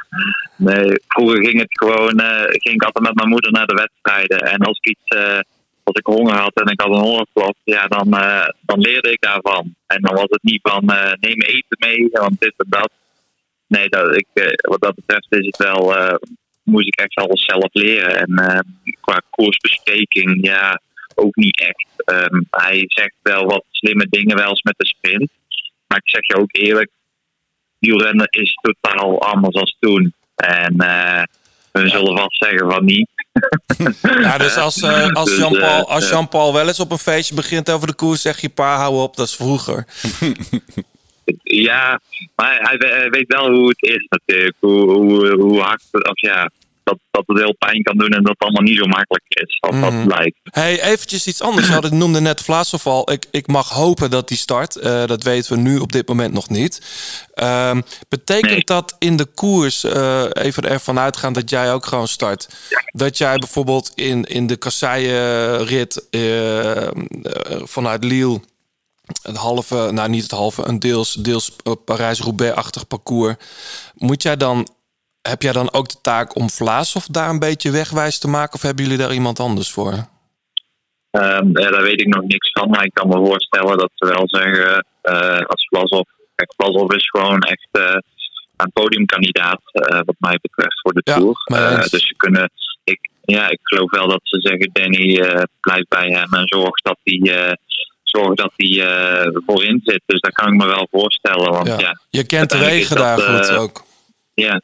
[0.55, 4.39] nee, vroeger ging het gewoon, ging ik altijd met mijn moeder naar de wedstrijden.
[4.39, 5.17] En als ik iets,
[5.83, 8.09] als ik honger had en ik had een hongerklop, ja, dan,
[8.61, 9.75] dan leerde ik daarvan.
[9.87, 10.85] En dan was het niet van
[11.19, 12.91] neem eten mee, want dit en dat.
[13.67, 15.95] Nee, dat, ik, wat dat betreft is het wel,
[16.63, 18.17] moest ik echt alles zelf leren.
[18.17, 18.65] En
[19.01, 20.81] qua koersbespreking, ja,
[21.17, 21.87] ook niet echt.
[21.95, 25.29] Ehm, hij zegt wel wat slimme dingen wel eens met de sprint.
[25.87, 26.89] Maar ik zeg je ook eerlijk,
[27.79, 30.13] wielrennen is totaal anders dan toen.
[30.35, 31.23] En eh
[31.83, 33.09] we zullen vast zeggen van niet.
[34.01, 36.97] Ja, dus als, eh, als Dus, Jean-Paul eh, als eh, Jean-Paul wel eens op een
[36.97, 39.85] feestje begint over de koers, zeg je pa, hou op, dat is vroeger.
[41.43, 41.99] Ja,
[42.35, 44.55] maar hij weet wel hoe het is natuurlijk.
[44.59, 46.49] Hoe, hoe, hoe hard, of ja,
[46.87, 49.57] dat, dat het heel pijn kan doen en dat het allemaal niet zo makkelijk is
[49.59, 50.39] als dat lijkt.
[50.43, 51.67] Hey, eventjes iets anders.
[51.67, 53.11] Je het noemde net Vlaasov al.
[53.11, 54.75] Ik, ik mag hopen dat die start.
[54.75, 56.81] Eh, dat weten we nu op dit moment nog niet.
[57.33, 62.49] Ehm, betekent dat in de koers, eh, even ervan uitgaan dat jij ook gewoon start,
[62.91, 66.87] dat jij bijvoorbeeld in, in de kasseien-rit eh,
[67.63, 68.39] vanuit Lille
[69.21, 73.35] een halve, nou niet het halve, een deels, deels Parijs-Roubaix-achtig parcours.
[73.95, 74.67] Moet jij dan,
[75.21, 78.53] heb jij dan ook de taak om Vlaasov daar een beetje wegwijs te maken?
[78.53, 79.93] Of hebben jullie daar iemand anders voor?
[81.11, 84.23] Ja, daar weet ik nog niks van, maar ik kan me voorstellen dat ze wel
[84.25, 87.97] zeggen, eh, als Vlasov, kijk, Vlasov is gewoon echt eh,
[88.57, 91.35] een podiumkandidaat, eh, wat mij betreft, voor de Ja, Tour.
[91.77, 91.89] eens.
[91.89, 92.51] dus ze kunnen,
[92.83, 95.21] ik, ja, ik geloof wel dat ze zeggen, Danny
[95.61, 97.55] blijft bij hem en zorgt dat hij,
[98.03, 100.01] zorgt dat eh, voorin zit.
[100.05, 101.99] Dus dat kan ik me wel voorstellen, want ja, Ja.
[102.09, 103.83] Je kent de wegen daar goed ook.
[104.33, 104.61] ja.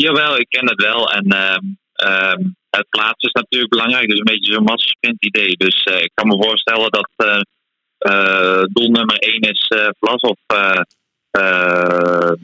[0.00, 1.12] Jawel, ik ken het wel.
[1.12, 4.08] En ehm, ehm, het plaatsen is natuurlijk belangrijk.
[4.08, 5.56] Dus een beetje zo'n massasprint idee.
[5.56, 7.40] Dus eh, ik kan me voorstellen dat eh,
[7.98, 10.38] eh, doel nummer 1 is eh Vlasov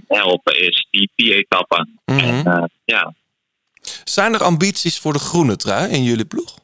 [0.07, 0.87] helpen is.
[0.91, 2.01] Die vier etappen.
[2.05, 2.67] Mhm.
[2.85, 3.15] Ja,
[4.05, 6.55] Zijn er ambities voor de groene trui in jullie ploeg?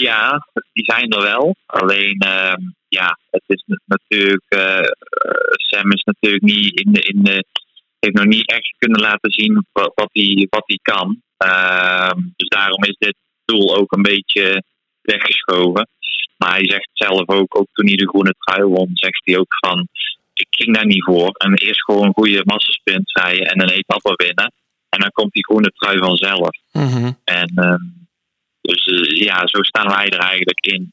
[0.00, 1.56] Ja, die zijn er wel.
[1.66, 4.44] Alleen, ehm, ja, het is natuurlijk.
[4.48, 4.84] eh, eh,
[5.50, 7.44] Sam is natuurlijk niet in de, in de.
[7.98, 11.22] Heeft nog niet echt kunnen laten zien wat, wat, hij, wat hij kan.
[11.36, 14.62] Ehm, dus daarom is dit doel ook een beetje
[15.02, 15.88] weggeschoven.
[16.36, 19.54] Maar hij zegt zelf ook, ook toen hij de groene trui won, zegt hij ook
[19.58, 19.88] van.
[20.34, 21.30] Ik ging daar niet voor.
[21.30, 24.52] En eerst gewoon een goede massasprint rijden en een etappe winnen.
[24.88, 26.56] En dan komt die groene trui vanzelf.
[26.72, 27.12] Mhm.
[27.24, 27.82] En ehm,
[28.70, 30.92] dus eh, ja, zo staan wij er eigenlijk in.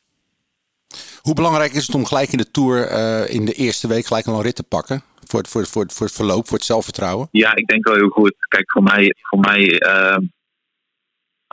[1.21, 4.25] Hoe belangrijk is het om gelijk in de Tour eh, in de eerste week gelijk
[4.25, 5.03] al een rit te pakken?
[5.25, 7.27] Voor het, voor, het, voor, het, voor het verloop, voor het zelfvertrouwen?
[7.31, 8.35] Ja, ik denk wel heel goed.
[8.47, 10.21] Kijk, voor mij, voor mij ehm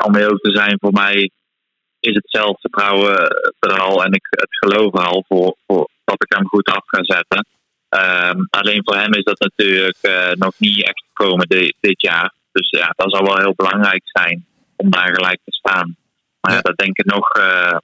[0.04, 1.30] om heel te zijn, voor mij
[2.00, 3.16] is het zelfvertrouwen
[3.58, 6.98] er al en ik, het geloof al voor, voor dat ik hem goed af ga
[7.02, 7.46] zetten.
[7.88, 12.34] Ehm, alleen voor hem is dat natuurlijk eh, nog niet echt gekomen di- dit jaar.
[12.52, 14.46] Dus ja, dat zal wel heel belangrijk zijn
[14.76, 15.96] om daar gelijk te staan.
[16.44, 17.76] Maar ja, dat denken nog, eh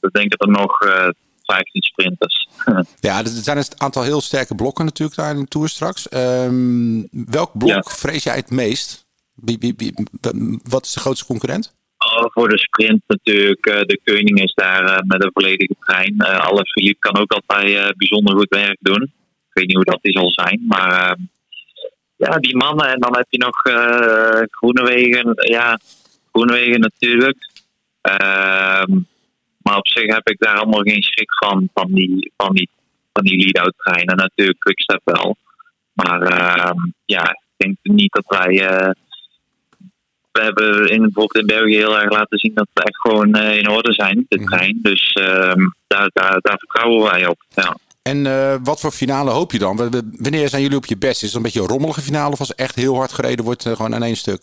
[0.00, 1.08] dat denken er nog eh
[1.42, 2.48] 15 sprinters.
[3.00, 6.08] Ja, er zijn een aantal heel sterke blokken natuurlijk daar in de Tour straks.
[6.08, 9.06] Ehm, welk blok vrees jij het meest?
[9.34, 9.94] Wie, wie, wie-
[10.68, 11.74] wat is de grootste concurrent?
[11.98, 13.66] Oh, voor de sprint natuurlijk.
[13.66, 16.20] eh, de Koning is daar met een volledige trein.
[16.20, 19.02] Alle Philippe kan ook altijd bijzonder goed werk doen.
[19.02, 20.64] Ik weet niet hoe dat die zal zijn.
[20.68, 21.24] Maar eh,
[22.16, 22.88] ja, die mannen.
[22.92, 25.32] En dan heb je nog eh Groenewegen.
[25.50, 25.78] Ja,
[26.32, 27.50] Groenewegen natuurlijk.
[28.06, 28.92] Ehm,
[29.62, 31.68] maar op zich heb ik daar allemaal geen schrik van.
[31.74, 32.68] Van die, van die,
[33.12, 34.16] van die lead-out treinen.
[34.16, 35.36] Natuurlijk Quickstep wel.
[35.92, 38.68] Maar ehm, ja, ik denk niet dat wij...
[38.68, 38.90] eh,
[40.32, 43.58] we hebben in, bijvoorbeeld in België heel erg laten zien dat we echt gewoon eh,
[43.58, 44.78] in orde zijn, de trein.
[44.82, 47.42] Dus ehm, daar, daar, daar vertrouwen wij op.
[47.48, 47.76] Ja.
[48.02, 49.76] En eh, wat voor finale hoop je dan?
[50.18, 51.22] Wanneer zijn jullie op je best?
[51.22, 53.94] Is het een beetje een rommelige finale of als echt heel hard gereden wordt, gewoon
[53.94, 54.42] aan één stuk?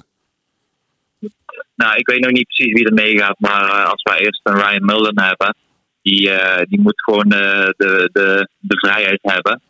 [1.75, 4.55] Nou, ik weet nog niet precies wie er meegaat, maar eh, als wij eerst een
[4.55, 5.55] Ryan Mullen hebben,
[6.01, 9.61] die, eh, die moet gewoon eh, de, de, de vrijheid hebben.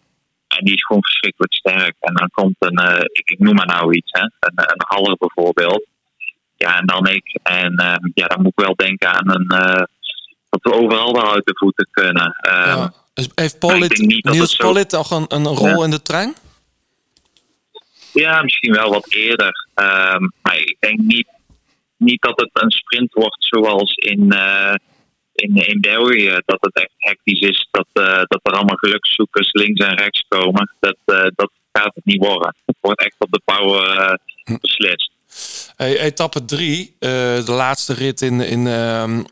[0.47, 1.95] En die is gewoon verschrikkelijk sterk.
[1.99, 5.85] En dan komt een, ik, ik noem maar nou iets, hè, een, een Haller bijvoorbeeld.
[6.55, 7.39] Ja, en dan ik.
[7.43, 9.47] En ehm, ja, dan moet ik wel denken aan een,
[10.49, 12.31] dat we overal wel uit de voeten kunnen.
[12.41, 15.83] Ehm, Dus heeft Polit, Niels het zo- Polit nog een, een rol Ja.
[15.83, 16.33] in de trein?
[18.13, 19.67] Ja, misschien wel wat eerder.
[19.73, 21.27] Ehm, maar ik denk niet,
[22.03, 24.75] niet dat het een sprint wordt zoals in, eh,
[25.31, 26.41] in, in België.
[26.45, 27.67] Dat het echt hectisch is.
[27.71, 30.75] Dat, eh, dat er allemaal gelukszoekers links en rechts komen.
[30.79, 32.55] Dat, eh, dat gaat het niet worden.
[32.65, 34.19] Het wordt echt op de power
[34.61, 35.11] beslist.
[35.75, 38.67] Hey, etappe 3, de laatste rit in, in,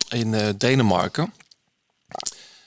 [0.09, 1.33] in Denemarken.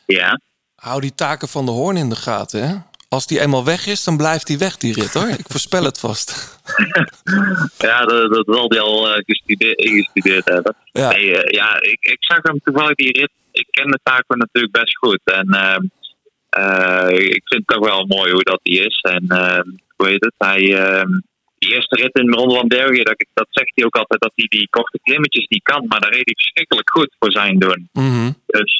[0.07, 0.41] Ja.
[0.75, 2.77] Hou die taken van de hoorn in de gaten, hè?
[3.15, 5.29] Als die eenmaal weg is, dan blijft die weg, die rit, hoor.
[5.29, 6.31] Ik voorspel het vast.
[7.79, 10.75] Ja, dat, dat zal hij al eh, gestudeerd, hebben.
[10.93, 11.09] Ja.
[11.11, 13.31] Nee, eh, ja, ik, ik zag hem toevallig die rit.
[13.53, 15.21] Ik ken de taken natuurlijk best goed.
[15.25, 15.83] En ehm,
[16.49, 19.01] eh, ik vind het toch wel mooi hoe dat hij is.
[19.01, 20.35] En ehm, hoe heet het?
[20.39, 21.11] Hij, ehm,
[21.59, 24.33] die eerste rit in de Ronde van België, dat, dat zegt hij ook altijd dat
[24.35, 25.85] hij die korte klimmetjes niet kan.
[25.89, 27.89] Maar daar reed hij verschrikkelijk goed voor zijn doen.
[27.93, 28.31] Mhm.
[28.47, 28.77] Dus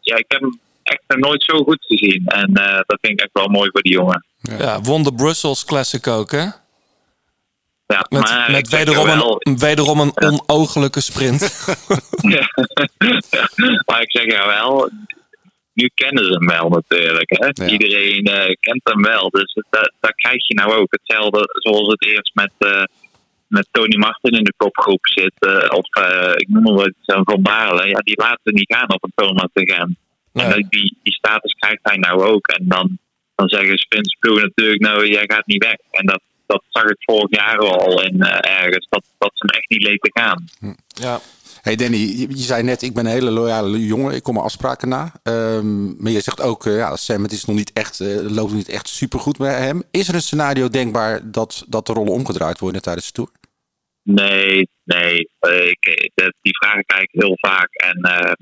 [0.00, 2.26] ja, ik heb hem echt nog nooit zo goed gezien.
[2.26, 4.24] En eh, dat vind ik echt wel mooi voor die jongen.
[4.58, 6.46] Ja, won de Brussels Classic ook, hè?
[7.86, 10.12] Ja, Met, maar met wederom, wel- een, wederom een
[10.46, 11.40] onogelijke sprint.
[12.20, 12.48] Ja.
[13.86, 14.90] maar ik zeg ja wel,
[15.72, 17.30] nu kennen ze hem wel natuurlijk.
[17.38, 17.66] Hè?
[17.66, 19.28] Iedereen eh, kent hem wel.
[19.30, 20.92] Dus dat, dat krijg je nou ook.
[20.92, 22.82] Hetzelfde zoals het eerst met, eh,
[23.46, 25.32] met Tony Martin in de kopgroep zit.
[25.38, 26.92] eh, of eh, ik noem maar wat,
[27.24, 27.86] Van Baarle.
[27.88, 29.96] Ja, die laten niet gaan op een Thomas te gaan.
[30.32, 32.46] En dat- die, die status krijgt hij nou ook.
[32.46, 32.98] En dan,
[33.34, 35.76] dan zeggen Spinsploeg natuurlijk, nou jij gaat niet weg.
[35.90, 38.86] En dat, dat zag ik vorig jaar al in eh, ergens.
[38.90, 40.44] Dat, dat ze hem echt niet lieten gaan.
[40.86, 41.20] Ja.
[41.62, 44.46] Hey Danny, je, je zei net, ik ben een hele loyale jongen, ik kom mijn
[44.46, 45.12] afspraken na.
[45.22, 48.34] Ehm, maar je zegt ook, eh, ja, Sam, het is nog niet echt, eh, loopt
[48.34, 49.82] nog niet echt supergoed met hem.
[49.90, 53.30] Is er een scenario denkbaar dat, dat de rollen omgedraaid worden tijdens de Tour?
[54.02, 55.30] Nee, nee.
[55.40, 57.72] Eh, ik, dat, die vragen krijg heel vaak.
[57.74, 58.32] En eh,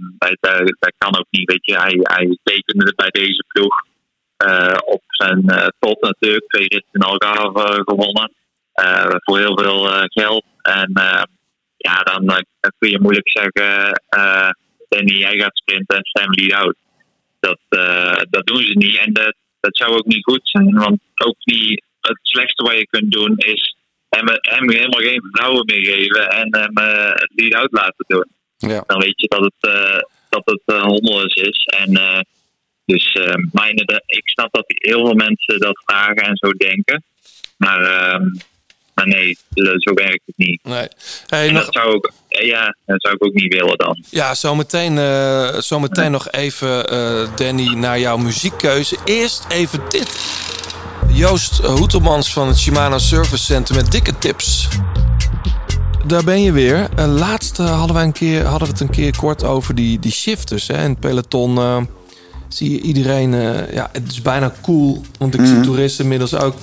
[0.79, 1.51] dat, kan ook niet.
[1.53, 3.75] Weet je, hij, hij tekende bij deze ploeg
[4.37, 6.47] eh, op zijn eh, tot natuurlijk.
[6.49, 8.33] Twee ritten in Algarve eh, gewonnen.
[8.73, 10.45] eh, voor heel veel eh, geld.
[10.63, 11.23] En eh,
[11.77, 13.93] ja, dan, eh, kun je moeilijk zeggen...
[14.09, 14.51] eh
[14.89, 16.77] Danny, jij gaat sprinten en Sam lead out.
[17.41, 18.97] Dat, eh, dat doen ze niet.
[18.97, 20.75] En dat, dat zou ook niet goed zijn.
[20.75, 23.77] Want ook niet, het slechtste wat je kunt doen is
[24.11, 28.27] hem, hem helemaal geen vertrouwen meer geven en hem eh, het lead-out laten doen.
[28.57, 28.85] Ja.
[28.87, 29.99] Dan weet je dat het, eh
[30.29, 31.65] dat het eh, is.
[31.79, 32.25] En,
[32.85, 33.17] dus,
[33.53, 33.71] maar
[34.07, 37.03] ik snap dat heel veel mensen dat vragen en zo denken.
[37.57, 38.25] Maar, ehm,
[38.95, 39.39] maar nee,
[39.79, 40.61] zo werkt het niet.
[40.63, 40.89] Nee.
[41.27, 44.05] Hey, en nog- dat zou ook, ja, dat zou ik ook niet willen dan.
[44.11, 46.87] Ja, zometeen, eh zometeen nog even,
[47.37, 48.97] Danny, naar jouw muziekkeuze.
[49.05, 50.09] Eerst even dit.
[51.13, 54.69] Joost Hoetelmans van het Shimano Service Center met dikke tips.
[56.07, 56.89] Daar ben je weer.
[56.97, 59.99] Eh, laatst eh, hadden, wij een keer, hadden we het een keer kort over die,
[59.99, 60.67] die shifters.
[60.67, 60.83] Hè.
[60.85, 61.77] In het peloton eh,
[62.49, 63.31] zie je iedereen...
[63.73, 65.63] ja, het is bijna cool, want ik zie Mhm.
[65.63, 66.55] toeristen inmiddels ook...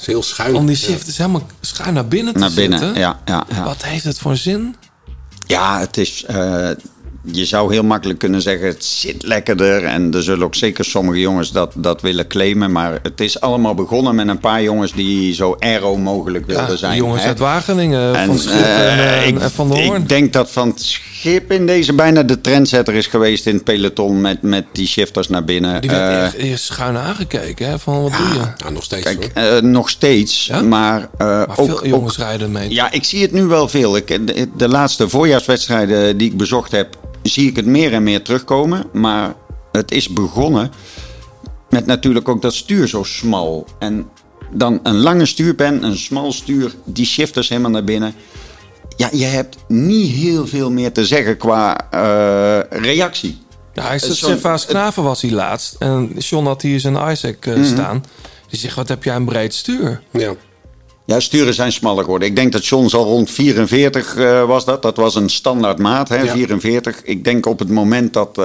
[0.00, 0.54] is heel schuin.
[0.54, 0.86] Om die Ja.
[0.86, 3.00] shifters helemaal schuin naar binnen te Naar binnen, zetten.
[3.00, 3.64] ja, ja, ja.
[3.64, 4.76] Wat heeft het voor zin?
[5.46, 6.24] Ja, het is.
[7.24, 9.84] Je zou heel makkelijk kunnen zeggen: het zit lekkerder.
[9.84, 12.72] En er zullen ook zeker sommige jongens dat, dat willen claimen.
[12.72, 16.76] Maar het is allemaal begonnen met een paar jongens die zo aero mogelijk wilden Ja,
[16.76, 16.96] zijn.
[16.96, 17.28] jongens hè.
[17.28, 20.02] uit Wageningen, En, van Schip eh, en, eh, ik, en Van der Hoorn.
[20.02, 23.64] Ik denk dat Van het Schip in deze bijna de trendsetter is geweest in het
[23.64, 25.80] peloton met, met die shifters naar binnen.
[25.80, 27.78] Die werd Eh, eerst, eerst schuin aangekeken, hè?
[27.78, 28.40] Van wat doe je?
[28.64, 29.02] Ja, nog steeds.
[29.02, 30.50] Kijk, eh, nog steeds.
[30.64, 32.70] Maar, eh, Maar ook, veel jongens ook- rijden mee.
[32.74, 33.96] Ja, ik zie het nu wel veel.
[33.96, 38.22] Ik, de, de laatste voorjaarswedstrijden die ik bezocht heb, zie ik het meer en meer
[38.22, 38.84] terugkomen.
[38.92, 39.34] Maar
[39.72, 40.70] het is begonnen
[41.70, 43.66] met natuurlijk ook dat stuur zo smal.
[43.78, 44.08] En
[44.52, 48.14] dan een lange stuurpen, een smal stuur, die shifters helemaal naar binnen.
[48.96, 53.38] Ja, je hebt niet heel veel meer te zeggen qua eh, reactie.
[53.72, 55.76] Ja, hij is zo'n- Servaas Knaven was hij laatst.
[55.78, 57.64] En John had hier zijn Isaac eh, Mhm.
[57.64, 58.04] staan.
[58.48, 60.02] Die zegt, wat heb jij een breed stuur?
[60.10, 60.34] Ja.
[61.10, 62.28] Ja, sturen zijn smaller geworden.
[62.28, 64.82] Ik denk dat John al rond 44 eh, was dat.
[64.82, 67.02] Dat was een standaard maat, hè, 44.
[67.02, 68.44] Ik denk op het moment dat eh,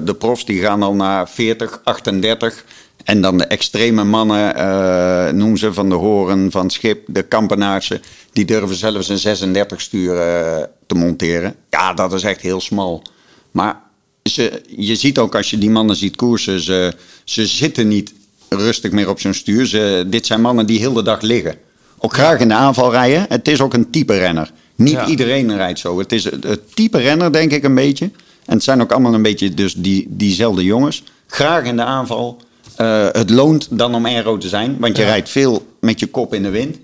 [0.00, 2.64] de profs die gaan al naar 40, 38.
[3.04, 7.22] En dan de extreme mannen, eh noem ze van de Horen, van het Schip, de
[7.22, 8.02] Kampenaarsen.
[8.32, 11.54] Die durven zelfs een 36 stuur eh, te monteren.
[11.70, 13.02] Ja, dat is echt heel smal.
[13.50, 13.80] Maar
[14.22, 16.94] ze, je ziet ook als je die mannen ziet koersen, ze,
[17.24, 18.14] ze zitten niet
[18.48, 19.66] rustig meer op zo'n stuur.
[19.66, 21.58] Ze, dit zijn mannen die heel de dag liggen.
[22.04, 23.26] Ook graag in de aanval rijden.
[23.28, 24.50] Het is ook een type renner.
[24.74, 25.06] Niet Ja.
[25.06, 25.98] iedereen rijdt zo.
[25.98, 28.04] Het is het, het type renner, denk ik, een beetje.
[28.46, 31.02] En het zijn ook allemaal een beetje dus die, diezelfde jongens.
[31.26, 32.36] Graag in de aanval.
[32.76, 34.76] Eh, het loont dan om aero te zijn.
[34.78, 35.08] Want je Ja.
[35.08, 36.76] rijdt veel met je kop in de wind.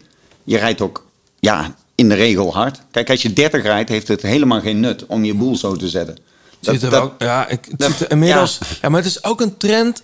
[0.44, 1.06] Je rijdt ook
[1.40, 2.80] ja, in de regel hard.
[2.90, 5.88] Kijk, als je 30 rijdt, heeft het helemaal geen nut om je boel zo te
[5.88, 6.16] zetten.
[6.60, 8.58] Dat- Zit er dat- ook, ja, ik, dat- zit er inmiddels.
[8.82, 8.88] Ja.
[8.88, 10.02] maar het is ook een trend.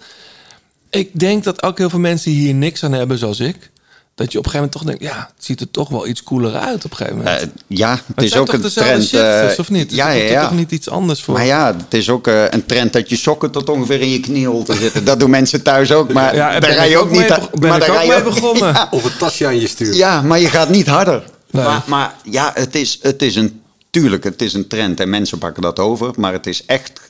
[0.91, 3.71] Ik denk dat ook heel veel mensen hier niks aan hebben, zoals ik.
[4.17, 6.23] Dat je op een gegeven moment toch denkt, ja, het ziet er toch wel iets
[6.23, 7.41] cooler uit op een gegeven moment.
[7.43, 9.53] Eh, ja, het is ook toch een dezelfde trend.
[9.53, 9.93] eh, of niet?
[9.95, 10.43] Ja, Is ja, ja.
[10.49, 11.35] toch niet iets anders voor?
[11.35, 14.21] Maar ja, het is ook eh, een trend dat je sokken tot ongeveer in je
[14.21, 15.05] knieholte zitten.
[15.05, 17.19] Dat doen mensen thuis ook, maar Ja, daar ben rij ik je ook ook niet...
[17.19, 18.73] mee ben maar ik daar ook mee begonnen.
[18.73, 19.95] Ja, Of een tasje aan je stuur.
[19.95, 21.23] ja, maar je gaat niet harder.
[21.51, 21.64] Nee.
[21.64, 23.61] Maar, maar ja, het is, het is een...
[23.91, 26.12] Tuurlijk, het is een trend en mensen pakken dat over.
[26.17, 27.01] Maar het is echt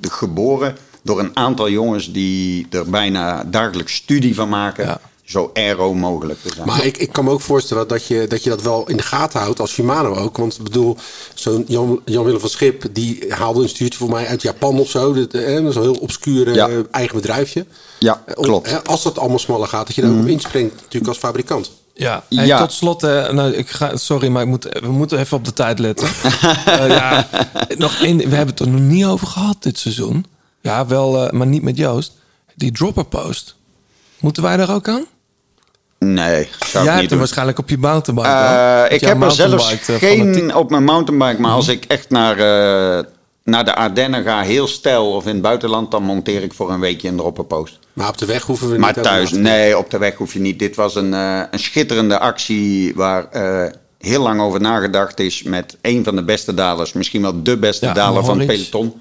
[0.00, 4.98] geboren door een aantal jongens die er bijna dagelijks studie van maken.
[5.26, 6.66] Zo aero mogelijk te zijn.
[6.66, 9.02] Maar ik, ik kan me ook voorstellen dat je, dat je dat wel in de
[9.02, 10.36] gaten houdt als Shimano ook.
[10.36, 10.96] Want ik bedoel,
[11.34, 12.84] zo'n Jan, Jan-Willem van Schip...
[12.92, 15.12] die haalde een stuurtje voor mij uit Japan of zo.
[15.12, 16.68] Dat, eh, heel obscure Ja.
[16.68, 17.66] eh, eigen bedrijfje.
[17.98, 18.70] Ja, Om- klopt.
[18.70, 21.70] hè, als dat allemaal smaller gaat, dat je daar ook op inspringt natuurlijk als fabrikant.
[21.94, 22.58] Ja, Hey, Ja.
[22.58, 25.52] tot slot, eh, nou, ik ga, sorry, maar ik moet, we moeten even op de
[25.52, 26.08] tijd letten.
[26.66, 27.28] Eh, ja,
[27.78, 30.24] nog één, we hebben het er nog niet over gehad dit seizoen.
[30.60, 32.12] Ja, wel, eh, maar niet met Joost.
[32.54, 33.54] Die dropper post.
[34.20, 35.04] Moeten wij daar ook aan?
[35.98, 37.18] Nee, zou Jij ik hebt niet doen.
[37.18, 38.28] waarschijnlijk op je mountainbike.
[38.28, 41.40] Eh, ik heb er zelfs eh, geen op mijn mountainbike.
[41.40, 41.56] Maar Mhm.
[41.58, 43.04] als ik echt naar, eh,
[43.44, 46.80] naar de Ardennen ga, heel stijl of in het buitenland, dan monteer ik voor een
[46.80, 47.78] weekje een dropperpost.
[47.92, 50.32] Maar op de weg hoeven we Maar niet over thuis, nee, op de weg hoef
[50.32, 50.58] je niet.
[50.58, 55.76] Dit was een, eh, een schitterende actie waar eh, heel lang over nagedacht is met
[55.82, 59.00] een van de beste dalers, misschien wel de beste Ja, daler van het peloton.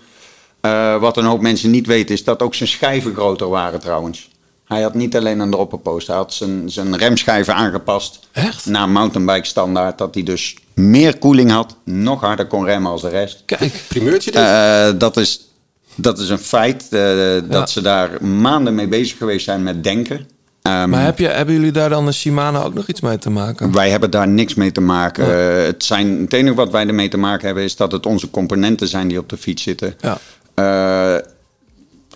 [0.61, 4.29] Eh, wat een hoop mensen niet weten is dat ook zijn schijven groter waren trouwens.
[4.65, 8.65] Hij had niet alleen een dropperpost, hij had zijn, zijn remschijven aangepast Echt?
[8.65, 9.97] naar mountainbike standaard.
[9.97, 13.43] Dat hij dus meer koeling had, nog harder kon remmen als de rest.
[13.45, 14.41] Kijk, Primeurtje dit.
[14.41, 15.49] Eh, dat, is,
[15.95, 16.87] dat is een feit.
[16.89, 20.27] eh, Dat ze daar maanden mee bezig geweest zijn met denken.
[20.61, 23.29] Ehm, Maar heb je, hebben jullie daar dan een Shimano ook nog iets mee te
[23.29, 23.71] maken?
[23.71, 25.25] Wij hebben daar niks mee te maken.
[25.59, 28.29] Eh, het, zijn, het enige wat wij ermee te maken hebben is dat het onze
[28.29, 29.95] componenten zijn die op de fiets zitten.
[29.99, 30.17] Ja.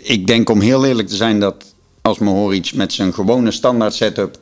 [0.02, 1.66] Ik denk om heel eerlijk te zijn dat
[2.02, 4.38] als Mohoric met zijn gewone standaard setup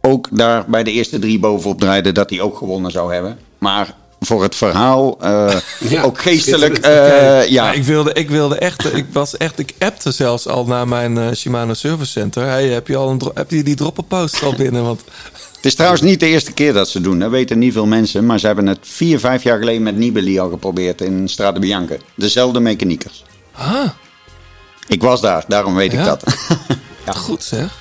[0.00, 3.38] ook daar bij de eerste drie bovenop draaide, dat hij ook gewonnen zou hebben.
[3.58, 5.56] Maar voor het verhaal, eh,
[6.04, 7.62] ook geestelijk, eh, ja.
[7.64, 11.18] Maar ik wilde, ik wilde echt, ik was echt, ik appte zelfs al naar mijn
[11.18, 12.44] eh, Shimano Service Center.
[12.46, 14.82] Hey, heb je al een, heb je die dropperpost al binnen?
[14.84, 15.00] Want
[15.56, 17.18] Het is trouwens niet de eerste keer dat ze doen.
[17.18, 18.26] Dat weten niet veel mensen.
[18.26, 21.96] Maar ze hebben het vier, vijf jaar geleden met Nibali al geprobeerd in Strade Bianca.
[22.14, 23.24] Dezelfde mechaniekers.
[23.52, 23.88] ah,
[24.88, 25.98] Ik was daar, daarom weet ik
[27.06, 27.12] Ja?
[27.12, 27.78] goed zeg.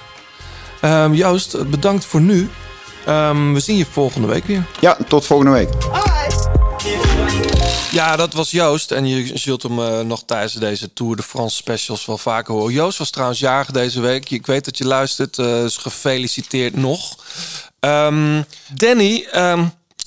[0.82, 2.50] Ehm, Joost, bedankt voor nu.
[3.06, 4.66] Ehm, we zien je volgende week weer.
[4.80, 5.70] Ja, tot volgende week.
[7.92, 8.92] Ja, dat was Joost.
[8.92, 12.74] En je zult hem eh, nog tijdens deze Tour de France specials wel vaker horen.
[12.74, 14.30] Joost was trouwens jarig deze week.
[14.30, 17.16] Ik weet dat je luistert, eh, dus gefeliciteerd nog.
[17.80, 18.42] Ehm,
[18.74, 19.28] Danny,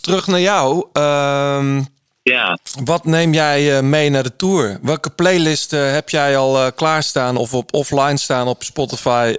[0.01, 0.87] terug naar jou.
[0.93, 1.83] Ehm,
[2.23, 4.79] Ja, wat neem jij eh, mee naar de Tour?
[4.83, 9.35] Welke playlist eh, heb jij al eh, klaarstaan of op offline staan op Spotify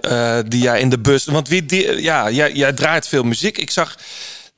[0.48, 1.24] die jij in de bus...
[1.24, 3.58] Want wie, die, ja, jij, jij draait veel muziek.
[3.58, 3.96] Ik zag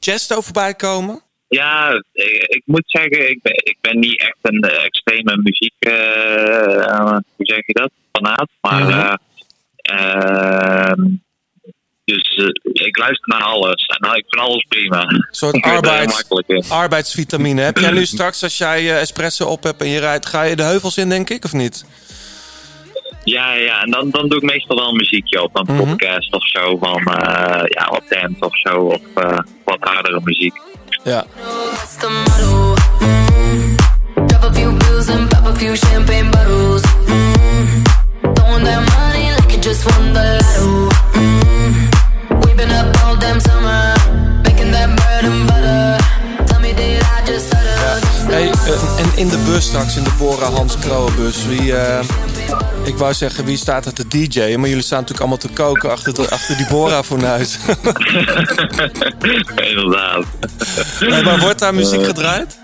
[0.00, 1.20] Chesto voorbij komen.
[1.48, 5.74] Ja, ik, ik moet zeggen, ik ben, ik ben niet echt een extreme muziek,
[7.36, 8.48] hoe zeg je dat, fanaat.
[8.60, 9.18] Maar,
[9.76, 11.02] ehm,
[12.06, 15.02] dus eh, ik luister naar alles en nou, ik vind alles prima.
[15.02, 16.24] Een soort arbeids,
[16.68, 17.60] arbeidsvitamine.
[17.62, 20.56] Heb jij nu straks, als jij eh, espresso op hebt en je rijdt, ga je
[20.56, 21.84] de heuvels in, denk ik, of niet?
[23.24, 25.88] Ja, ja, en dan, dan doe ik meestal wel een muziekje op, een Mhm.
[25.90, 30.54] podcast of zo, van eh, ja, wat dance of zo, of eh, wat hardere muziek.
[31.04, 31.24] Ja.
[41.10, 41.55] Mm.
[42.70, 43.94] Up all damn summer,
[44.42, 45.96] making that bread and butter.
[46.46, 47.54] Tell me, did I just?
[48.28, 51.76] Hey, eh, en in de bus straks, in de Bora Hans Kroowenbus, wie...
[51.76, 52.04] eh,
[52.84, 54.60] ik wou zeggen, wie staat er te DJ'en?
[54.60, 57.56] Maar jullie staan natuurlijk allemaal te koken achter, de, achter die Bora-fornuis.
[59.70, 60.24] Inderdaad.
[61.00, 62.58] Nee, maar wordt daar muziek gedraaid?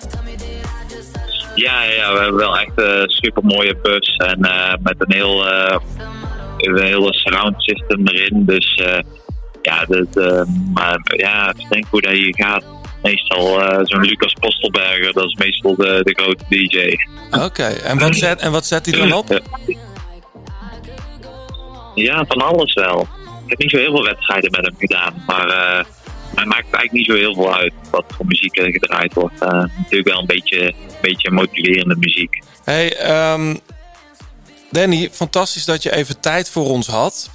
[1.55, 5.13] Ja, ja, ja, we hebben wel echt een super mooie bus en eh, met een
[5.13, 5.77] heel eh,
[6.57, 8.45] een hele surround system erin.
[8.45, 8.99] Dus eh,
[9.63, 10.45] ja, de, de,
[10.75, 12.65] maar ja, ik denk hoe dat hier gaat.
[13.03, 16.97] Meestal eh, zo'n Lucas Postelberger, dat is meestal de, de grote DJ.
[17.45, 19.41] Oké, en, wat zet, en wat zet hij dan op?
[21.95, 23.01] Ja, van alles wel.
[23.45, 25.85] Ik heb niet zo heel veel wedstrijden met hem gedaan, maar eh
[26.35, 29.41] mij maakt het eigenlijk niet zo heel veel uit wat voor muziek er gedraaid wordt.
[29.41, 32.43] Eh, natuurlijk wel een beetje, beetje motiverende muziek.
[32.65, 33.57] Hey, ehm,
[34.71, 37.31] Danny, fantastisch dat je even tijd voor ons had.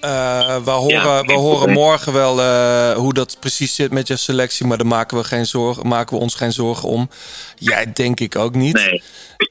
[0.00, 4.16] Eh, we horen, Ja, we horen morgen wel eh, hoe dat precies zit met je
[4.16, 7.10] selectie, maar daar maken we, geen zorgen, maken we ons geen zorgen om.
[7.56, 8.72] Jij denk ik ook niet.
[8.74, 9.02] Nee.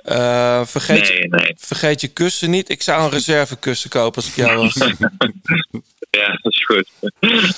[0.03, 1.53] Eh, vergeet, Nee, je, nee.
[1.57, 2.69] vergeet je kussen niet.
[2.69, 4.73] Ik zou een reservekussen kopen als ik jou was.
[6.09, 6.89] Ja, dat is goed.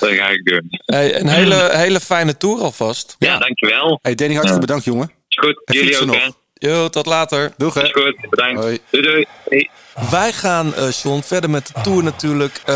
[0.00, 0.66] dat ga ik doen.
[0.70, 3.16] Hey, een hele, hele fijne tour alvast.
[3.18, 3.98] Ja, dankjewel.
[4.02, 5.12] Hey Danny, hartstikke bedankt jongen.
[5.28, 5.62] Is goed.
[5.64, 7.52] En Jullie ook, Yo, tot later.
[7.56, 7.82] Doeg hè.
[7.82, 8.30] Is goed.
[8.30, 8.60] Bedankt.
[8.60, 8.78] Hoi.
[8.90, 9.26] Doei doei.
[9.48, 9.70] Hey.
[10.10, 12.56] Wij gaan, eh John, verder met de tour natuurlijk.
[12.66, 12.74] eh,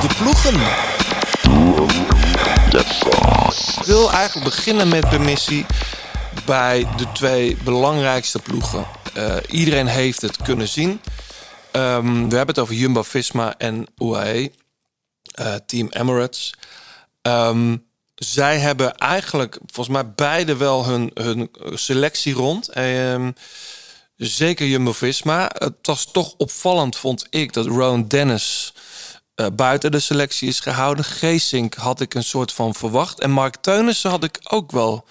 [0.00, 0.54] de ploegen.
[3.80, 5.66] Ik wil eigenlijk beginnen met permissie
[6.46, 8.86] bij de twee belangrijkste ploegen.
[9.14, 11.00] Eh, iedereen heeft het kunnen zien.
[11.70, 14.50] Ehm, we hebben het over Jumbo-Visma en UAE.
[15.32, 16.54] eh, Team Emirates.
[17.22, 17.76] Ehm,
[18.24, 22.68] zij hebben eigenlijk volgens mij beide wel hun, hun selectie rond.
[22.68, 23.30] Ehm,
[24.16, 25.50] Zeker Jumbo-Visma.
[25.54, 28.74] Het was toch opvallend, vond ik, dat Rowan Dennis
[29.34, 31.04] eh, buiten de selectie is gehouden.
[31.04, 33.20] Geesink had ik een soort van verwacht.
[33.20, 35.04] En Mark Teunissen had ik ook wel...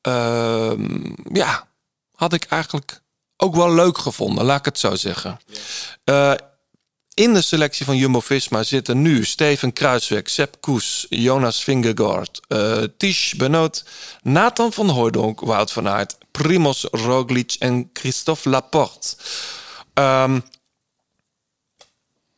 [0.00, 1.66] ehm, ja,
[2.14, 3.02] had ik eigenlijk
[3.36, 5.40] ook wel leuk gevonden, laat ik het zo zeggen.
[6.04, 6.32] Eh,
[7.18, 13.32] in de selectie van Jumbo-Visma zitten nu Steven Kruiswijk, Sepp Koes, Jonas Vingegaard, eh Tish
[13.32, 13.84] Benoot,
[14.22, 19.16] Nathan van Hooijdonk, Wout van Aert, Primoz Roglic en Christophe Laporte.
[19.94, 20.40] Ehm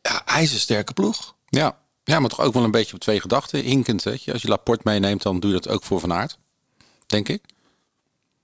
[0.01, 1.35] ja, ijzersterke ploeg.
[1.49, 1.77] Ja.
[2.03, 3.63] ja, maar toch ook wel een beetje op twee gedachten.
[3.63, 4.33] Hinkend, weet je.
[4.33, 6.37] Als je Laporte meeneemt, dan doe je dat ook voor Van Aert.
[7.07, 7.43] Denk ik.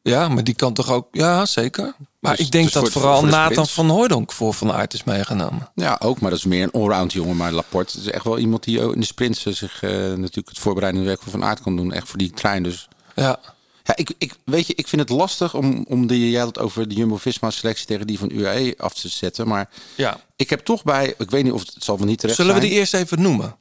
[0.07, 1.07] Ja, maar die kan toch ook...
[1.11, 1.95] Ja, zeker.
[2.19, 4.93] Maar Dus- ik denk dus dat voor- vooral voor Nathan van Hooijdonk voor Van Aert
[4.93, 5.69] is meegenomen.
[5.75, 6.19] Ja, ook.
[6.19, 7.35] Maar dat is meer een allround jongen.
[7.35, 10.59] Maar Laporte is echt wel iemand die ook in de sprints zich eh, natuurlijk het
[10.59, 11.93] voorbereidende werk voor Van Aert kan doen.
[11.93, 12.63] Echt voor die trein.
[12.63, 13.39] Dus Ja.
[13.83, 16.59] Ja, ik, ik, weet je, ik vind het lastig om, om de, jij had het
[16.59, 19.47] over de Jumbo-Visma-selectie tegen die van UAE af te zetten.
[19.47, 20.19] Maar Ja.
[20.35, 22.53] ik heb toch bij, ik weet niet of het, het zal wel niet terecht Zullen
[22.55, 23.55] we die eerst even noemen?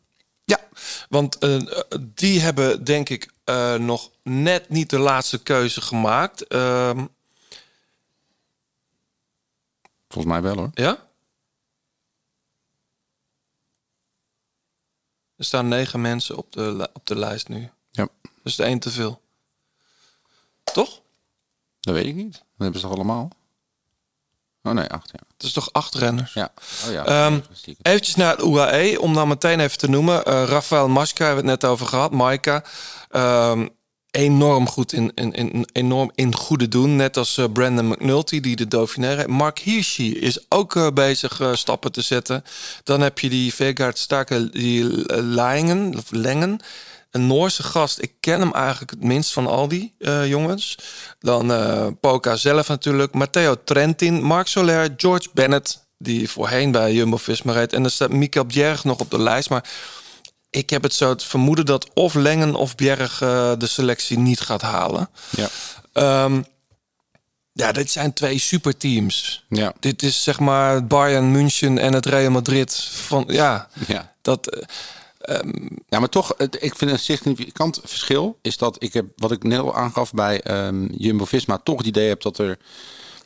[0.45, 0.59] Ja.
[1.09, 1.57] Want eh,
[2.15, 6.47] die hebben denk ik eh, nog net niet de laatste keuze gemaakt.
[6.47, 7.07] Ehm,
[10.09, 10.71] Volgens mij wel hoor.
[10.75, 11.05] ja?
[15.37, 17.71] Er staan negen mensen op de, op de lijst nu.
[17.91, 18.09] Ja.
[18.43, 19.21] Dus de één te veel.
[20.65, 21.01] Toch?
[21.81, 22.33] Dat weet ik niet.
[22.33, 23.31] Dat hebben ze toch allemaal?
[24.63, 25.19] Oh nee, acht ja.
[25.33, 26.33] Het is toch acht renners?
[26.33, 26.53] Ja.
[26.87, 27.05] Oh ja.
[27.05, 27.41] Ehm,
[27.83, 30.25] eventjes naar het UAE, om dan meteen even te noemen.
[30.25, 32.13] Eh Rafael Maska hebben we het net over gehad.
[32.13, 32.65] Maika.
[33.11, 33.69] Ehm,
[34.17, 36.97] enorm goed in, in, in, enorm in goede doen.
[36.97, 39.27] Net als eh, Brandon McNulty, die de Dauphiné.
[39.27, 42.45] Mark Hirschi is ook eh, bezig eh, stappen te zetten.
[42.85, 46.61] Dan heb je die Vegard Starke die Langen, of Lengen.
[47.11, 48.03] Een Noorse gast.
[48.03, 49.95] Ik ken hem eigenlijk het minst van al die
[50.25, 50.79] jongens.
[51.19, 53.15] Dan eh Poca zelf natuurlijk.
[53.15, 55.85] Matteo Trentin, Marc Soler, George Bennett.
[55.99, 57.73] Die voorheen bij Jumbo-Visma reed.
[57.73, 59.51] En er staat Mikael Bjerg nog op de lijst.
[59.51, 59.69] Maar
[60.57, 64.41] ik heb het zo het vermoeden dat of Lengen of Bjerg eh, de selectie niet
[64.41, 65.09] gaat halen.
[65.31, 65.49] Ja.
[65.93, 66.43] Ehm,
[67.53, 69.45] ja, dit zijn twee superteams.
[69.49, 69.73] Ja.
[69.81, 72.75] Dit is zeg maar Bayern München en het Real Madrid.
[72.93, 74.15] Van, ja, Ja.
[74.23, 74.47] dat...
[74.49, 74.63] eh,
[75.89, 79.43] Ja, maar toch, het- ik vind een significant verschil is dat ik heb, wat ik
[79.43, 82.59] net al aangaf bij ehm, Jumbo-Visma, toch het idee heb dat er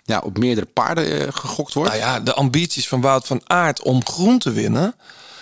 [0.05, 1.90] ja, op meerdere paarden eh, gegokt wordt.
[1.90, 4.94] nou ja, de ambities van Wout van Aert om groen te winnen...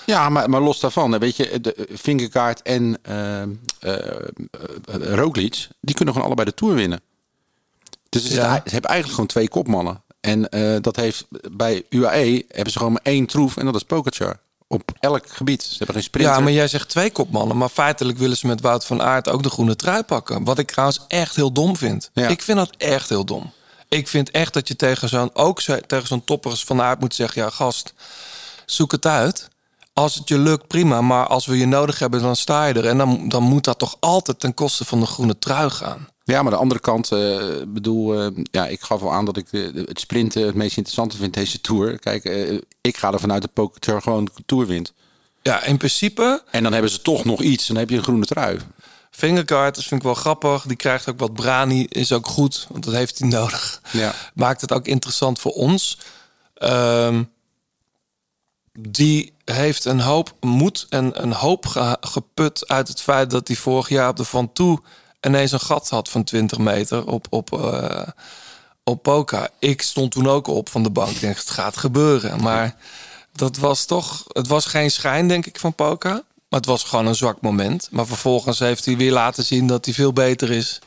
[0.08, 3.42] Ja, maar, maar los daarvan, weet je, de eh, Vingegaard en eh,
[5.14, 7.00] Roglic, die kunnen gewoon allebei de Tour winnen.
[8.08, 8.50] Dus ze, Ja.
[8.50, 10.02] hebben eigenlijk gewoon twee kopmannen.
[10.20, 10.48] En
[10.82, 14.38] dat heeft bij UAE hebben ze gewoon maar één troef en dat is Pogacar.
[14.66, 15.62] Op elk gebied.
[15.62, 16.32] Ze hebben geen sprinter.
[16.34, 17.56] Ja, maar jij zegt twee kopmannen.
[17.56, 20.44] Maar feitelijk willen ze met Wout van Aert ook de groene trui pakken.
[20.44, 22.10] Wat ik trouwens echt heel dom vind.
[22.14, 22.28] Ja.
[22.28, 23.52] Ik vind dat echt heel dom.
[23.88, 27.14] Ik vind echt dat je tegen zo'n ook tegen zo'n topper als van Aert moet
[27.14, 27.92] zeggen: ja, gast,
[28.66, 29.47] zoek het uit.
[29.98, 31.00] Als het je lukt, prima.
[31.00, 32.86] Maar als we je nodig hebben, dan sta je er.
[32.86, 36.08] En dan, dan moet dat toch altijd ten koste van de groene trui gaan.
[36.24, 37.38] Ja, maar de andere kant, eh
[37.68, 40.76] bedoel, eh, ja, ik gaf wel aan dat ik de, de- het sprinten het meest
[40.76, 41.98] interessante vind deze tour.
[41.98, 44.92] Kijk, eh, ik ga ervan uit dat Pogacar gewoon de tour wint.
[45.42, 46.42] Ja, in principe.
[46.50, 47.66] En dan hebben ze toch nog iets.
[47.66, 48.58] Dan heb je een groene trui.
[49.10, 50.62] Fingercard, dat vind ik wel grappig.
[50.66, 53.80] Die krijgt ook wat brani, is ook goed, want dat heeft hij nodig.
[53.90, 54.14] Ja.
[54.34, 55.98] Maakt het ook interessant voor ons.
[56.54, 57.22] Ehm,
[58.78, 63.56] die heeft een hoop moed en een hoop ge- geput uit het feit dat hij
[63.56, 64.80] vorig jaar op de Van Toe
[65.20, 68.08] ineens een gat had van 20 meter op, op, eh,
[68.84, 69.48] op Poca.
[69.58, 71.10] Ik stond toen ook op van de bank.
[71.10, 72.42] Ik denk, het gaat gebeuren.
[72.42, 72.76] Maar
[73.32, 76.10] dat was toch, het was geen schijn, denk ik, van Poca.
[76.48, 77.88] Maar het was gewoon een zwak moment.
[77.90, 80.78] Maar vervolgens heeft hij weer laten zien dat hij veel beter is.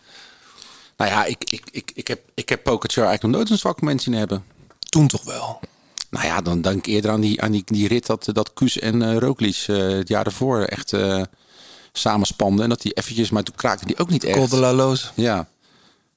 [0.97, 3.81] Nou ja, ik, ik, ik, ik, heb, ik heb Pogacar eigenlijk nog nooit een zwak
[3.81, 4.43] moment zien hebben.
[4.80, 5.59] Toen toch wel.
[6.11, 8.79] Nou ja, dan denk ik eerder aan die, aan die, die rit dat, dat Kuus
[8.79, 11.21] en Roglic eh, het jaar ervoor echt eh
[11.93, 12.63] samenspanden.
[12.63, 14.35] En dat die eventjes, maar toen kraakte die ook niet echt.
[15.15, 15.47] Ja.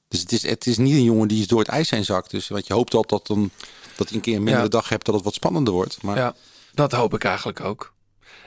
[0.07, 2.31] Dus het is, het is niet een jongen die door het ijs heen zakt.
[2.31, 3.49] Dus wat je hoopt dat, dat, dan,
[3.95, 4.69] dat hij een keer een mindere Ja.
[4.69, 6.01] dag hebt, dat het wat spannender wordt.
[6.01, 6.35] Maar Ja,
[6.73, 7.93] dat hoop ik eigenlijk ook.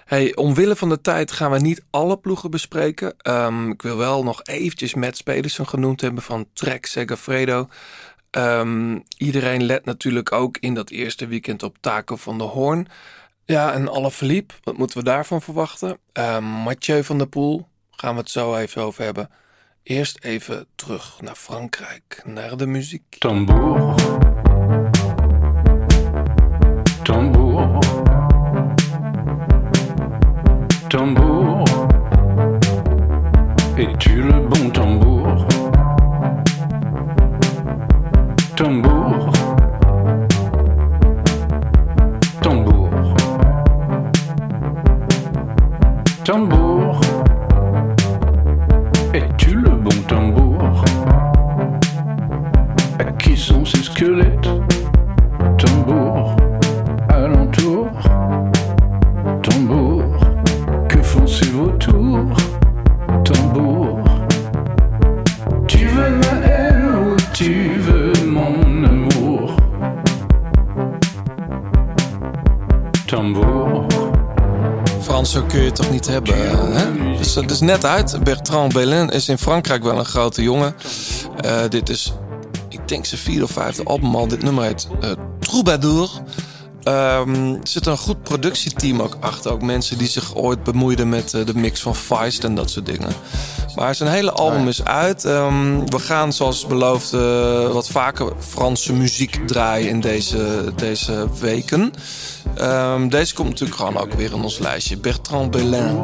[0.04, 3.14] Hey, omwille van de tijd gaan we niet alle ploegen bespreken.
[3.18, 7.68] Ehm, ik wil wel nog eventjes Matt Pedersen genoemd hebben van Trek Segafredo.
[8.30, 12.88] Ehm, iedereen let natuurlijk ook in dat eerste weekend op Taco van der Hoorn.
[13.44, 14.52] Ja, en alle verliep.
[14.62, 15.98] Wat moeten we daarvan verwachten?
[16.12, 19.30] Ehm Mathieu van der Poel, gaan we het zo even over hebben.
[19.82, 23.16] Eerst even terug naar Frankrijk, naar de muziek.
[23.18, 23.94] Tambour.
[27.02, 27.78] Tambour.
[30.88, 31.62] Tambour.
[33.76, 35.07] Es-tu le bon tambour?
[38.59, 39.30] Tambour.
[42.43, 42.90] Tambour.
[46.24, 47.01] Tambour.
[49.14, 50.85] Es-tu le bon tambour?
[52.98, 54.48] À qui sont ces squelettes?
[73.09, 73.86] Tambour.
[75.01, 76.35] Frans, zo kun je het toch niet hebben?
[76.76, 77.16] Hè?
[77.16, 78.24] Dus dat is net uit.
[78.24, 80.74] Bertrand Belin is in Frankrijk wel een grote jongen.
[81.40, 82.12] Eh, dit is,
[82.68, 84.28] ik denk zijn vierde of vijfde album al.
[84.28, 85.10] Dit nummer heet eh,
[85.40, 86.10] Troubadour.
[86.89, 89.52] Ehm, er zit een goed productieteam ook achter.
[89.52, 92.86] Ook mensen die zich ooit bemoeiden met eh, de mix van Feist en dat soort
[92.86, 93.12] dingen.
[93.74, 95.24] Maar zijn hele album is uit.
[95.24, 101.93] Ehm, we gaan zoals beloofd eh, wat vaker Franse muziek draaien in deze, deze weken.
[102.55, 104.97] Ehm, deze komt natuurlijk gewoon ook weer in ons lijstje.
[104.97, 105.97] Bertrand Belin.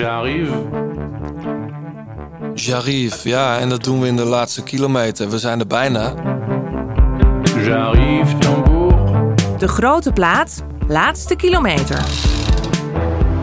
[0.00, 0.50] J'arrive,
[2.54, 5.30] J'arrive, ja, en dat doen we in de laatste kilometer.
[5.30, 6.14] We zijn er bijna.
[7.42, 9.34] j'arrive, tambour.
[9.58, 12.04] De grote plaat, laatste kilometer.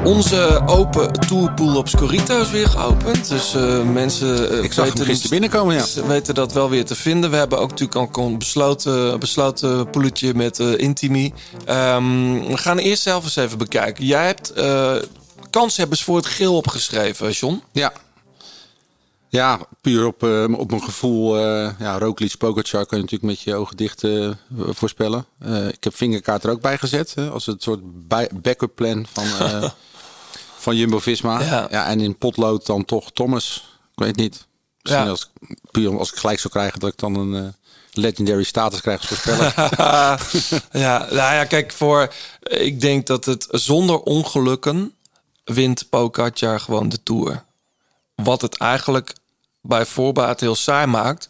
[0.03, 3.29] Onze open tourpool op Scorito is weer geopend.
[3.29, 5.84] Dus eh, mensen eh, Ik zag weten, gisteren binnenkomen, ja.
[5.84, 7.29] ze weten dat wel weer te vinden.
[7.29, 11.34] We hebben ook natuurlijk al een besloten, besloten poeletje met eh, Intimi.
[11.65, 14.05] Ehm, we gaan eerst zelf eens even bekijken.
[14.05, 14.53] Jij hebt
[15.47, 17.61] eh kanshebbers voor het geel opgeschreven, John.
[17.71, 17.93] Ja.
[19.29, 21.37] Ja, puur op, eh, op mijn gevoel.
[21.37, 25.25] eh ja, Roglic, Pogacar kan je natuurlijk met je ogen dicht eh, voorspellen.
[25.71, 27.15] Ik heb vingerkaart er ook bij gezet.
[27.31, 27.79] als een soort
[28.41, 29.25] backup plan van,
[30.65, 31.41] van Jumbo-Visma.
[31.69, 31.87] Ja.
[31.87, 33.77] en in potlood dan toch Thomas.
[33.95, 34.45] Ik weet niet.
[34.81, 35.09] Misschien Ja.
[35.11, 35.29] als,
[35.71, 37.53] puur als ik gelijk zou krijgen dat ik dan een
[37.91, 39.53] legendary status krijg als voorspeller.
[40.83, 44.93] ja, nou ja, kijk, voor, ik denk dat het zonder ongelukken
[45.53, 47.43] wint Pogacar gewoon de Tour.
[48.15, 49.13] Wat het eigenlijk
[49.61, 51.29] bij voorbaat heel saai maakt.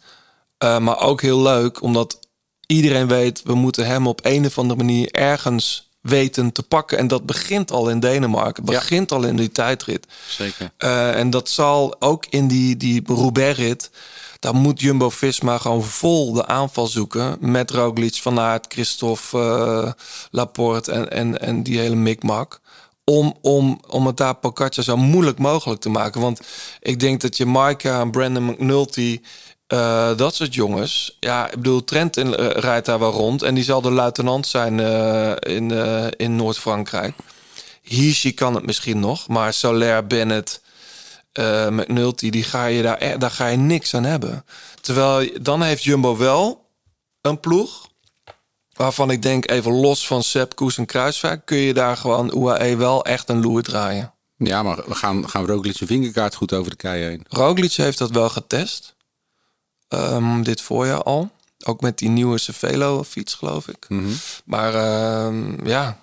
[0.58, 2.18] eh, maar ook heel leuk, omdat
[2.66, 3.42] iedereen weet...
[3.42, 6.98] we moeten hem op een of andere manier ergens weten te pakken.
[6.98, 8.64] En dat begint al in Denemarken.
[8.64, 10.06] Begint al in die tijdrit.
[10.28, 10.72] Zeker.
[10.76, 13.90] Eh, en dat zal ook in die, die Roubaix-rit...
[14.38, 17.36] daar moet Jumbo-Visma gewoon vol de aanval zoeken...
[17.40, 19.92] met Roglic, Van Aert, Christophe, eh,
[20.30, 22.60] Laporte en, en, en die hele mikmak...
[23.08, 26.20] Om, om, om het daar Pogacar zo moeilijk mogelijk te maken.
[26.20, 26.40] Want
[26.80, 29.20] ik denk dat je Maika en Brandon McNulty...
[29.66, 31.16] eh, dat soort jongens.
[31.20, 33.42] Ja, ik bedoel, Trent in- eh, rijdt daar wel rond.
[33.42, 35.70] En die zal de luitenant zijn eh, in,
[36.16, 37.14] in Noord-Frankrijk.
[37.82, 39.28] Hirschi kan het misschien nog.
[39.28, 40.60] Maar Soler, Bennett,
[41.70, 44.44] McNulty, die ga je daar, e- daar ga je niks aan hebben.
[44.80, 46.66] Terwijl dan heeft Jumbo wel
[47.20, 47.86] een ploeg.
[48.78, 51.42] Waarvan ik denk, even los van Sepp, Koes en Kruiswijk...
[51.44, 54.12] kun je daar gewoon UAE wel echt een loer draaien.
[54.36, 57.24] ja, maar we gaan, gaan Roglic zijn vingerkaart goed over de kei heen.
[57.28, 58.94] Roglic heeft dat wel getest.
[59.88, 61.30] Ehm, dit voorjaar al.
[61.64, 63.86] Ook met die nieuwe Cervelo fiets, geloof ik.
[63.88, 64.08] Mhm.
[64.44, 65.98] Maar ehm, ja,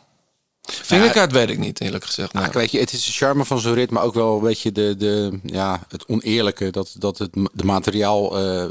[0.62, 2.34] vingerkaart weet ik niet, eerlijk gezegd.
[2.34, 2.54] Nou, Nee.
[2.54, 4.96] weet je, het is de charme van zo'n rit, maar ook wel weet je, de,
[4.98, 8.66] de, ja, het oneerlijke dat, dat het de materiaal eh,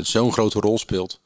[0.00, 1.20] zo'n grote rol speelt.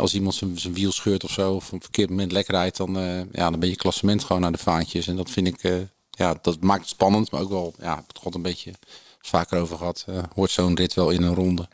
[0.00, 2.76] Als iemand zijn, zijn wiel scheurt of zo, of op een verkeerd moment lek rijdt,
[2.76, 5.06] dan, eh, ja, dan ben je klassement gewoon naar de vaantjes.
[5.06, 5.74] En dat vind ik, eh,
[6.10, 8.72] ja, dat maakt het spannend, maar ook wel, ja, ik heb het gewoon een beetje
[9.20, 10.04] vaker over gehad.
[10.06, 11.68] eh, hoort zo'n rit wel in een ronde.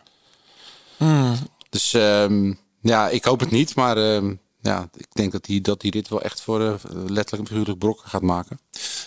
[0.96, 1.34] Hmm.
[1.70, 5.80] Dus ehm, ja, ik hoop het niet, maar ehm, ja, ik denk dat die, dat
[5.80, 8.60] die rit wel echt voor letterlijk en figuurlijk brokken gaat maken.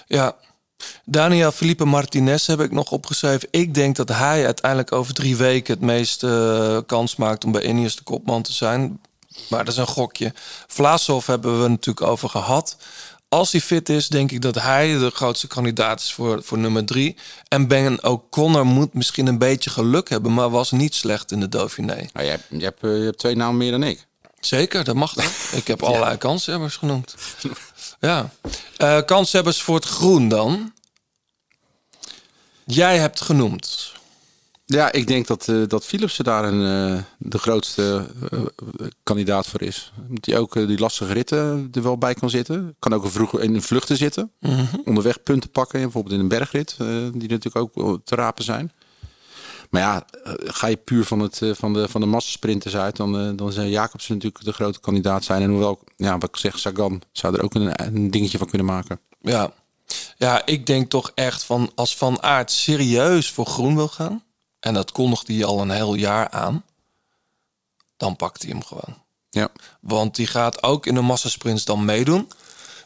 [0.08, 0.38] Ja.
[1.06, 3.48] Daniel Felipe Martinez heb ik nog opgeschreven.
[3.52, 7.64] Ik denk dat hij uiteindelijk over drie weken het meeste eh, kans maakt om bij
[7.64, 9.00] Ineos de kopman te zijn.
[9.50, 10.34] Maar dat is een gokje.
[10.68, 12.78] Vlasov hebben we natuurlijk over gehad.
[13.30, 16.86] Als hij fit is, denk ik dat hij de grootste kandidaat is voor, voor nummer
[16.86, 17.16] drie.
[17.48, 21.50] En Ben O'Connor moet misschien een beetje geluk hebben, maar was niet slecht in de
[21.50, 21.96] Dauphiné.
[22.14, 24.06] Nou, je, hebt, je, hebt, eh, je hebt twee namen meer dan ik.
[24.40, 25.34] Zeker, dat mag toch?
[25.60, 27.16] Ik heb allerlei kanshebbers genoemd.
[28.02, 28.30] Ja.
[28.78, 30.74] Eh kanshebbers voor het groen dan.
[32.66, 33.94] Jij hebt genoemd.
[34.66, 38.08] Ja, ik denk dat, eh dat Philipsen daar een, eh, de grootste
[39.04, 39.92] kandidaat voor is.
[40.22, 42.76] Hij ook die lastige ritten er wel bij kan zitten.
[42.80, 44.32] Kan ook een vroeg in een vluchten zitten.
[44.40, 44.66] Mhm.
[44.86, 45.82] Onderweg punten pakken.
[45.82, 46.76] Bijvoorbeeld in een bergrit.
[47.14, 48.72] die natuurlijk ook te rapen zijn.
[49.72, 52.96] Maar ja, eh, ga je puur van, het, eh, van, de, van de massasprinters uit...
[52.96, 55.42] dan, eh, dan zou Jacobsen natuurlijk de grote kandidaat zijn.
[55.42, 58.68] En hoewel, ja, wat ik zeg, Sagan zou er ook een, een dingetje van kunnen
[58.68, 59.00] maken.
[59.22, 59.54] Ja.
[60.18, 64.24] ja, ik denk toch echt van als Van Aert serieus voor groen wil gaan...
[64.60, 66.64] en dat kondigt hij al een heel jaar aan...
[67.98, 68.98] dan pakt hij hem gewoon.
[69.30, 69.50] Ja.
[69.80, 72.30] Want die gaat ook in de massasprints dan meedoen.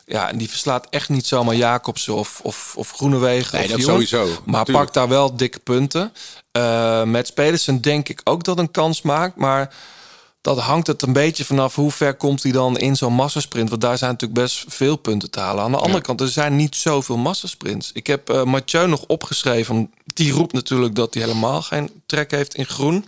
[0.06, 3.57] Ja, en die verslaat echt niet zomaar Jacobsen of, of, of Groenewegen.
[3.57, 4.27] Nee, of dat sowieso.
[4.45, 6.14] Maar pakt daar wel dikke punten.
[6.52, 9.36] Eh met Pedersen denk ik ook dat een kans maakt.
[9.36, 9.73] Maar
[10.41, 13.69] dat hangt het een beetje vanaf hoe ver komt hij dan in zo'n massasprint.
[13.69, 15.64] Want daar zijn natuurlijk best veel punten te halen.
[15.64, 17.91] Aan de andere kant, er zijn niet zoveel massasprints.
[17.94, 19.91] Ik heb eh Mathieu nog opgeschreven.
[20.14, 23.06] Die roept natuurlijk dat hij helemaal geen trek heeft in groen.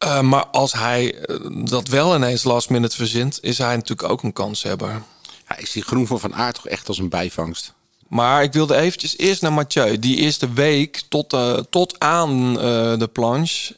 [0.00, 4.22] Eh, maar als hij eh, dat wel ineens last minute verzint, is hij natuurlijk ook
[4.22, 5.02] een kanshebber.
[5.48, 7.72] Ja, ik zie Groen van Van Aert toch echt als een bijvangst.
[8.08, 9.98] Maar ik wilde eventjes eerst naar Mathieu.
[9.98, 12.54] Die eerste week tot, eh, tot aan
[12.98, 13.74] de planche.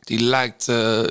[0.00, 0.64] Die lijkt,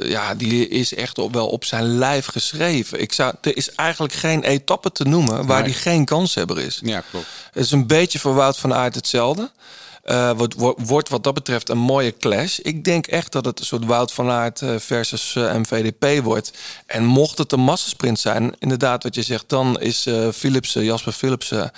[0.03, 3.02] ja, die is echt op, wel op zijn lijf geschreven.
[3.02, 5.72] Ik zou, er is eigenlijk geen etappe te noemen waar Nee.
[5.72, 6.80] die geen kanshebber is.
[6.84, 7.26] Ja, klopt.
[7.52, 9.52] Het is een beetje voor Wout van Aert hetzelfde.
[10.10, 12.60] Eh, wordt, wordt, wordt wat dat betreft een mooie clash.
[12.60, 16.53] Ik denk echt dat het een soort Wout van Aert eh, versus eh, MVDP wordt.
[16.86, 19.49] En mocht het een massasprint zijn, inderdaad wat je zegt...
[19.49, 21.72] dan is eh Philipsen, Jasper Philipsen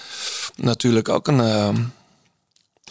[0.55, 1.39] natuurlijk ook een,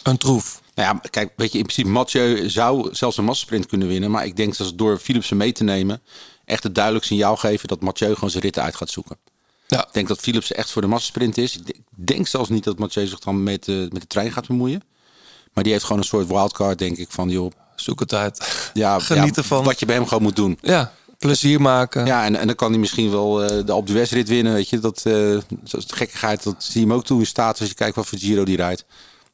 [0.03, 0.61] een troef.
[0.75, 4.11] Nou ja, kijk, weet je, in principe Mathieu zou zelfs een massasprint kunnen winnen.
[4.11, 6.01] Maar ik denk dat ze door Philipsen mee te nemen...
[6.45, 9.17] echt het duidelijk signaal geven dat Mathieu gewoon zijn ritten uit gaat zoeken.
[9.67, 9.87] Ja.
[9.87, 11.57] Ik denk dat Philipsen echt voor de massasprint is.
[11.57, 14.83] Ik denk- zelfs niet dat Mathieu zich dan met, de met de trein gaat bemoeien.
[15.53, 17.51] Maar die heeft gewoon een soort wildcard, denk ik, van joh...
[17.75, 18.69] Zoek het uit.
[18.73, 19.63] Ja, Geniet ja, ervan.
[19.63, 20.57] Wat je bij hem gewoon moet doen.
[20.61, 22.05] Ja, plezier maken.
[22.05, 24.69] Ja, en, en dan kan hij misschien wel eh, de Alpe d'Huez rit winnen, weet
[24.69, 24.79] je.
[24.79, 27.75] Dat, eh zoals de gekkigheid, dat zie je hem ook toe in staat als je
[27.75, 28.85] kijkt wat voor Giro die rijdt.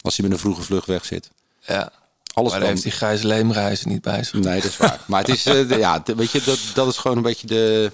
[0.01, 1.29] Als hij met een vroege vlucht weg zit.
[1.65, 1.91] Ja.
[2.33, 4.39] Alles maar daar heeft die Gijs Leemreizen niet bij zich.
[4.39, 4.99] Nee, dat is waar.
[5.07, 7.47] Maar het is, eh, de- ja, de- weet je, dat, dat is gewoon een beetje
[7.47, 7.91] de...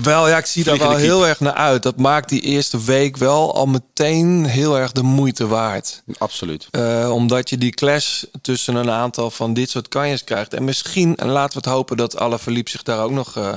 [0.00, 1.82] Wel, ja, ik zie daar wel heel erg naar uit.
[1.82, 6.02] Dat maakt die eerste week wel al meteen heel erg de moeite waard.
[6.18, 6.68] Absoluut.
[6.70, 10.54] Eh, omdat je die clash tussen een aantal van dit soort kanjes krijgt.
[10.54, 13.52] En misschien, en laten we het hopen dat Alaphilippe zich daar ook nog eh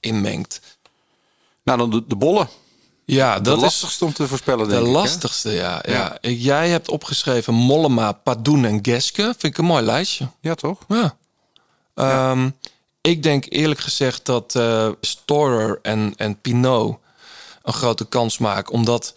[0.00, 0.60] in mengt.
[1.62, 2.48] Nou, dan de, de bollen.
[3.04, 4.92] Ja, de dat is lastigste om te voorspellen, de denk ik.
[4.92, 4.92] hè?
[4.92, 5.82] lastigste, ja.
[5.86, 6.18] ja.
[6.20, 6.30] Ja.
[6.30, 9.22] Jij hebt opgeschreven Mollema, Padoen en Geske.
[9.22, 10.28] Vind ik een mooi lijstje.
[10.40, 10.78] Ja, toch?
[10.88, 11.16] Ja.
[11.94, 12.50] Ehm,
[13.00, 16.98] Ik denk eerlijk gezegd dat eh Storer en, en Pinot
[17.62, 18.72] een grote kans maken.
[18.72, 19.14] Omdat,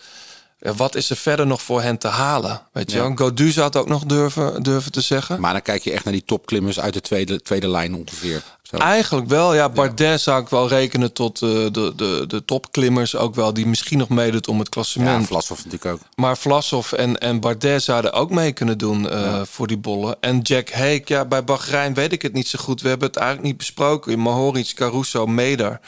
[0.59, 2.61] ja, wat is er verder nog voor hen te halen?
[2.71, 3.11] Weet je Ja.
[3.15, 5.39] Godu zou het ook nog durven, durven te zeggen.
[5.39, 8.43] Maar dan kijk je echt naar die topklimmers uit de tweede, tweede lijn ongeveer.
[8.71, 9.69] Eigenlijk wel, ja.
[9.69, 13.53] Bardet zou ik wel rekenen tot eh, de, de, de topklimmers ook wel...
[13.53, 15.21] die misschien nog meedoet om het klassement.
[15.21, 15.99] Ja, Vlasov natuurlijk ook.
[16.15, 20.15] Maar Vlasov en, en Bardet zouden ook mee kunnen doen eh, voor die bollen.
[20.19, 22.81] En Jack Hake, ja, bij Bahrein weet ik het niet zo goed.
[22.81, 24.19] We hebben het eigenlijk niet besproken.
[24.19, 25.79] Mohoric, Caruso, Meder,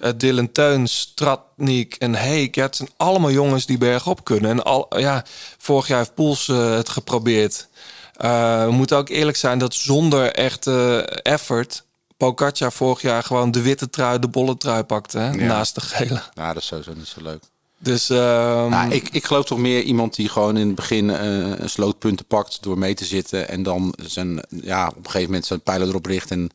[0.00, 2.50] eh, Dylan Teuns, Stratnik en Hake.
[2.52, 4.50] Ja, het zijn allemaal jongens die bergop kunnen.
[4.50, 5.24] En al, ja,
[5.58, 7.68] vorig jaar heeft Poels het geprobeerd.
[8.16, 11.86] We moeten ook eerlijk zijn dat zonder echte effort...
[12.18, 15.18] Pogacar vorig jaar gewoon de witte trui, de bolle trui pakte.
[15.18, 15.30] Hè?
[15.30, 15.46] Ja.
[15.46, 16.22] Naast de gele.
[16.34, 17.42] Nou, dat is sowieso niet zo leuk.
[17.78, 21.58] Dus ehm, Nou, ik, ik geloof toch meer iemand die gewoon in het begin eh,
[21.58, 23.48] een slootpunten pakt door mee te zitten.
[23.48, 26.30] En dan zijn, ja, op een gegeven moment zijn pijlen erop richt.
[26.30, 26.50] En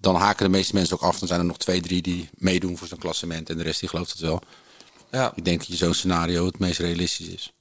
[0.00, 1.18] dan haken de meeste mensen ook af.
[1.18, 3.50] Dan zijn er nog twee, drie die meedoen voor zo'n klassement.
[3.50, 4.40] En de rest die gelooft het wel.
[5.10, 5.32] Ja.
[5.34, 7.52] Ik denk dat je zo'n scenario het meest realistisch is.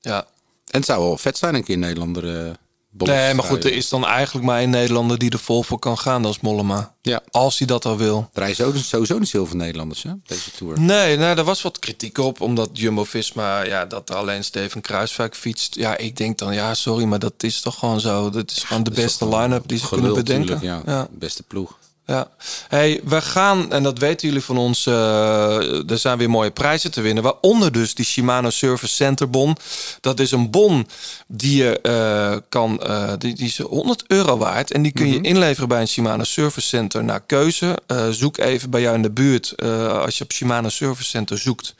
[0.00, 0.26] ja.
[0.70, 2.56] En het zou wel vet zijn een keer Nederlander.
[2.92, 5.98] Nee, maar goed, er is dan eigenlijk maar één Nederlander die er vol voor kan
[5.98, 6.94] gaan, dat is Mollema.
[7.02, 7.22] Ja.
[7.30, 8.30] Als hij dat al wil.
[8.32, 10.80] Er rijden sowieso, sowieso niet zoveel Nederlanders, hè, deze Tour.
[10.80, 15.36] Nee, nou, daar was wat kritiek op, omdat Jumbo-Visma, ja, dat er alleen Steven Kruiswijk
[15.36, 15.74] fietst.
[15.74, 18.30] Ja, ik denk dan, ja, sorry, maar dat is toch gewoon zo.
[18.30, 20.58] Dat is gewoon de beste line-up die ze kunnen bedenken.
[20.62, 20.82] ja.
[20.86, 21.08] ja.
[21.10, 21.78] Beste ploeg.
[22.06, 22.30] Ja.
[22.68, 26.90] Hey, we gaan, en dat weten jullie van ons, eh, er zijn weer mooie prijzen
[26.90, 27.22] te winnen.
[27.22, 29.56] Waaronder dus die Shimano Service Center bon.
[30.00, 30.86] Dat is een bon
[31.26, 34.72] die je eh, kan, eh, die, die is 100 euro waard.
[34.72, 37.78] En die kun je inleveren bij een Shimano Service Center naar keuze.
[38.10, 41.74] Zoek even bij jou in de buurt, als je op Shimano Service Center zoekt.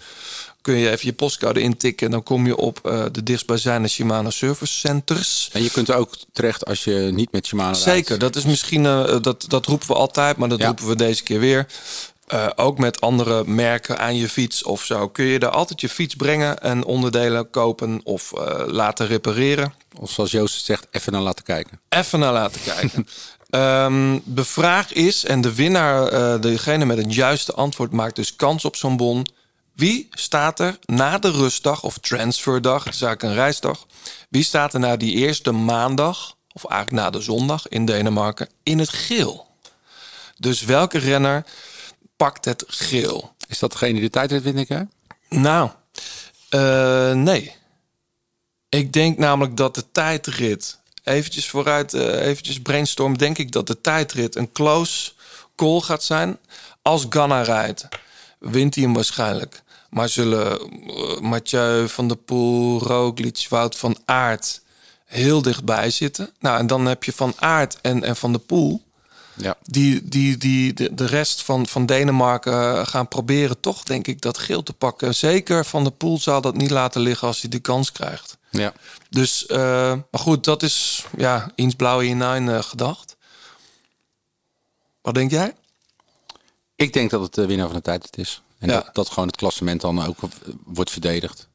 [0.62, 4.30] Kun je even je postcode intikken en dan kom je op eh, de dichtstbijzijnde Shimano
[4.30, 5.48] Service Centers.
[5.52, 7.82] En je kunt er ook terecht als je niet met Shimano rijdt.
[7.82, 10.66] Zeker, dat is misschien, eh, dat, dat roepen we altijd, maar dat Ja.
[10.66, 11.66] roepen we deze keer weer.
[12.26, 15.08] Eh, ook met andere merken aan je fiets of zo.
[15.08, 19.74] Kun je daar altijd je fiets brengen en onderdelen kopen of eh, laten repareren.
[19.98, 21.80] Of zoals Joost zegt, even naar laten kijken.
[21.88, 23.06] Even naar laten kijken.
[23.50, 28.36] Ehm, de vraag is, en de winnaar, eh, degene met het juiste antwoord, maakt dus
[28.36, 29.26] kans op zo'n bon.
[29.80, 33.86] Wie staat er na de rustdag of transferdag, het is eigenlijk een reisdag.
[34.28, 38.78] Wie staat er na die eerste maandag, of eigenlijk na de zondag in Denemarken, in
[38.78, 39.46] het geel?
[40.38, 41.44] Dus welke renner
[42.16, 43.34] pakt het geel?
[43.48, 44.82] Is dat degene die de tijdrit wint, hè?
[45.28, 45.70] Nou,
[46.48, 47.54] eh, nee.
[48.68, 53.80] Ik denk namelijk dat de tijdrit, eventjes vooruit, eh, eventjes brainstorm, denk ik dat de
[53.80, 55.12] tijdrit een close
[55.56, 56.38] call gaat zijn.
[56.82, 57.88] Als Ganna rijdt,
[58.38, 59.62] wint hij hem waarschijnlijk.
[59.90, 64.62] Maar zullen eh, Mathieu van der Poel, Roglic, Wout van Aert
[65.04, 66.30] heel dichtbij zitten.
[66.38, 68.82] Nou, en dan heb je Van Aert en, en Van der Poel
[69.34, 69.56] Ja.
[69.62, 74.20] die, die, die de, de rest van, van Denemarken eh, gaan proberen toch, denk ik,
[74.20, 75.14] dat geel te pakken.
[75.14, 78.38] Zeker Van der Poel zal dat niet laten liggen als hij de kans krijgt.
[78.50, 78.72] Ja.
[79.10, 79.58] Dus, eh,
[80.10, 83.16] maar goed, dat is ja, eens blauw in eh, gedacht.
[85.02, 85.54] Wat denk jij?
[86.76, 88.42] Ik denk dat het de winnaar van de tijd is.
[88.60, 88.74] En Ja.
[88.74, 90.16] dat, dat gewoon het klassement dan ook
[90.64, 91.48] wordt verdedigd.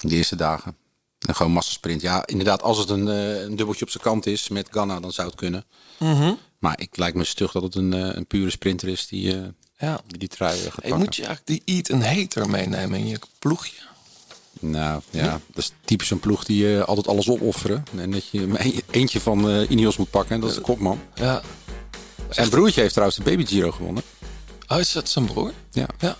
[0.00, 0.76] De eerste dagen.
[1.18, 2.00] En gewoon massasprint.
[2.00, 5.12] Ja, inderdaad, als het een, eh, een dubbeltje op zijn kant is met Ganna, dan
[5.12, 5.64] zou het kunnen.
[5.98, 6.32] Mhm.
[6.58, 9.42] Maar ik lijkt me stug dat het een, eh, een pure sprinter is die eh,
[9.78, 10.00] Ja.
[10.06, 10.98] die, die trui gaat Hey, pakken.
[10.98, 13.76] moet je eigenlijk die Eat and Hater meenemen in je ploegje?
[14.60, 17.84] Nou ja, dat is typisch een ploeg die eh, altijd alles opofferen.
[17.96, 20.40] En dat je een- eentje van eh Ineos moet pakken.
[20.40, 21.00] Dat is de kopman.
[21.14, 21.42] Ja.
[22.30, 24.02] Zijn broertje heeft trouwens de Baby Giro gewonnen.
[24.68, 25.52] Oh, is dat zijn broer?
[25.70, 25.86] Ja.
[25.98, 26.16] Ja.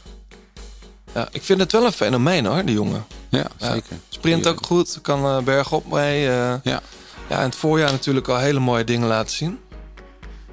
[1.15, 3.05] Ja, ik vind het wel een fenomeen hoor, die jongen.
[3.29, 3.97] Ja, zeker.
[4.09, 6.29] Sprint ook goed, kan eh, bergop mee.
[6.29, 6.55] eh.
[6.63, 6.81] Ja.
[7.29, 9.59] ja, in het voorjaar natuurlijk al hele mooie dingen laten zien.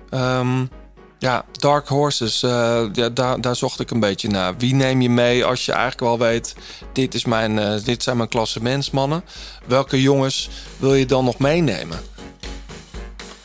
[0.10, 0.66] Ehm,
[1.20, 4.58] ja, Dark Horses, eh, ja, daar, daar zocht ik een beetje naar.
[4.58, 6.56] Wie neem je mee als je eigenlijk wel weet...
[6.94, 9.24] dit, is mijn, eh, dit zijn mijn klassementsmannen.
[9.66, 12.00] Welke jongens wil je dan nog meenemen?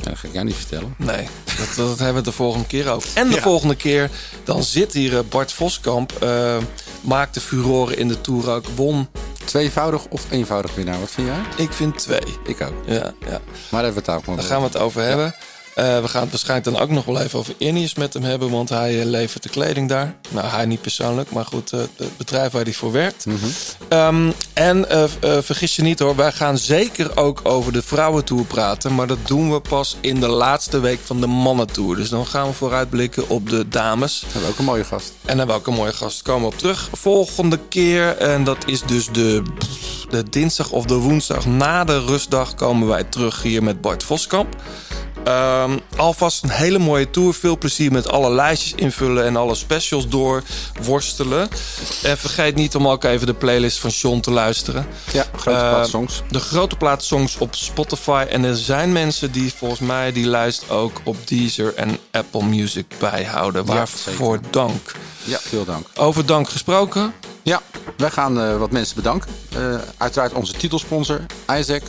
[0.06, 0.94] Ja, dat ga ik jou niet vertellen.
[0.98, 1.28] Nee,
[1.58, 3.10] dat, dat hebben we de volgende keer over.
[3.14, 3.40] En de Ja.
[3.40, 4.10] volgende keer,
[4.44, 6.12] dan zit hier eh, Bart Voskamp.
[6.22, 6.56] eh
[7.00, 8.64] maakte furoren in de Tour ook.
[8.74, 9.08] Won.
[9.44, 11.64] Tweevoudig of eenvoudig winnaar, wat vind jij?
[11.64, 12.20] Ik vind twee.
[12.44, 12.72] Ik ook.
[12.86, 13.12] Ja, ja.
[13.20, 15.34] Maar daar hebben we het ook Daar gaan we het over hebben.
[15.76, 18.50] Eh, we gaan het waarschijnlijk dan ook nog wel even over Ineos met hem hebben,
[18.50, 20.16] want hij eh, levert de kleding daar.
[20.28, 23.26] Nou, hij niet persoonlijk, maar goed, eh, het bedrijf waar hij voor werkt.
[23.88, 24.86] Ehm, en
[25.20, 29.52] vergis je niet hoor, wij gaan zeker ook over de vrouwentour praten, maar dat doen
[29.52, 31.96] we pas in de laatste week van de mannentour.
[31.96, 34.20] Dus dan gaan we vooruitblikken op de dames.
[34.20, 35.12] We hebben ook een mooie gast.
[35.24, 36.88] En welke mooie gast komen we op terug.
[36.92, 39.42] Volgende keer, en dat is dus de,
[40.08, 44.56] de dinsdag of de woensdag na de rustdag, komen wij terug hier met Bart Voskamp.
[45.26, 47.34] Ehm, alvast een hele mooie tour.
[47.34, 51.48] Veel plezier met alle lijstjes invullen en alle specials doorworstelen.
[52.02, 54.86] En vergeet niet om ook even de playlist van Sean te luisteren.
[55.12, 56.22] Ja, grote Eh, plaat songs.
[56.30, 58.26] De grote plaat songs op Spotify.
[58.30, 62.86] En er zijn mensen die volgens mij die lijst ook op Deezer en Apple Music
[62.98, 63.64] bijhouden.
[63.66, 64.92] Ja, Waarvoor dank.
[65.24, 65.86] Ja, veel dank.
[65.96, 67.12] Over dank gesproken.
[67.42, 67.62] Ja,
[67.96, 69.30] wij gaan eh, wat mensen bedanken.
[69.56, 71.20] Eh, uiteraard onze titelsponsor,
[71.58, 71.82] Isaac.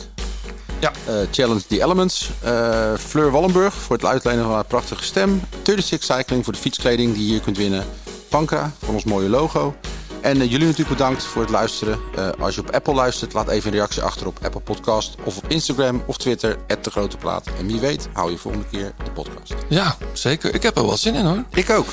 [0.80, 0.92] Ja.
[1.06, 2.30] Eh, Challenge the Elements.
[2.42, 5.40] Eh, Fleur Wallenburg voor het uitlenen van haar prachtige stem.
[5.62, 7.84] 36 Cycling voor de fietskleding die je hier kunt winnen.
[8.28, 9.74] Pankra voor ons mooie logo.
[10.20, 11.98] En eh, jullie natuurlijk bedankt voor het luisteren.
[12.16, 15.16] Eh, als je op Apple luistert, laat even een reactie achter op Apple Podcast.
[15.24, 17.46] Of op Instagram of Twitter, de Grote Plaat.
[17.58, 19.54] En wie weet, hou je volgende keer de podcast.
[19.68, 20.54] Ja, zeker.
[20.54, 21.44] Ik heb er wel zin in hoor.
[21.50, 21.86] Ik ook.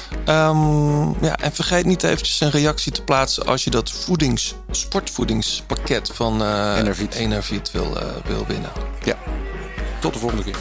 [1.21, 6.41] ja, en vergeet niet eventjes een reactie te plaatsen als je dat voedings, sportvoedingspakket van
[6.41, 7.13] eh Enervit.
[7.13, 8.71] Enervit wil, eh, wil winnen.
[9.03, 9.17] Ja,
[9.99, 10.55] tot de volgende keer.